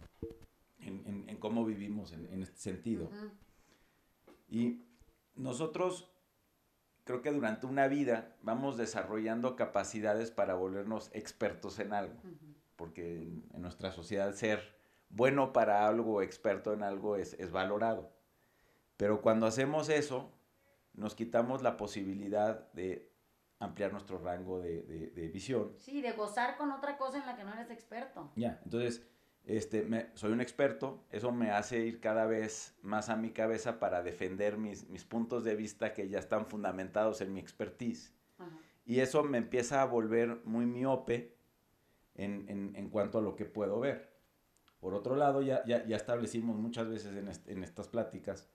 en, 0.89 1.37
cómo 1.39 1.65
vivimos 1.65 2.13
en, 2.13 2.43
este 2.43 2.59
sentido. 2.59 3.11
Y 4.49 4.85
nosotros 5.35 6.11
creo 7.05 7.23
que 7.23 7.33
durante 7.33 7.67
una 7.67 7.89
vida 7.89 8.37
vamos 8.43 8.77
desarrollando 8.77 9.57
capacidades 9.57 10.31
para 10.31 10.55
volvernos 10.55 11.11
expertos 11.15 11.79
en 11.79 11.95
algo, 11.95 12.21
porque 12.77 13.23
en, 13.23 13.63
nuestra 13.63 13.93
sociedad 13.93 14.35
ser 14.35 14.77
bueno 15.09 15.53
para 15.53 15.87
algo, 15.89 16.21
experto 16.21 16.73
en 16.73 16.83
algo 16.83 17.17
es, 17.17 17.51
valorado. 17.51 18.13
Pero 18.97 19.23
cuando 19.23 19.47
hacemos 19.47 19.89
eso, 19.89 20.31
nos 20.93 21.15
quitamos 21.15 21.63
la 21.63 21.77
posibilidad 21.77 22.71
de 22.73 23.11
ampliar 23.59 23.93
nuestro 23.93 24.19
rango 24.19 24.61
de, 24.61 24.83
de, 24.83 25.29
visión. 25.29 25.73
Sí, 25.79 26.03
de 26.03 26.13
gozar 26.13 26.57
con 26.57 26.73
otra 26.73 26.99
cosa 26.99 27.19
en 27.19 27.27
la 27.27 27.37
que 27.37 27.45
no 27.45 27.53
eres 27.53 27.71
experto. 27.71 28.31
Ya, 28.37 28.61
entonces 28.65 29.09
este, 29.49 29.83
me, 29.83 30.11
soy 30.13 30.33
un 30.33 30.43
experto, 30.43 31.07
eso 31.11 31.33
me 31.33 31.51
hace 31.51 31.79
ir 31.81 32.01
cada 32.01 32.27
vez 32.27 32.77
más 32.83 33.09
a 33.09 33.17
mi 33.17 33.31
cabeza 33.31 33.81
para 33.81 34.03
defender 34.03 34.59
mis, 34.59 34.87
mis 34.91 35.05
puntos 35.05 35.43
de 35.43 35.57
vista 35.57 35.95
que 35.95 36.07
ya 36.11 36.19
están 36.19 36.47
fundamentados 36.47 37.23
en 37.23 37.33
mi 37.33 37.41
expertise. 37.41 38.13
Y 38.85 39.01
eso 39.01 39.23
me 39.25 39.39
empieza 39.39 39.81
a 39.81 39.87
volver 39.87 40.43
muy 40.45 40.67
miope 40.67 41.35
en, 42.15 42.45
en, 42.49 42.77
en, 42.77 42.91
cuanto 42.91 43.19
a 43.19 43.23
lo 43.23 43.37
que 43.37 43.47
puedo 43.47 43.81
ver. 43.81 44.11
Por 44.81 44.95
otro 44.95 45.17
lado, 45.17 45.41
ya, 45.41 45.65
ya, 45.65 45.87
ya 45.87 45.97
establecimos 45.97 46.57
muchas 46.57 46.89
veces 46.89 47.17
en, 47.17 47.29
en, 47.51 47.65
estas 47.65 47.89
pláticas 47.89 48.51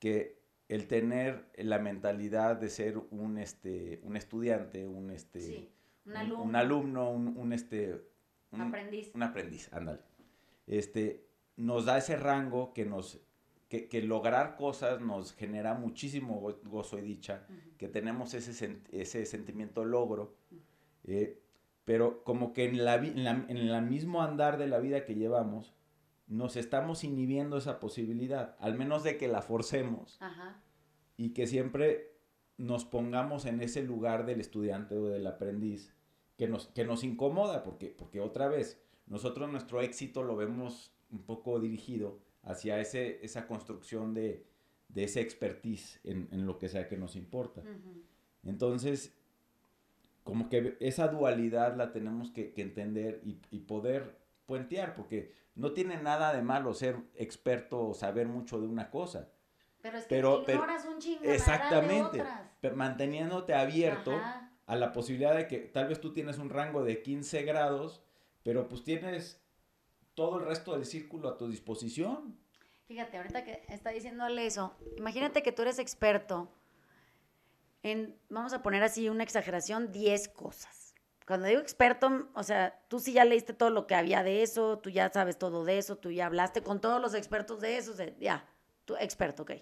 que 0.00 0.42
el 0.68 0.88
tener 0.88 1.48
la 1.58 1.78
mentalidad 1.78 2.56
de 2.56 2.70
ser 2.70 2.98
un, 3.10 3.38
este, 3.38 4.00
un 4.02 4.16
estudiante, 4.16 4.86
un, 4.86 5.10
este, 5.10 5.70
un, 6.06 6.16
alumno, 6.16 6.42
un, 6.42 6.56
alumno 6.56 7.10
un, 7.10 7.52
este, 7.52 8.00
un 8.50 8.60
aprendiz. 8.62 9.14
Un 9.14 9.22
aprendiz, 9.22 9.72
ándale 9.72 10.13
este, 10.66 11.26
nos 11.56 11.84
da 11.84 11.98
ese 11.98 12.16
rango 12.16 12.72
que 12.72 12.84
nos 12.84 13.20
que, 13.68 14.02
lograr 14.02 14.56
cosas 14.56 15.00
nos 15.00 15.32
genera 15.32 15.74
muchísimo 15.74 16.40
gozo 16.64 16.98
y 16.98 17.02
dicha, 17.02 17.46
que 17.78 17.88
tenemos 17.88 18.34
ese, 18.34 18.80
ese 18.92 19.26
sentimiento 19.26 19.84
logro, 19.84 20.36
eh, 21.04 21.40
pero 21.84 22.22
como 22.24 22.52
que 22.52 22.66
en, 22.66 22.84
la, 22.84 22.96
en, 22.96 23.56
el 23.56 23.82
mismo 23.82 24.22
andar 24.22 24.58
de 24.58 24.68
la 24.68 24.78
vida 24.78 25.04
que 25.04 25.14
llevamos, 25.14 25.74
nos 26.26 26.56
estamos 26.56 27.04
inhibiendo 27.04 27.58
esa 27.58 27.80
posibilidad, 27.80 28.56
al 28.60 28.78
menos 28.78 29.02
de 29.02 29.18
que 29.18 29.28
la 29.28 29.42
forcemos 29.42 30.18
y 31.16 31.30
que 31.30 31.46
siempre 31.46 32.12
nos 32.56 32.84
pongamos 32.84 33.44
en 33.44 33.60
ese 33.60 33.82
lugar 33.82 34.24
del 34.24 34.40
estudiante 34.40 34.96
o 34.96 35.06
del 35.06 35.26
aprendiz 35.26 35.94
que 36.38 36.48
nos, 36.48 36.68
que 36.68 36.84
nos 36.84 37.04
incomoda, 37.04 37.62
porque, 37.62 37.94
porque 37.96 38.20
otra 38.20 38.48
vez, 38.48 38.80
nosotros 39.06 39.50
nuestro 39.50 39.80
éxito 39.80 40.22
lo 40.22 40.36
vemos 40.36 40.92
un 41.10 41.22
poco 41.22 41.60
dirigido 41.60 42.18
hacia 42.42 42.80
ese, 42.80 43.24
esa 43.24 43.46
construcción 43.46 44.14
de, 44.14 44.46
de 44.88 45.04
ese 45.04 45.20
expertise 45.20 46.00
en, 46.04 46.28
en, 46.30 46.46
lo 46.46 46.58
que 46.58 46.68
sea 46.68 46.88
que 46.88 46.96
nos 46.96 47.16
importa. 47.16 47.62
Entonces, 48.44 49.14
como 50.22 50.48
que 50.48 50.76
esa 50.80 51.08
dualidad 51.08 51.76
la 51.76 51.92
tenemos 51.92 52.30
que, 52.30 52.52
que 52.52 52.62
entender 52.62 53.20
y, 53.24 53.38
y, 53.50 53.60
poder 53.60 54.18
puentear, 54.46 54.94
porque 54.94 55.32
no 55.54 55.72
tiene 55.72 55.96
nada 56.02 56.34
de 56.34 56.42
malo 56.42 56.74
ser 56.74 56.96
experto 57.14 57.88
o 57.88 57.94
saber 57.94 58.26
mucho 58.26 58.60
de 58.60 58.66
una 58.66 58.90
cosa. 58.90 59.30
Pero 59.82 59.98
es 59.98 60.04
que 60.04 60.14
pero, 60.16 60.42
ignoras 60.48 60.86
un 60.86 60.98
chingo 60.98 61.24
Exactamente. 61.24 62.24
Pero 62.60 62.76
manteniéndote 62.76 63.54
abierto 63.54 64.12
a 64.66 64.76
la 64.76 64.92
posibilidad 64.92 65.36
de 65.36 65.46
que 65.46 65.58
tal 65.58 65.88
vez 65.88 66.00
tú 66.00 66.12
tienes 66.12 66.38
un 66.38 66.48
rango 66.48 66.82
de 66.82 67.02
15 67.02 67.42
grados 67.42 68.02
pero 68.44 68.68
pues 68.68 68.84
tienes 68.84 69.40
todo 70.14 70.38
el 70.38 70.46
resto 70.46 70.74
del 70.74 70.84
círculo 70.84 71.28
a 71.28 71.36
tu 71.36 71.48
disposición. 71.48 72.38
Fíjate, 72.86 73.16
ahorita 73.16 73.42
que 73.44 73.64
está 73.68 73.90
diciéndole 73.90 74.46
eso, 74.46 74.76
imagínate 74.96 75.42
que 75.42 75.50
tú 75.50 75.62
eres 75.62 75.80
experto 75.80 76.52
en, 77.82 78.16
vamos 78.28 78.52
a 78.52 78.62
poner 78.62 78.82
así 78.82 79.08
una 79.08 79.24
exageración, 79.24 79.90
10 79.90 80.28
cosas. 80.28 80.94
Cuando 81.26 81.48
digo 81.48 81.60
experto, 81.60 82.28
o 82.34 82.42
sea, 82.42 82.78
tú 82.88 83.00
sí 83.00 83.14
ya 83.14 83.24
leíste 83.24 83.54
todo 83.54 83.70
lo 83.70 83.86
que 83.86 83.94
había 83.94 84.22
de 84.22 84.42
eso, 84.42 84.78
tú 84.78 84.90
ya 84.90 85.10
sabes 85.10 85.38
todo 85.38 85.64
de 85.64 85.78
eso, 85.78 85.96
tú 85.96 86.10
ya 86.10 86.26
hablaste 86.26 86.62
con 86.62 86.82
todos 86.82 87.00
los 87.00 87.14
expertos 87.14 87.62
de 87.62 87.78
eso, 87.78 87.94
ya, 88.20 88.46
tú 88.84 88.94
experto, 88.96 89.44
ok. 89.44 89.52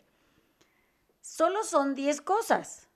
Solo 1.21 1.63
son 1.63 1.95
10 1.95 2.21
cosas. 2.21 2.89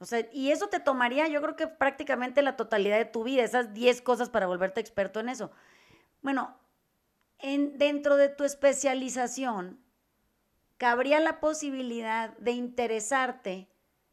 O 0.00 0.06
sea, 0.06 0.26
y 0.32 0.50
eso 0.50 0.68
te 0.68 0.80
tomaría, 0.80 1.28
yo 1.28 1.42
creo 1.42 1.56
que 1.56 1.66
prácticamente 1.66 2.40
la 2.40 2.56
totalidad 2.56 2.96
de 2.96 3.04
tu 3.04 3.22
vida, 3.22 3.42
esas 3.42 3.74
10 3.74 4.00
cosas 4.00 4.30
para 4.30 4.46
volverte 4.46 4.80
experto 4.80 5.20
en 5.20 5.28
eso. 5.28 5.50
Bueno, 6.22 6.56
en, 7.38 7.76
dentro 7.76 8.16
de 8.16 8.30
tu 8.30 8.44
especialización, 8.44 9.78
cabría 10.78 11.20
la 11.20 11.38
posibilidad 11.38 12.34
de 12.38 12.52
interesarte 12.52 13.68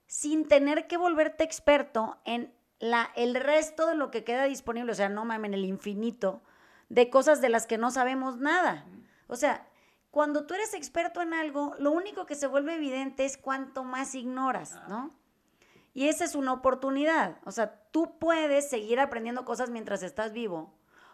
sin 0.08 0.50
tener 0.50 0.88
que 0.88 0.98
volverte 0.98 1.46
experto 1.46 2.20
en 2.26 2.54
la, 2.80 3.10
el 3.16 3.36
resto 3.36 3.88
de 3.88 3.96
lo 3.96 4.12
que 4.12 4.26
queda 4.26 4.44
disponible, 4.44 4.92
o 4.92 4.96
sea, 4.96 5.08
no 5.08 5.24
mames, 5.24 5.50
en 5.50 5.54
el 5.54 5.64
infinito, 5.64 6.44
de 6.90 7.10
cosas 7.10 7.40
de 7.40 7.48
las 7.48 7.66
que 7.66 7.78
no 7.78 7.92
sabemos 7.92 8.38
nada. 8.38 8.86
O 9.28 9.38
sea, 9.38 9.66
cuando 10.12 10.46
tú 10.46 10.54
eres 10.54 10.74
experto 10.74 11.22
en 11.22 11.34
algo, 11.34 11.76
lo 11.80 11.92
único 11.92 12.26
que 12.26 12.36
se 12.36 12.48
vuelve 12.48 12.76
evidente 12.76 13.24
es 13.24 13.38
cuánto 13.38 13.86
más 13.86 14.16
ignoras, 14.16 14.78
¿no? 14.90 15.16
Y 15.98 16.10
esa 16.10 16.26
es 16.26 16.36
una 16.36 16.54
oportunidad. 16.54 17.40
O 17.44 17.50
sea, 17.50 17.74
tú 17.90 18.20
puedes 18.20 18.70
seguir 18.70 19.00
aprendiendo 19.00 19.46
cosas 19.46 19.72
mientras 19.72 20.04
estás 20.04 20.32
vivo 20.32 20.72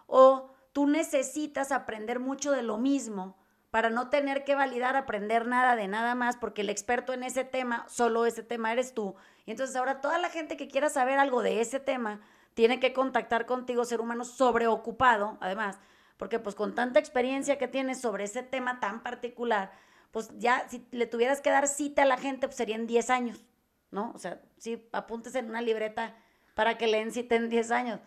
o 0.08 0.52
tú 0.74 0.88
necesitas 0.88 1.72
aprender 1.72 2.20
mucho 2.20 2.52
de 2.52 2.64
lo 2.64 2.78
mismo 2.78 3.38
para 3.72 3.90
no 3.90 4.10
tener 4.10 4.44
que 4.44 4.56
validar, 4.56 4.98
aprender 4.98 5.48
nada 5.48 5.78
de 5.78 5.88
nada 5.88 6.16
más, 6.16 6.36
porque 6.36 6.64
el 6.64 6.70
experto 6.70 7.14
en 7.14 7.24
ese 7.24 7.46
tema, 7.46 7.86
solo 7.88 8.26
ese 8.26 8.44
tema 8.44 8.74
eres 8.74 8.94
tú. 8.94 9.16
Y 9.46 9.52
entonces 9.52 9.74
ahora 9.78 10.02
toda 10.02 10.18
la 10.18 10.30
gente 10.30 10.58
que 10.58 10.68
quiera 10.68 10.90
saber 10.90 11.18
algo 11.18 11.42
de 11.42 11.62
ese 11.62 11.80
tema 11.80 12.20
tiene 12.54 12.82
que 12.82 12.92
contactar 12.92 13.46
contigo, 13.46 13.86
ser 13.86 14.02
humano 14.02 14.26
sobreocupado, 14.26 15.38
además, 15.40 15.80
porque 16.18 16.40
pues 16.40 16.56
con 16.56 16.76
tanta 16.76 17.00
experiencia 17.00 17.58
que 17.58 17.70
tienes 17.70 18.02
sobre 18.02 18.26
ese 18.26 18.44
tema 18.44 18.82
tan 18.82 19.02
particular, 19.02 19.72
pues 20.12 20.38
ya 20.40 20.68
si 20.68 20.86
le 20.92 21.08
tuvieras 21.08 21.40
que 21.40 21.52
dar 21.52 21.70
cita 21.70 22.02
a 22.02 22.06
la 22.06 22.18
gente, 22.18 22.48
pues 22.48 22.58
serían 22.58 22.86
10 22.86 23.10
años. 23.12 23.46
¿No? 23.94 24.12
O 24.14 24.18
sea, 24.18 24.42
sí, 24.58 24.86
apuntes 24.92 25.36
en 25.36 25.50
una 25.50 25.62
libreta 25.62 26.18
para 26.56 26.78
que 26.78 26.88
leen 26.88 27.12
si 27.12 27.24
ten 27.24 27.50
10 27.50 27.72
años. 27.72 28.02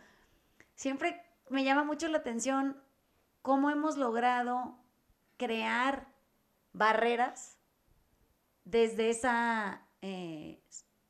Siempre 0.75 1.23
me 1.49 1.65
llama 1.65 1.85
mucho 1.85 2.09
la 2.09 2.19
atención 2.19 2.79
cómo 3.41 3.71
hemos 3.71 3.97
logrado 3.97 4.77
crear 5.37 6.09
barreras 6.73 7.57
desde 8.65 9.11
esa 9.11 9.87
eh, 10.03 10.61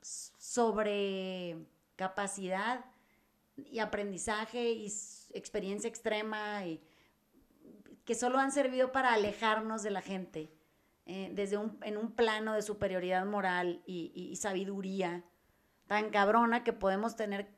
sobrecapacidad 0.03 2.85
y 3.57 3.79
aprendizaje 3.79 4.72
y 4.72 4.93
experiencia 5.33 5.89
extrema 5.89 6.61
que 8.05 8.14
solo 8.14 8.39
han 8.39 8.53
servido 8.53 8.93
para 8.93 9.14
alejarnos 9.14 9.83
de 9.83 9.91
la 9.91 10.03
gente 10.03 10.53
eh, 11.07 11.30
desde 11.32 11.57
un, 11.57 11.78
en 11.82 11.96
un 11.96 12.12
plano 12.12 12.54
de 12.54 12.62
superioridad 12.62 13.24
moral 13.24 13.80
y, 13.86 14.34
sabiduría 14.36 15.24
tan 15.86 16.11
cabrona 16.11 16.64
que 16.64 16.72
podemos 16.72 17.14
tener 17.14 17.48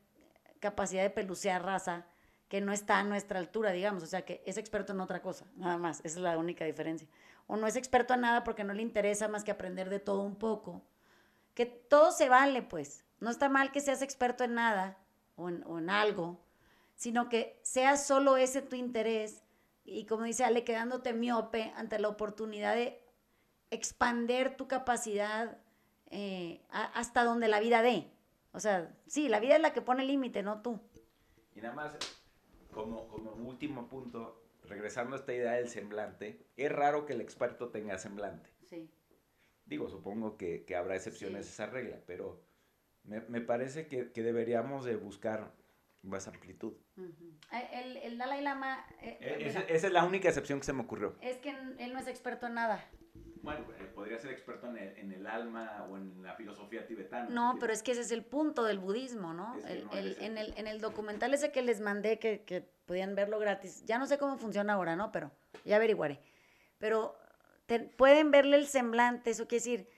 capacidad 0.59 1.01
de 1.01 1.09
pelucear 1.09 1.65
raza 1.65 2.05
que 2.47 2.61
no 2.61 2.71
está 2.71 2.99
a 2.99 3.03
nuestra 3.03 3.39
altura, 3.39 3.71
digamos, 3.71 4.03
o 4.03 4.07
sea, 4.07 4.23
que 4.23 4.43
es 4.45 4.57
experto 4.57 4.93
en 4.93 5.01
otra 5.01 5.21
cosa, 5.21 5.45
nada 5.55 5.77
más, 5.77 5.99
esa 5.99 6.19
es 6.19 6.23
la 6.23 6.37
única 6.37 6.65
diferencia. 6.65 7.07
O 7.47 7.57
no 7.57 7.65
es 7.65 7.75
experto 7.75 8.13
en 8.13 8.21
nada 8.21 8.43
porque 8.43 8.63
no 8.63 8.73
le 8.73 8.83
interesa 8.83 9.27
más 9.27 9.43
que 9.43 9.51
aprender 9.51 9.89
de 9.89 9.99
todo 9.99 10.21
un 10.21 10.35
poco. 10.35 10.83
Que 11.55 11.65
todo 11.65 12.11
se 12.11 12.29
vale, 12.29 12.61
pues. 12.61 13.03
No 13.19 13.31
está 13.31 13.49
mal 13.49 13.71
que 13.71 13.81
seas 13.81 14.01
experto 14.01 14.43
en 14.43 14.53
nada 14.53 14.97
o 15.35 15.49
en, 15.49 15.63
o 15.65 15.79
en 15.79 15.89
algo, 15.89 16.39
sino 16.95 17.29
que 17.29 17.59
sea 17.63 17.97
solo 17.97 18.37
ese 18.37 18.61
tu 18.61 18.75
interés 18.75 19.43
y 19.83 20.05
como 20.05 20.23
dice 20.23 20.43
Ale, 20.43 20.63
quedándote 20.63 21.13
miope 21.13 21.73
ante 21.75 21.97
la 21.97 22.09
oportunidad 22.09 22.75
de 22.75 23.01
expander 23.71 24.55
tu 24.55 24.67
capacidad 24.67 25.57
eh, 26.11 26.61
hasta 26.71 27.23
donde 27.23 27.47
la 27.47 27.59
vida 27.59 27.81
dé. 27.81 28.07
O 28.51 28.59
sea, 28.59 28.91
sí, 29.07 29.29
la 29.29 29.39
vida 29.39 29.55
es 29.55 29.61
la 29.61 29.73
que 29.73 29.81
pone 29.81 30.01
el 30.01 30.07
límite, 30.07 30.41
no 30.41 30.61
tú. 30.61 30.79
Y 31.55 31.61
nada 31.61 31.75
más, 31.75 31.97
como, 32.71 33.07
como 33.07 33.31
último 33.31 33.87
punto, 33.87 34.41
regresando 34.63 35.15
a 35.15 35.19
esta 35.19 35.33
idea 35.33 35.53
del 35.53 35.69
semblante, 35.69 36.45
es 36.57 36.71
raro 36.71 37.05
que 37.05 37.13
el 37.13 37.21
experto 37.21 37.69
tenga 37.69 37.97
semblante. 37.97 38.49
Sí. 38.65 38.89
Digo, 39.65 39.87
supongo 39.89 40.35
que, 40.35 40.65
habrá 40.75 40.95
excepciones 40.95 41.45
a 41.45 41.49
esa 41.49 41.65
regla, 41.67 41.99
pero 42.07 42.41
me, 43.03 43.41
parece 43.41 43.87
que, 43.87 44.05
deberíamos 44.05 44.83
de 44.83 44.95
buscar 44.95 45.53
más 46.01 46.27
amplitud. 46.27 46.73
Eh, 47.51 48.01
el, 48.03 48.17
Dalai 48.17 48.41
Lama... 48.41 48.83
Eh, 49.01 49.43
esa, 49.45 49.61
es 49.61 49.91
la 49.91 50.05
única 50.05 50.27
excepción 50.27 50.59
que 50.59 50.65
se 50.65 50.73
me 50.73 50.81
ocurrió. 50.81 51.15
Es 51.21 51.37
que 51.37 51.51
él 51.77 51.93
no 51.93 51.99
es 51.99 52.07
experto 52.07 52.47
en 52.47 52.55
nada. 52.55 52.83
Bueno, 53.41 53.65
eh, 53.79 53.85
podría 53.93 54.19
ser 54.19 54.31
experto 54.31 54.67
en 54.67 54.77
el, 54.77 54.97
en 54.97 55.11
el, 55.11 55.25
alma 55.25 55.87
o 55.89 55.97
en 55.97 56.21
la 56.21 56.33
filosofía 56.35 56.85
tibetana. 56.85 57.29
No, 57.29 57.57
pero 57.59 57.71
es 57.71 57.83
que 57.83 57.91
ese 57.91 58.01
es 58.01 58.11
el 58.11 58.23
punto 58.23 58.63
del 58.63 58.79
budismo, 58.79 59.33
¿no? 59.33 59.55
El, 59.65 60.17
en, 60.19 60.37
el, 60.37 60.53
en 60.57 60.67
el 60.67 60.81
documental 60.81 61.33
ese 61.33 61.51
que 61.51 61.61
les 61.61 61.79
mandé, 61.79 62.19
que, 62.19 62.43
que 62.43 62.61
podían 62.85 63.15
verlo 63.15 63.39
gratis, 63.39 63.83
ya 63.85 63.97
no 63.97 64.07
sé 64.07 64.17
cómo 64.17 64.37
funciona 64.37 64.73
ahora, 64.73 64.95
¿no? 64.95 65.11
Pero 65.11 65.31
ya 65.63 65.77
averiguaré. 65.77 66.19
Pero 66.79 67.17
pueden 67.97 68.31
verle 68.31 68.57
el 68.57 68.67
semblante, 68.67 69.29
eso 69.29 69.47
quiere 69.47 69.63
decir, 69.63 69.89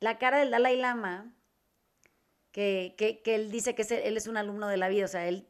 la 0.00 0.18
cara 0.18 0.38
del 0.38 0.50
Dalai 0.50 0.76
Lama, 0.76 1.34
que, 2.52 2.94
que, 2.96 3.20
que 3.22 3.34
él 3.34 3.50
dice 3.50 3.74
que 3.74 3.82
él 3.82 4.16
es 4.16 4.26
un 4.26 4.36
alumno 4.36 4.68
de 4.68 4.76
la 4.76 4.88
vida, 4.88 5.04
o 5.04 5.08
sea, 5.08 5.26
él 5.26 5.48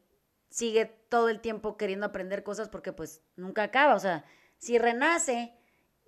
sigue 0.49 0.87
todo 1.09 1.29
el 1.29 1.41
tiempo 1.41 1.77
queriendo 1.77 2.07
aprender 2.07 2.43
cosas 2.43 2.69
porque 2.69 2.93
pues 2.93 3.23
nunca 3.37 3.65
acaba, 3.65 3.95
o 3.95 3.99
sea, 3.99 4.25
si 4.59 4.79
renace 4.79 5.55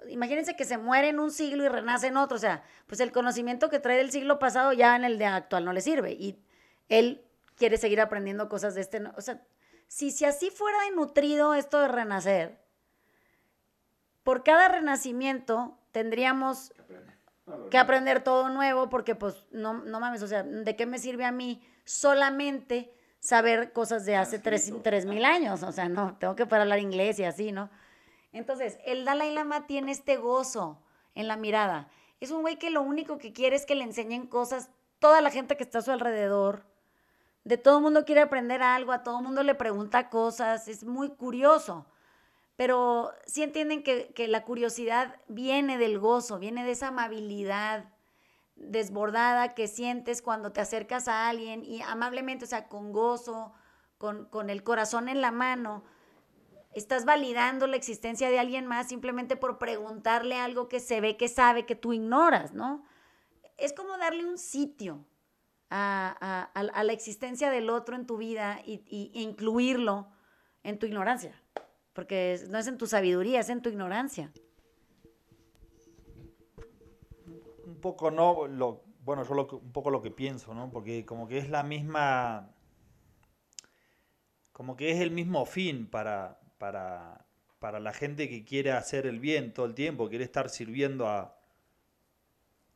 imagínense 0.08 0.56
que 0.56 0.64
se 0.64 0.78
muere 0.78 1.08
en 1.08 1.20
un 1.20 1.30
siglo 1.30 1.64
y 1.64 1.68
renace 1.68 2.08
en 2.08 2.16
otro, 2.16 2.36
o 2.36 2.40
sea, 2.40 2.62
pues 2.86 3.00
el 3.00 3.12
conocimiento 3.12 3.70
que 3.70 3.80
trae 3.80 3.96
del 3.96 4.10
siglo 4.10 4.38
pasado 4.38 4.72
ya 4.72 4.96
en 4.96 5.04
el 5.04 5.18
de 5.18 5.26
actual 5.26 5.64
no 5.64 5.72
le 5.72 5.80
sirve 5.80 6.12
y 6.12 6.42
él 6.88 7.24
quiere 7.56 7.78
seguir 7.78 8.00
aprendiendo 8.00 8.48
cosas 8.48 8.74
de 8.74 8.82
este, 8.82 9.02
o 9.16 9.20
sea, 9.20 9.42
si, 9.88 10.10
si 10.10 10.24
así 10.24 10.50
fuera 10.50 10.78
de 10.82 10.90
nutrido 10.92 11.54
esto 11.54 11.80
de 11.80 11.88
renacer, 11.88 12.58
por 14.22 14.42
cada 14.42 14.68
renacimiento 14.68 15.78
tendríamos 15.92 16.72
que 17.70 17.78
aprender 17.78 18.22
todo 18.22 18.48
nuevo 18.48 18.88
porque 18.88 19.14
pues 19.14 19.46
no, 19.50 19.74
no 19.74 20.00
mames, 20.00 20.22
o 20.22 20.26
sea, 20.26 20.42
¿de 20.42 20.76
qué 20.76 20.84
me 20.86 20.98
sirve 20.98 21.24
a 21.24 21.32
mí 21.32 21.62
solamente 21.84 22.92
saber 23.20 23.72
cosas 23.72 24.04
de 24.04 24.16
hace 24.16 24.38
tres, 24.38 24.72
tres 24.82 25.06
mil 25.06 25.24
años? 25.24 25.62
O 25.62 25.72
sea, 25.72 25.88
no, 25.88 26.16
tengo 26.18 26.34
que 26.34 26.46
para 26.46 26.62
hablar 26.62 26.80
inglés 26.80 27.18
y 27.18 27.24
así, 27.24 27.52
¿no? 27.52 27.70
Entonces, 28.36 28.78
el 28.84 29.04
Dalai 29.04 29.32
Lama 29.32 29.66
tiene 29.66 29.92
este 29.92 30.16
gozo 30.16 30.78
en 31.14 31.26
la 31.26 31.36
mirada. 31.36 31.88
Es 32.20 32.30
un 32.30 32.42
güey 32.42 32.58
que 32.58 32.70
lo 32.70 32.82
único 32.82 33.16
que 33.16 33.32
quiere 33.32 33.56
es 33.56 33.64
que 33.64 33.74
le 33.74 33.84
enseñen 33.84 34.26
cosas 34.26 34.68
toda 34.98 35.22
la 35.22 35.30
gente 35.30 35.56
que 35.56 35.62
está 35.62 35.78
a 35.78 35.82
su 35.82 35.90
alrededor. 35.90 36.66
De 37.44 37.56
todo 37.56 37.80
mundo 37.80 38.04
quiere 38.04 38.20
aprender 38.20 38.62
algo, 38.62 38.92
a 38.92 39.02
todo 39.02 39.22
mundo 39.22 39.42
le 39.42 39.54
pregunta 39.54 40.10
cosas, 40.10 40.68
es 40.68 40.84
muy 40.84 41.10
curioso. 41.10 41.86
Pero 42.56 43.12
sí 43.26 43.42
entienden 43.42 43.82
que, 43.82 44.12
que 44.14 44.28
la 44.28 44.44
curiosidad 44.44 45.16
viene 45.28 45.78
del 45.78 45.98
gozo, 45.98 46.38
viene 46.38 46.64
de 46.64 46.72
esa 46.72 46.88
amabilidad 46.88 47.90
desbordada 48.54 49.54
que 49.54 49.66
sientes 49.66 50.20
cuando 50.20 50.52
te 50.52 50.60
acercas 50.60 51.08
a 51.08 51.28
alguien 51.28 51.64
y 51.64 51.80
amablemente, 51.82 52.44
o 52.44 52.48
sea, 52.48 52.68
con 52.68 52.92
gozo, 52.92 53.54
con, 53.96 54.26
con 54.26 54.50
el 54.50 54.62
corazón 54.62 55.08
en 55.08 55.20
la 55.20 55.30
mano, 55.30 55.84
estás 56.76 57.06
validando 57.06 57.66
la 57.66 57.76
existencia 57.76 58.28
de 58.28 58.38
alguien 58.38 58.66
más 58.66 58.88
simplemente 58.88 59.34
por 59.36 59.58
preguntarle 59.58 60.36
algo 60.36 60.68
que 60.68 60.78
se 60.78 61.00
ve 61.00 61.16
que 61.16 61.28
sabe 61.28 61.64
que 61.64 61.74
tú 61.74 61.94
ignoras, 61.94 62.52
¿no? 62.52 62.84
Es 63.56 63.72
como 63.72 63.96
darle 63.96 64.26
un 64.26 64.36
sitio 64.36 65.06
a, 65.70 66.50
la 66.84 66.92
existencia 66.92 67.50
del 67.50 67.70
otro 67.70 67.96
en 67.96 68.06
tu 68.06 68.18
vida 68.18 68.60
y, 68.66 69.10
e 69.14 69.22
incluirlo 69.22 70.08
en 70.62 70.78
tu 70.78 70.84
ignorancia, 70.84 71.40
porque 71.94 72.38
no 72.50 72.58
es 72.58 72.66
en 72.66 72.76
tu 72.76 72.86
sabiduría, 72.86 73.40
es 73.40 73.48
en 73.48 73.62
tu 73.62 73.70
ignorancia. 73.70 74.30
Un 77.64 77.80
poco 77.80 78.10
no, 78.10 78.46
lo, 78.46 78.84
bueno, 79.00 79.24
yo 79.24 79.34
un 79.56 79.72
poco 79.72 79.90
lo 79.90 80.02
que 80.02 80.10
pienso, 80.10 80.52
¿no? 80.52 80.70
Porque 80.70 81.06
como 81.06 81.26
que 81.26 81.38
es 81.38 81.48
la 81.48 81.62
misma, 81.62 82.54
como 84.52 84.76
que 84.76 84.90
es 84.90 85.00
el 85.00 85.10
mismo 85.10 85.46
fin 85.46 85.88
para, 85.88 86.38
para, 86.58 87.26
para 87.58 87.80
la 87.80 87.92
gente 87.92 88.28
que 88.28 88.44
quiere 88.44 88.72
hacer 88.72 89.06
el 89.06 89.20
bien 89.20 89.52
todo 89.52 89.66
el 89.66 89.74
tiempo, 89.74 90.08
quiere 90.08 90.24
estar 90.24 90.48
sirviendo 90.48 91.08
a 91.08 91.38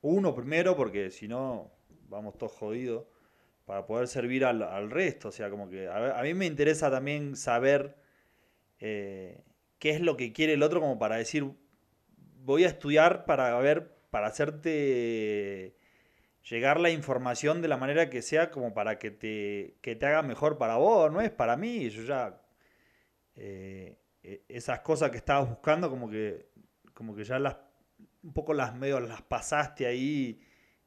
uno 0.03 0.35
primero, 0.35 0.77
porque 0.77 1.11
si 1.11 1.29
no, 1.29 1.71
vamos 2.09 2.37
todos 2.39 2.53
jodidos, 2.53 3.05
para 3.67 3.87
poder 3.87 4.09
servir 4.09 4.45
al, 4.45 4.91
resto. 4.91 5.29
O 5.29 5.33
sea, 5.33 5.51
como 5.51 5.69
que 5.69 5.89
a, 5.89 6.21
mí 6.23 6.35
me 6.35 6.47
interesa 6.47 6.91
también 6.91 7.37
saber 7.37 7.97
eh, 8.81 9.45
qué 9.79 9.91
es 9.91 10.01
lo 10.01 10.17
que 10.17 10.33
quiere 10.33 10.55
el 10.55 10.63
otro, 10.63 10.81
como 10.81 10.99
para 10.99 11.17
decir, 11.17 11.49
voy 12.45 12.65
a 12.65 12.69
estudiar 12.69 13.27
para 13.27 13.57
ver, 13.59 13.95
para 14.11 14.27
hacerte 14.29 15.77
llegar 16.49 16.81
la 16.81 16.91
información 16.91 17.63
de 17.63 17.69
la 17.69 17.77
manera 17.77 18.11
que 18.11 18.23
sea 18.23 18.51
como 18.51 18.75
para 18.75 18.99
que 18.99 19.11
te, 19.11 19.77
que 19.83 19.95
te 19.95 20.07
haga 20.07 20.23
mejor 20.23 20.59
para 20.59 20.77
vos, 20.77 21.13
no 21.13 21.21
es 21.21 21.31
para 21.31 21.57
mí, 21.57 21.91
yo 21.91 22.03
ya 22.03 22.41
eh, 23.37 23.99
e, 24.23 24.45
esas 24.49 24.81
cosas 24.81 25.11
que 25.11 25.17
estabas 25.19 25.49
buscando 25.49 25.89
como 25.89 26.11
que, 26.11 26.51
como 26.95 27.15
que 27.15 27.25
ya 27.25 27.39
las, 27.39 27.57
un 28.23 28.33
poco 28.33 28.55
las 28.55 28.75
medio 28.75 29.01
las 29.01 29.23
pasaste 29.23 29.87
ahí 29.87 30.41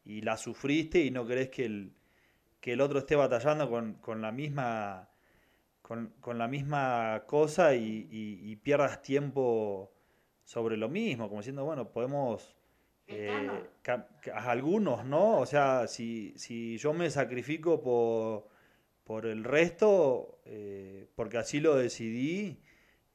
y 0.05 0.21
las 0.21 0.41
sufriste 0.41 0.99
y 0.99 1.11
no 1.11 1.25
querés 1.25 1.49
que 1.49 1.65
el, 1.65 1.93
que 2.59 2.73
el 2.73 2.81
otro 2.81 2.99
esté 2.99 3.15
batallando 3.15 3.69
con, 3.69 4.21
la 4.21 4.31
misma 4.31 5.09
con, 5.81 6.37
la 6.37 6.47
misma 6.47 7.23
cosa 7.27 7.75
y, 7.75 8.55
pierdas 8.63 9.01
tiempo 9.01 9.91
sobre 10.43 10.77
lo 10.77 10.89
mismo, 10.89 11.27
como 11.27 11.41
diciendo, 11.41 11.65
bueno, 11.65 11.91
podemos... 11.91 12.55
Eh, 13.05 13.67
algunos, 14.33 15.03
¿no? 15.03 15.39
O 15.39 15.45
sea, 15.45 15.87
si, 15.87 16.33
si 16.37 16.77
yo 16.77 16.93
me 16.93 17.09
sacrifico 17.09 17.81
por, 17.81 18.47
por 19.03 19.25
el 19.25 19.43
resto, 19.43 20.39
eh, 20.45 21.07
porque 21.15 21.37
así 21.37 21.59
lo 21.59 21.75
decidí, 21.75 22.61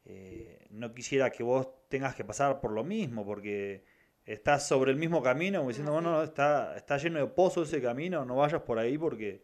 eh, 0.04 0.66
no 0.70 0.92
quisiera 0.94 1.30
que 1.30 1.42
vos 1.42 1.68
tengas 1.88 2.14
que 2.14 2.24
pasar 2.24 2.60
por 2.60 2.72
lo 2.72 2.84
mismo, 2.84 3.24
porque 3.24 3.84
estás 4.24 4.66
sobre 4.66 4.90
el 4.90 4.98
mismo 4.98 5.22
camino, 5.22 5.58
como 5.60 5.70
diciendo, 5.70 5.92
bueno, 5.92 6.22
está, 6.22 6.76
está 6.76 6.98
lleno 6.98 7.18
de 7.18 7.26
pozos 7.26 7.68
ese 7.68 7.80
camino, 7.80 8.24
no 8.24 8.36
vayas 8.36 8.62
por 8.62 8.78
ahí 8.78 8.98
porque 8.98 9.42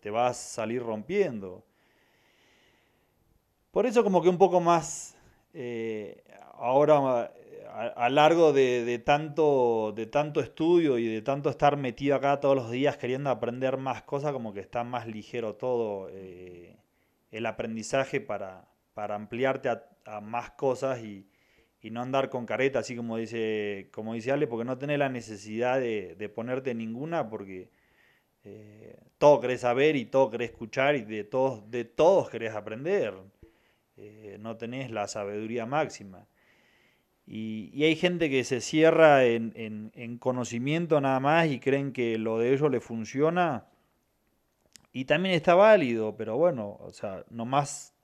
te 0.00 0.10
vas 0.10 0.30
a 0.30 0.54
salir 0.54 0.82
rompiendo. 0.82 1.64
Por 3.70 3.86
eso 3.86 4.02
como 4.02 4.20
que 4.20 4.28
un 4.28 4.38
poco 4.38 4.60
más, 4.60 5.16
eh, 5.54 6.24
ahora 6.54 7.32
a, 7.74 8.08
largo 8.10 8.52
de, 8.52 8.98
tanto, 8.98 9.92
de 9.96 10.06
tanto 10.06 10.40
estudio 10.40 10.98
y 10.98 11.06
de 11.06 11.22
tanto 11.22 11.48
estar 11.48 11.76
metido 11.76 12.16
acá 12.16 12.38
todos 12.40 12.54
los 12.54 12.70
días 12.70 12.96
queriendo 12.96 13.30
aprender 13.30 13.76
más 13.78 14.02
cosas, 14.02 14.32
como 14.32 14.52
que 14.52 14.60
está 14.60 14.84
más 14.84 15.06
ligero 15.06 15.56
todo 15.56 16.08
eh, 16.10 16.76
el 17.30 17.46
aprendizaje 17.46 18.20
para, 18.20 18.68
para 18.94 19.14
ampliarte 19.14 19.70
a, 19.70 20.20
más 20.20 20.50
cosas 20.52 21.00
y, 21.00 21.26
no 21.90 22.00
andar 22.00 22.30
con 22.30 22.46
careta, 22.46 22.78
así 22.78 22.94
como 22.94 23.16
dice, 23.16 23.88
como 23.92 24.14
dice 24.14 24.30
Ale, 24.30 24.46
porque 24.46 24.64
no 24.64 24.78
tenés 24.78 25.00
la 25.00 25.08
necesidad 25.08 25.80
de, 25.80 26.32
ponerte 26.32 26.74
ninguna, 26.74 27.28
porque 27.28 27.70
eh, 28.44 28.96
todo 29.18 29.40
querés 29.40 29.62
saber 29.62 29.96
y 29.96 30.04
todo 30.04 30.30
querés 30.30 30.50
escuchar 30.50 30.94
y 30.94 31.02
de 31.02 31.24
todos, 31.24 31.68
de 31.70 31.84
todos 31.84 32.30
querés 32.30 32.54
aprender. 32.54 33.14
Eh, 33.96 34.36
no 34.40 34.56
tenés 34.56 34.92
la 34.92 35.08
sabiduría 35.08 35.66
máxima. 35.66 36.28
Y, 37.26 37.84
hay 37.84 37.96
gente 37.96 38.28
que 38.28 38.44
se 38.44 38.60
cierra 38.60 39.24
en, 39.24 40.18
conocimiento 40.18 41.00
nada 41.00 41.20
más 41.20 41.48
y 41.48 41.60
creen 41.60 41.92
que 41.92 42.18
lo 42.18 42.38
de 42.38 42.52
ellos 42.52 42.70
le 42.70 42.80
funciona. 42.80 43.66
Y 44.92 45.06
también 45.06 45.34
está 45.34 45.54
válido, 45.54 46.16
pero 46.16 46.36
bueno, 46.36 46.76
o 46.80 46.92
sea, 46.92 47.24
nomás 47.30 47.94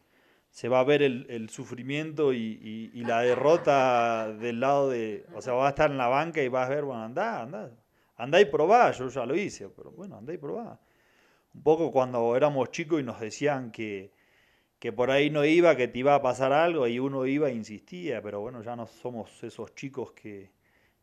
se 0.51 0.69
va 0.69 0.81
a 0.81 0.85
ver 0.85 1.03
el, 1.03 1.49
sufrimiento 1.51 2.33
y, 2.33 2.91
la 2.95 3.21
derrota 3.21 4.33
del 4.33 4.61
lado 4.61 4.89
de... 4.89 5.27
O 5.35 5.43
sea, 5.43 5.53
va 5.55 5.67
a 5.67 5.71
estar 5.71 5.91
en 5.91 5.99
la 5.99 6.09
banca 6.09 6.43
y 6.43 6.49
vas 6.49 6.67
a 6.71 6.75
ver, 6.75 6.85
bueno, 6.85 7.03
anda, 7.03 7.43
anda. 7.43 7.71
Anda 8.17 8.41
y 8.41 8.47
probá, 8.47 8.91
yo 8.93 9.09
ya 9.09 9.25
lo 9.27 9.37
hice, 9.37 9.69
pero 9.69 9.93
bueno, 9.93 10.17
anda 10.17 10.33
y 10.33 10.39
probá. 10.39 10.81
Un 11.55 11.63
poco 11.63 11.93
cuando 11.93 12.37
éramos 12.37 12.71
chicos 12.71 13.01
y 13.01 13.05
nos 13.05 13.21
decían 13.21 13.71
que 13.71 14.13
que 14.79 14.93
por 14.93 15.11
ahí 15.11 15.31
no 15.31 15.45
iba, 15.45 15.77
que 15.77 15.89
te 15.89 15.99
iba 15.99 16.15
a 16.15 16.23
pasar 16.23 16.53
algo 16.53 16.87
y 16.87 16.99
uno 16.99 17.27
iba 17.27 17.49
e 17.49 17.55
insistía, 17.55 18.23
pero 18.23 18.41
bueno, 18.41 18.63
ya 18.63 18.77
no 18.77 18.87
somos 18.87 19.43
esos 19.43 19.75
chicos 19.75 20.13
que, 20.13 20.51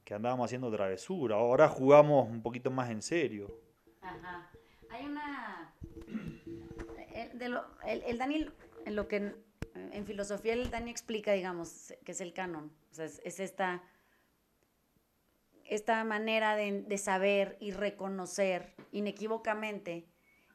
que 0.03 0.13
andábamos 0.13 0.45
haciendo 0.45 0.71
travesura, 0.71 1.35
ahora 1.35 1.67
jugamos 1.67 2.29
un 2.29 2.41
poquito 2.41 2.71
más 2.71 2.89
en 2.89 3.01
serio. 3.01 3.59
Ajá. 4.01 4.49
Hay 4.89 5.05
una... 5.05 5.73
El, 7.13 7.39
de 7.39 7.59
el, 7.85 8.17
Daniel, 8.17 8.53
en 8.85 8.95
lo 8.95 9.07
que 9.07 9.33
en, 9.73 10.05
filosofía 10.05 10.53
el 10.53 10.69
Dani 10.69 10.91
explica, 10.91 11.33
digamos, 11.33 11.93
que 12.05 12.11
es 12.11 12.21
el 12.21 12.33
canon, 12.33 12.71
es, 12.97 13.39
esta 13.39 13.83
esta 15.65 16.03
manera 16.03 16.55
de, 16.55 16.97
saber 16.99 17.57
y 17.59 17.71
reconocer 17.71 18.75
inequívocamente 18.91 20.05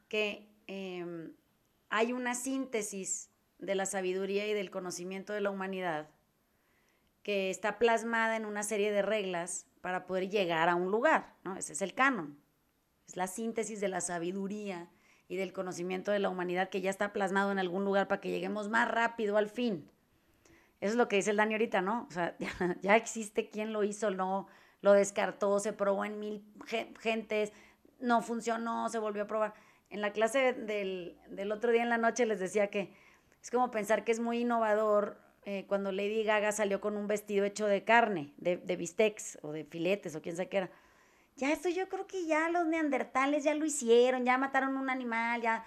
que 0.07 0.47
em, 0.67 1.33
hay 1.91 2.13
una 2.13 2.33
síntesis 2.33 3.29
de 3.59 3.75
la 3.75 3.85
sabiduría 3.85 4.47
y 4.47 4.53
del 4.53 4.71
conocimiento 4.71 5.33
de 5.33 5.41
la 5.41 5.51
humanidad 5.51 6.09
que 7.21 7.51
está 7.51 7.77
plasmada 7.77 8.37
en 8.37 8.45
una 8.45 8.63
serie 8.63 8.91
de 8.91 9.03
reglas 9.03 9.67
para 9.81 10.07
poder 10.07 10.29
llegar 10.29 10.69
a 10.69 10.75
un 10.75 10.89
lugar, 10.89 11.35
¿no? 11.43 11.55
Ese 11.57 11.73
es 11.73 11.81
el 11.81 11.93
canon. 11.93 12.39
Es 13.07 13.17
la 13.17 13.27
síntesis 13.27 13.79
de 13.81 13.89
la 13.89 14.01
sabiduría 14.01 14.89
y 15.27 15.35
del 15.35 15.53
conocimiento 15.53 16.11
de 16.11 16.19
la 16.19 16.29
humanidad 16.29 16.69
que 16.69 16.81
ya 16.81 16.89
está 16.89 17.13
plasmado 17.13 17.51
en 17.51 17.59
algún 17.59 17.83
lugar 17.85 18.07
para 18.07 18.21
que 18.21 18.31
lleguemos 18.31 18.69
más 18.69 18.89
rápido 18.89 19.37
al 19.37 19.49
fin. 19.49 19.91
Eso 20.79 20.91
es 20.91 20.95
lo 20.95 21.09
que 21.09 21.17
dice 21.17 21.31
el 21.31 21.37
Dani 21.37 21.53
ahorita, 21.53 21.81
¿no? 21.81 22.07
O 22.09 22.11
sea, 22.11 22.35
ya, 22.81 22.95
existe 22.95 23.49
quién 23.49 23.73
lo 23.73 23.83
hizo, 23.83 24.09
no 24.11 24.47
lo 24.81 24.93
descartó, 24.93 25.59
se 25.59 25.73
probó 25.73 26.05
en 26.05 26.19
mil 26.19 26.43
gentes, 26.99 27.51
no 27.99 28.21
funcionó, 28.21 28.89
se 28.89 28.97
volvió 28.97 29.23
a 29.23 29.27
probar. 29.27 29.53
En 29.91 30.01
la 30.01 30.13
clase 30.13 30.53
del, 30.53 31.15
del 31.29 31.51
otro 31.51 31.71
día 31.71 31.83
en 31.83 31.89
la 31.89 31.97
noche 31.97 32.25
les 32.25 32.39
decía 32.39 32.67
que 32.67 32.93
es 33.41 33.51
como 33.51 33.69
pensar 33.71 34.03
que 34.03 34.11
es 34.11 34.19
muy 34.19 34.39
innovador 34.39 35.17
eh, 35.45 35.65
cuando 35.67 35.91
Lady 35.91 36.23
Gaga 36.23 36.51
salió 36.51 36.79
con 36.79 36.95
un 36.95 37.07
vestido 37.07 37.45
hecho 37.45 37.67
de 37.67 37.83
carne, 37.83 38.33
de, 38.37 38.57
de 38.57 38.75
bistecs 38.77 39.37
o 39.41 39.51
de 39.51 39.65
filetes 39.65 40.15
o 40.15 40.21
quién 40.21 40.35
sabe 40.35 40.49
qué 40.49 40.57
era. 40.57 40.69
Ya 41.35 41.51
esto 41.51 41.69
yo 41.69 41.89
creo 41.89 42.07
que 42.07 42.25
ya 42.25 42.49
los 42.49 42.65
neandertales 42.67 43.43
ya 43.43 43.53
lo 43.53 43.65
hicieron, 43.65 44.25
ya 44.25 44.37
mataron 44.37 44.77
un 44.77 44.89
animal, 44.89 45.41
ya 45.41 45.65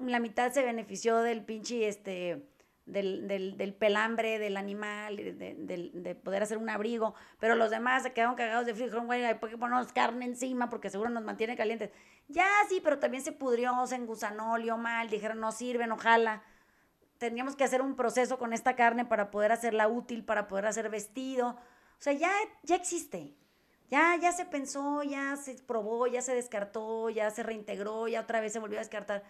la 0.00 0.20
mitad 0.20 0.52
se 0.52 0.62
benefició 0.62 1.18
del 1.18 1.44
pinche, 1.44 1.88
este, 1.88 2.42
del, 2.86 3.26
del, 3.28 3.56
del 3.56 3.74
pelambre 3.74 4.38
del 4.38 4.56
animal, 4.56 5.16
de, 5.16 5.32
de, 5.32 6.14
poder 6.14 6.42
hacer 6.42 6.58
un 6.58 6.68
abrigo, 6.68 7.14
pero 7.40 7.54
los 7.54 7.70
demás 7.70 8.02
se 8.02 8.12
quedaron 8.12 8.34
cagados 8.34 8.66
de 8.66 8.74
frío, 8.74 8.86
dijeron, 8.86 9.06
güey, 9.06 9.24
hay 9.24 9.34
que 9.34 9.58
ponernos 9.58 9.92
carne 9.92 10.26
encima 10.26 10.68
porque 10.68 10.90
seguro 10.90 11.10
nos 11.10 11.24
mantiene 11.24 11.56
calientes. 11.56 11.90
Ya 12.28 12.46
sí, 12.68 12.80
pero 12.82 12.98
también 12.98 13.22
se 13.22 13.32
pudrió, 13.32 13.86
se 13.86 13.96
engusanó, 13.96 14.52
olió 14.52 14.76
mal, 14.76 15.08
dijeron, 15.08 15.40
no 15.40 15.52
sirven, 15.52 15.92
ojalá 15.92 16.42
tendríamos 17.18 17.56
que 17.56 17.64
hacer 17.64 17.80
un 17.80 17.96
proceso 17.96 18.38
con 18.38 18.52
esta 18.52 18.76
carne 18.76 19.04
para 19.04 19.30
poder 19.30 19.52
hacerla 19.52 19.88
útil, 19.88 20.24
para 20.24 20.48
poder 20.48 20.66
hacer 20.66 20.90
vestido. 20.90 21.48
O 21.50 22.02
sea, 22.02 22.12
ya, 22.12 22.30
ya 22.62 22.76
existe. 22.76 23.34
Ya, 23.88 24.16
ya 24.16 24.32
se 24.32 24.44
pensó, 24.44 25.02
ya 25.02 25.36
se 25.36 25.54
probó, 25.62 26.06
ya 26.06 26.22
se 26.22 26.34
descartó, 26.34 27.10
ya 27.10 27.30
se 27.30 27.42
reintegró, 27.42 28.08
ya 28.08 28.20
otra 28.20 28.40
vez 28.40 28.52
se 28.52 28.58
volvió 28.58 28.78
a 28.78 28.82
descartar. 28.82 29.22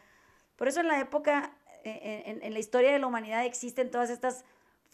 Por 0.56 0.68
eso 0.68 0.80
en 0.80 0.88
la 0.88 1.00
época, 1.00 1.52
en, 1.84 2.42
en 2.42 2.52
la 2.52 2.58
historia 2.58 2.92
de 2.92 2.98
la 2.98 3.06
humanidad 3.06 3.44
existen 3.44 3.90
todas 3.90 4.10
estas 4.10 4.44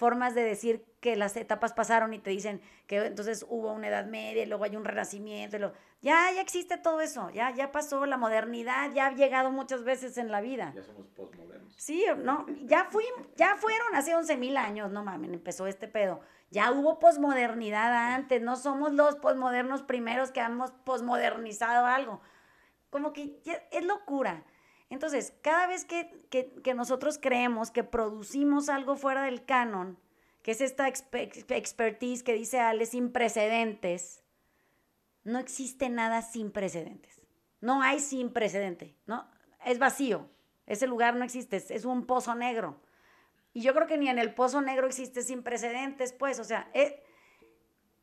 formas 0.01 0.35
de 0.35 0.43
decir 0.43 0.83
que 1.01 1.15
las 1.15 1.37
etapas 1.37 1.75
pasaron 1.75 2.15
y 2.15 2.19
te 2.19 2.31
dicen 2.31 2.63
que 2.87 3.05
entonces 3.05 3.45
hubo 3.47 3.71
una 3.71 3.89
edad 3.89 4.07
media 4.07 4.43
y 4.43 4.47
luego 4.47 4.65
hay 4.65 4.75
un 4.75 4.87
renacimiento. 4.87 5.59
Y 5.59 5.61
Ya, 6.01 6.33
ya 6.35 6.41
existe 6.41 6.79
todo 6.79 7.03
eso, 7.03 7.29
ya, 7.29 7.55
ya 7.55 7.71
pasó 7.71 8.07
la 8.07 8.17
modernidad, 8.17 8.93
ya 8.95 9.09
ha 9.09 9.15
llegado 9.15 9.51
muchas 9.51 9.85
veces 9.85 10.17
en 10.17 10.31
la 10.31 10.41
vida. 10.41 10.73
Ya 10.75 10.83
somos 10.83 11.07
postmodernos. 11.09 11.75
Sí, 11.77 12.07
no, 12.25 12.47
ya, 12.63 12.87
fui, 12.87 13.05
ya 13.37 13.57
fueron 13.57 13.95
hace 13.95 14.15
11 14.15 14.39
mil 14.39 14.57
años, 14.57 14.91
no 14.91 15.05
mames, 15.05 15.35
empezó 15.35 15.67
este 15.67 15.87
pedo. 15.87 16.23
Ya 16.51 16.73
hubo 16.73 16.99
posmodernidad 16.99 18.15
antes, 18.15 18.41
no 18.41 18.57
somos 18.57 18.95
los 18.95 19.17
posmodernos 19.17 19.83
primeros 19.83 20.31
que 20.31 20.41
hemos 20.41 20.73
posmodernizado 20.73 21.85
algo. 21.85 22.23
Como 22.89 23.13
que 23.13 23.43
es 23.71 23.85
locura. 23.85 24.45
Entonces, 24.91 25.33
cada 25.41 25.69
vez 25.69 25.85
que, 25.85 26.75
nosotros 26.75 27.19
creemos 27.19 27.71
que 27.71 27.85
producimos 27.85 28.69
algo 28.69 28.97
fuera 28.97 29.23
del 29.23 29.45
canon, 29.45 29.99
que 30.43 30.51
es 30.51 30.61
esta 30.61 30.89
expertise 30.89 32.23
que 32.23 32.35
dice 32.35 32.59
Ale 32.59 32.87
sin 32.87 33.13
precedentes, 33.13 34.25
no 35.23 35.39
existe 35.39 35.89
nada 35.89 36.23
sin 36.23 36.51
precedentes. 36.51 37.23
No 37.61 37.83
hay 37.83 38.01
sin 38.01 38.33
precedente, 38.33 38.97
¿no? 39.07 39.31
Es 39.65 39.79
vacío. 39.79 40.29
Ese 40.67 40.87
lugar 40.87 41.15
no 41.15 41.25
existe, 41.25 41.57
es 41.57 41.85
un 41.85 42.07
pozo 42.07 42.35
negro. 42.35 42.81
Y 43.53 43.61
yo 43.61 43.75
creo 43.75 43.87
que 43.87 43.99
ni 43.99 44.09
en 44.09 44.19
el 44.19 44.35
pozo 44.35 44.61
negro 44.61 44.87
existe 44.87 45.23
sin 45.23 45.43
precedentes, 45.43 46.13
pues, 46.13 46.41
o 46.41 46.45
sea, 46.45 46.71
eh, 46.75 47.03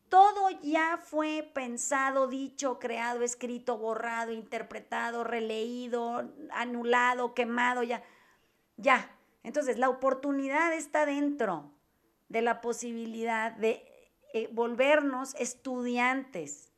todo 0.09 0.49
ya 0.61 0.97
fue 0.97 1.49
pensado, 1.53 2.27
dicho, 2.27 2.79
creado, 2.79 3.23
escrito, 3.23 3.77
borrado, 3.77 4.31
interpretado, 4.31 5.23
releído, 5.23 6.31
anulado, 6.51 7.33
quemado, 7.33 7.83
ya. 7.83 8.03
Ya. 8.77 9.17
Entonces, 9.43 9.77
la 9.77 9.89
oportunidad 9.89 10.73
está 10.73 11.05
dentro 11.05 11.71
de 12.29 12.41
la 12.41 12.61
posibilidad 12.61 13.51
de 13.53 13.83
eh, 14.33 14.49
volvernos 14.51 15.35
estudiantes 15.35 16.71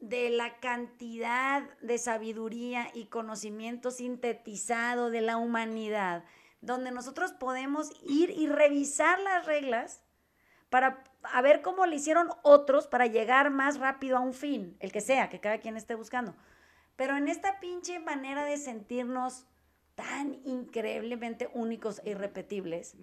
de 0.00 0.30
la 0.30 0.58
cantidad 0.60 1.62
de 1.80 1.98
sabiduría 1.98 2.90
y 2.94 3.06
conocimiento 3.06 3.90
sintetizado 3.90 5.10
de 5.10 5.20
la 5.20 5.36
humanidad, 5.36 6.24
donde 6.60 6.90
nosotros 6.90 7.32
podemos 7.32 7.90
ir 8.02 8.30
y 8.30 8.46
revisar 8.46 9.20
las 9.20 9.44
reglas 9.46 10.02
para 10.70 11.04
a 11.22 11.42
ver 11.42 11.60
cómo 11.62 11.84
le 11.86 11.96
hicieron 11.96 12.30
otros 12.42 12.86
para 12.86 13.06
llegar 13.06 13.50
más 13.50 13.78
rápido 13.78 14.16
a 14.16 14.20
un 14.20 14.32
fin, 14.32 14.76
el 14.80 14.92
que 14.92 15.00
sea, 15.00 15.28
que 15.28 15.40
cada 15.40 15.58
quien 15.58 15.76
esté 15.76 15.94
buscando. 15.94 16.34
Pero 16.96 17.16
en 17.16 17.28
esta 17.28 17.60
pinche 17.60 17.98
manera 17.98 18.44
de 18.44 18.56
sentirnos 18.56 19.46
tan 19.94 20.40
increíblemente 20.44 21.50
únicos 21.52 22.00
e 22.04 22.10
irrepetibles, 22.10 22.96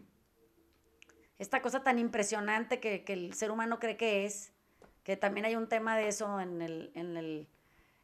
esta 1.38 1.62
cosa 1.62 1.84
tan 1.84 2.00
impresionante 2.00 2.80
que, 2.80 3.04
el 3.08 3.34
ser 3.34 3.52
humano 3.52 3.80
cree 3.80 3.98
que 3.98 4.26
es, 4.26 4.54
que 5.04 5.18
también 5.18 5.46
hay 5.46 5.56
un 5.56 5.70
tema 5.70 5.96
de 5.96 6.08
eso 6.08 6.40
en, 6.40 6.62
el, 6.62 6.92
en, 6.96 7.16
el, 7.16 7.48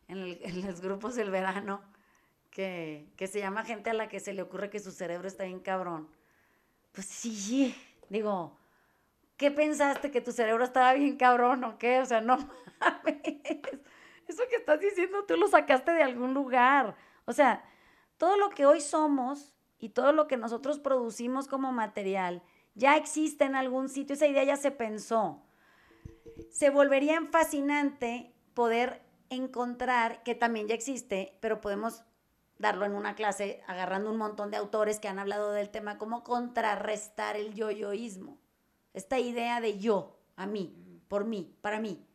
en, 0.07 0.65
los 0.65 0.81
grupos 0.81 1.15
del 1.15 1.31
verano, 1.31 1.81
que, 2.51 3.07
que 3.17 3.25
se 3.25 3.39
llama 3.39 3.65
gente 3.65 3.89
a 3.89 3.93
la 3.93 4.07
que 4.07 4.19
se 4.19 4.33
le 4.33 4.43
ocurre 4.43 4.69
que 4.69 4.79
su 4.79 4.91
cerebro 4.91 5.27
está 5.27 5.45
bien 5.45 5.59
cabrón. 5.59 6.07
Pues 6.91 7.07
sí, 7.07 7.75
digo, 8.09 8.59
¿qué 9.43 9.51
pensaste? 9.51 10.09
¿Que 10.09 10.21
tu 10.21 10.31
cerebro 10.31 10.63
estaba 10.63 10.93
bien 10.93 11.17
cabrón 11.17 11.65
o 11.65 11.77
qué? 11.77 11.99
O 11.99 12.05
sea, 12.05 12.21
no 12.21 12.37
mames. 12.79 13.17
Eso 14.25 14.43
que 14.49 14.55
estás 14.55 14.79
diciendo 14.79 15.25
tú 15.25 15.35
lo 15.35 15.49
sacaste 15.49 15.91
de 15.91 16.01
algún 16.01 16.33
lugar. 16.33 16.95
O 17.25 17.33
sea, 17.33 17.61
todo 18.15 18.37
lo 18.37 18.51
que 18.51 18.65
hoy 18.65 18.79
somos 18.79 19.53
y 19.79 19.89
todo 19.89 20.13
lo 20.13 20.27
que 20.27 20.37
nosotros 20.37 20.79
producimos 20.79 21.49
como 21.49 21.73
material 21.73 22.41
ya 22.73 22.95
existe 22.95 23.43
en 23.43 23.57
algún 23.57 23.89
sitio. 23.89 24.13
Esa 24.13 24.27
idea 24.27 24.45
ya 24.45 24.55
se 24.55 24.71
pensó. 24.71 25.43
Se 26.49 26.69
volvería 26.69 27.19
fascinante 27.29 28.33
poder 28.53 29.01
encontrar, 29.29 30.23
que 30.23 30.35
también 30.35 30.69
ya 30.69 30.75
existe, 30.75 31.37
pero 31.41 31.59
podemos 31.59 32.05
darlo 32.59 32.85
en 32.85 32.95
una 32.95 33.15
clase 33.15 33.61
agarrando 33.67 34.09
un 34.09 34.17
montón 34.17 34.51
de 34.51 34.57
autores 34.57 35.01
que 35.01 35.09
han 35.09 35.19
hablado 35.19 35.51
del 35.51 35.69
tema, 35.69 35.97
cómo 35.97 36.23
contrarrestar 36.23 37.35
el 37.35 37.53
yoyoísmo 37.53 38.41
esta 38.93 39.19
idea 39.19 39.61
de 39.61 39.79
yo, 39.79 40.19
a 40.35 40.45
mí, 40.45 40.75
por 41.07 41.25
mí, 41.25 41.55
para 41.61 41.79
mí. 41.79 42.05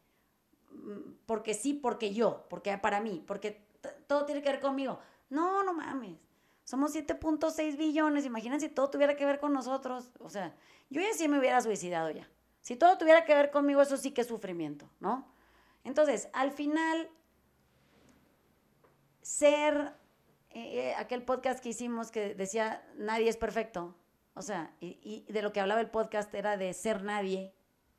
Porque 1.26 1.54
sí, 1.54 1.74
porque 1.74 2.14
yo, 2.14 2.46
porque 2.48 2.76
para 2.78 3.00
mí, 3.00 3.22
porque 3.26 3.66
todo 4.06 4.24
tiene 4.24 4.42
que 4.42 4.50
ver 4.50 4.60
conmigo. 4.60 4.98
No, 5.28 5.62
no 5.62 5.74
mames. 5.74 6.16
Somos 6.64 6.94
7.6 6.94 7.76
billones. 7.76 8.26
Imagínense 8.26 8.68
si 8.68 8.74
todo 8.74 8.90
tuviera 8.90 9.16
que 9.16 9.24
ver 9.24 9.40
con 9.40 9.52
nosotros. 9.52 10.10
O 10.20 10.30
sea, 10.30 10.54
yo 10.90 11.00
ya 11.00 11.12
sí 11.14 11.28
me 11.28 11.38
hubiera 11.38 11.60
suicidado 11.60 12.10
ya. 12.10 12.28
Si 12.60 12.76
todo 12.76 12.98
tuviera 12.98 13.24
que 13.24 13.34
ver 13.34 13.50
conmigo, 13.50 13.80
eso 13.80 13.96
sí 13.96 14.10
que 14.10 14.20
es 14.20 14.26
sufrimiento, 14.26 14.90
¿no? 15.00 15.32
Entonces, 15.84 16.28
al 16.34 16.50
final, 16.50 17.08
ser, 19.22 19.94
eh, 20.50 20.90
eh, 20.90 20.94
aquel 20.96 21.22
podcast 21.22 21.60
que 21.60 21.70
hicimos 21.70 22.10
que 22.10 22.34
decía, 22.34 22.86
nadie 22.96 23.28
es 23.28 23.38
perfecto, 23.38 23.96
o 24.38 24.42
sea, 24.42 24.72
y, 24.80 25.26
de 25.28 25.42
lo 25.42 25.52
que 25.52 25.60
hablaba 25.60 25.80
el 25.80 25.90
podcast 25.90 26.32
era 26.32 26.56
de 26.56 26.72
ser 26.72 27.02
nadie 27.02 27.52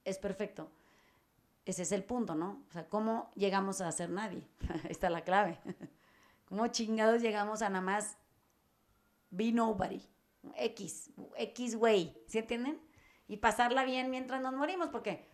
es 0.06 0.18
perfecto. 0.18 0.72
Ese 1.66 1.84
es 1.84 1.92
el 1.92 2.04
punto, 2.04 2.34
¿no? 2.34 2.64
O 2.70 2.72
sea, 2.72 2.88
¿cómo 2.88 3.30
llegamos 3.36 3.82
a 3.82 3.92
ser 3.92 4.10
nadie? 4.10 4.48
Ahí 4.84 4.90
está 4.90 5.10
la 5.10 5.24
clave. 5.24 5.60
¿Cómo 6.46 6.66
chingados 6.68 7.22
llegamos 7.22 7.62
a 7.62 7.70
nada 7.70 7.82
más 7.82 8.18
be 9.30 9.52
nobody? 9.52 10.02
X, 10.56 11.12
X 11.36 11.76
way, 11.76 12.18
¿sí 12.26 12.40
entienden? 12.40 12.80
Y 13.28 13.38
pasarla 13.38 13.84
bien 13.84 14.10
mientras 14.10 14.42
nos 14.42 14.54
morimos, 14.54 14.88
porque 14.88 15.28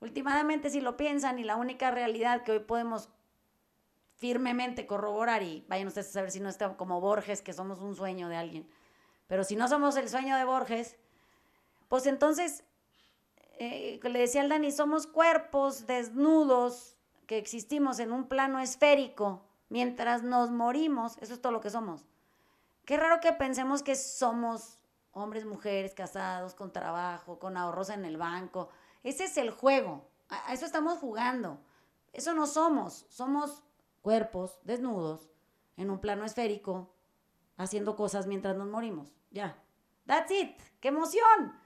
últimamente 0.00 0.68
si 0.68 0.82
lo 0.82 0.98
piensan 0.98 1.38
y 1.38 1.44
la 1.44 1.56
única 1.56 1.90
realidad 1.90 2.44
que 2.44 2.52
hoy 2.52 2.60
podemos 2.60 3.08
firmemente 4.16 4.86
corroborar, 4.86 5.42
y 5.42 5.64
vayan 5.68 5.88
ustedes 5.88 6.10
a 6.10 6.12
saber 6.12 6.30
si 6.30 6.38
no 6.38 6.50
está 6.50 6.76
como 6.76 7.00
Borges, 7.00 7.40
que 7.40 7.54
somos 7.54 7.80
un 7.80 7.96
sueño 7.96 8.28
de 8.28 8.36
alguien, 8.36 8.68
pero 9.26 9.44
si 9.44 9.56
no 9.56 9.68
somos 9.68 9.96
el 9.96 10.08
sueño 10.08 10.36
de 10.36 10.44
Borges, 10.44 10.96
pues 11.88 12.06
entonces, 12.06 12.64
eh, 13.58 14.00
le 14.02 14.18
decía 14.18 14.40
al 14.40 14.48
Dani, 14.48 14.72
somos 14.72 15.06
cuerpos 15.06 15.86
desnudos 15.86 16.96
que 17.26 17.38
existimos 17.38 17.98
en 17.98 18.12
un 18.12 18.28
plano 18.28 18.60
esférico 18.60 19.44
mientras 19.68 20.22
nos 20.22 20.50
morimos. 20.50 21.16
Eso 21.20 21.34
es 21.34 21.40
todo 21.40 21.52
lo 21.52 21.60
que 21.60 21.70
somos. 21.70 22.06
Qué 22.84 22.96
raro 22.96 23.20
que 23.20 23.32
pensemos 23.32 23.82
que 23.82 23.94
somos 23.94 24.78
hombres, 25.12 25.44
mujeres, 25.44 25.94
casados, 25.94 26.54
con 26.54 26.72
trabajo, 26.72 27.38
con 27.38 27.56
ahorros 27.56 27.90
en 27.90 28.04
el 28.04 28.16
banco. 28.16 28.70
Ese 29.02 29.24
es 29.24 29.36
el 29.36 29.50
juego. 29.50 30.08
A 30.28 30.52
eso 30.52 30.64
estamos 30.66 30.98
jugando. 30.98 31.58
Eso 32.12 32.34
no 32.34 32.46
somos. 32.46 33.06
Somos 33.08 33.62
cuerpos 34.00 34.58
desnudos 34.64 35.30
en 35.76 35.90
un 35.90 36.00
plano 36.00 36.24
esférico 36.24 36.92
haciendo 37.56 37.96
cosas 37.96 38.26
mientras 38.26 38.56
nos 38.56 38.68
morimos. 38.68 39.12
Ya. 39.30 39.62
That's 40.06 40.30
it. 40.30 40.60
¡Qué 40.80 40.88
emoción! 40.88 41.58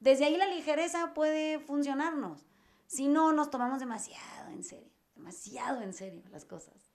Desde 0.00 0.26
ahí 0.26 0.36
la 0.36 0.46
ligereza 0.46 1.14
puede 1.14 1.58
funcionarnos. 1.58 2.46
Si 2.86 3.08
no, 3.08 3.32
nos 3.32 3.50
tomamos 3.50 3.80
demasiado 3.80 4.50
en 4.50 4.62
serio. 4.62 4.90
Demasiado 5.14 5.80
en 5.80 5.92
serio 5.92 6.22
las 6.30 6.44
cosas. 6.44 6.92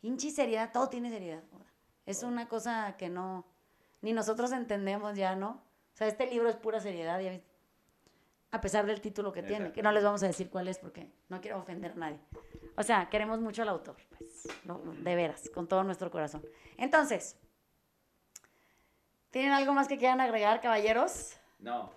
Pinche 0.00 0.30
seriedad, 0.30 0.70
todo 0.72 0.88
tiene 0.88 1.10
seriedad. 1.10 1.42
Es 2.04 2.22
una 2.22 2.48
cosa 2.48 2.96
que 2.96 3.08
no, 3.08 3.44
ni 4.00 4.12
nosotros 4.12 4.52
entendemos 4.52 5.16
ya, 5.16 5.34
¿no? 5.34 5.62
O 5.92 5.96
sea, 5.96 6.06
este 6.06 6.26
libro 6.26 6.48
es 6.48 6.56
pura 6.56 6.78
seriedad? 6.78 7.20
A 8.52 8.60
pesar 8.60 8.86
del 8.86 9.00
título 9.00 9.32
que 9.32 9.42
tiene, 9.42 9.72
que 9.72 9.82
no 9.82 9.90
les 9.90 10.04
vamos 10.04 10.22
a 10.22 10.28
decir 10.28 10.48
cuál 10.48 10.68
es 10.68 10.78
porque 10.78 11.10
no 11.28 11.40
quiero 11.40 11.58
ofender 11.58 11.92
a 11.92 11.96
nadie. 11.96 12.20
O 12.76 12.82
sea, 12.82 13.08
queremos 13.10 13.40
mucho 13.40 13.62
al 13.62 13.70
autor, 13.70 13.96
pues, 14.16 14.46
de 15.02 15.14
veras, 15.16 15.50
con 15.52 15.66
todo 15.66 15.82
nuestro 15.82 16.10
corazón. 16.10 16.44
Entonces, 16.76 17.36
¿tienen 19.36 19.52
algo 19.52 19.74
más 19.74 19.86
que 19.86 19.98
quieran 19.98 20.22
agregar, 20.22 20.62
caballeros? 20.62 21.36
No. 21.58 21.92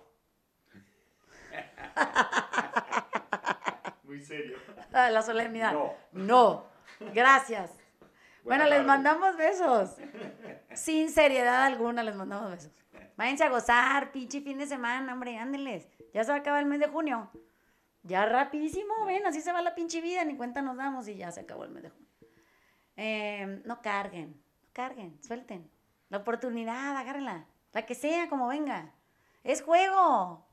Muy 4.04 4.20
serio. 4.20 4.58
La 4.92 5.22
solemnidad. 5.22 5.72
No. 5.72 5.94
No. 6.12 6.66
Gracias. 7.14 7.70
bueno, 8.44 8.66
les 8.66 8.84
mandamos 8.84 9.38
besos. 9.38 9.96
Sin 10.74 11.08
seriedad 11.08 11.64
alguna 11.64 12.02
les 12.02 12.14
mandamos 12.14 12.50
besos. 12.50 12.72
Váyanse 13.16 13.44
a 13.44 13.48
gozar, 13.48 14.12
pinche 14.12 14.42
fin 14.42 14.58
de 14.58 14.66
semana, 14.66 15.10
hombre, 15.10 15.38
ándenles. 15.38 15.88
Ya 16.12 16.24
se 16.24 16.32
va 16.32 16.36
a 16.36 16.40
acabar 16.40 16.60
el 16.60 16.68
mes 16.68 16.80
de 16.80 16.88
junio. 16.88 17.30
Ya 18.02 18.26
rapidísimo, 18.26 19.06
ven, 19.06 19.24
así 19.24 19.40
se 19.40 19.50
va 19.50 19.62
la 19.62 19.74
pinche 19.74 20.02
vida, 20.02 20.26
ni 20.26 20.36
cuenta 20.36 20.60
nos 20.60 20.76
damos 20.76 21.08
y 21.08 21.16
ya 21.16 21.32
se 21.32 21.40
acabó 21.40 21.64
el 21.64 21.70
mes 21.70 21.84
de 21.84 21.88
junio. 21.88 22.08
Eh, 22.96 23.62
no 23.64 23.80
carguen, 23.80 24.38
no 24.62 24.68
carguen, 24.74 25.18
suelten. 25.22 25.79
La 26.10 26.18
oportunidad, 26.18 26.96
agárrenla. 26.96 27.46
La 27.72 27.86
que 27.86 27.94
sea, 27.94 28.28
como 28.28 28.48
venga. 28.48 28.92
Es 29.44 29.62
juego. 29.62 30.44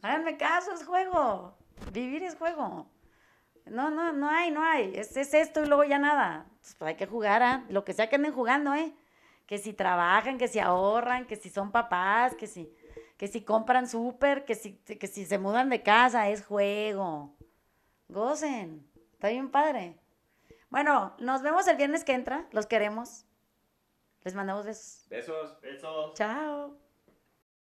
Háganme 0.00 0.36
caso, 0.36 0.72
es 0.72 0.84
juego. 0.84 1.58
Vivir 1.92 2.22
es 2.22 2.36
juego. 2.36 2.88
No, 3.66 3.90
no, 3.90 4.12
no 4.12 4.28
hay, 4.28 4.50
no 4.50 4.62
hay. 4.62 4.92
Es, 4.94 5.16
es 5.16 5.34
esto 5.34 5.62
y 5.62 5.66
luego 5.66 5.84
ya 5.84 5.98
nada. 5.98 6.46
Pues, 6.78 6.88
hay 6.88 6.94
que 6.94 7.06
jugar, 7.06 7.42
¿ah? 7.42 7.64
Lo 7.68 7.84
que 7.84 7.92
sea 7.92 8.08
que 8.08 8.16
anden 8.16 8.32
jugando, 8.32 8.74
¿eh? 8.74 8.94
Que 9.46 9.58
si 9.58 9.72
trabajan, 9.72 10.38
que 10.38 10.48
si 10.48 10.60
ahorran, 10.60 11.26
que 11.26 11.36
si 11.36 11.50
son 11.50 11.72
papás, 11.72 12.34
que 12.36 12.46
si, 12.46 12.72
que 13.16 13.26
si 13.26 13.44
compran 13.44 13.88
súper, 13.88 14.44
que 14.44 14.54
si, 14.54 14.74
que 14.76 15.06
si 15.08 15.26
se 15.26 15.38
mudan 15.38 15.68
de 15.68 15.82
casa, 15.82 16.28
es 16.28 16.46
juego. 16.46 17.36
Gocen. 18.08 18.88
Está 19.12 19.28
bien 19.28 19.50
padre. 19.50 19.98
Bueno, 20.70 21.14
nos 21.18 21.42
vemos 21.42 21.66
el 21.66 21.76
viernes 21.76 22.04
que 22.04 22.14
entra. 22.14 22.46
Los 22.52 22.66
queremos. 22.66 23.26
Les 24.24 24.34
mandamos 24.34 24.64
besos. 24.66 25.06
Besos. 25.08 25.60
Besos. 25.60 26.14
Chao. 26.14 26.91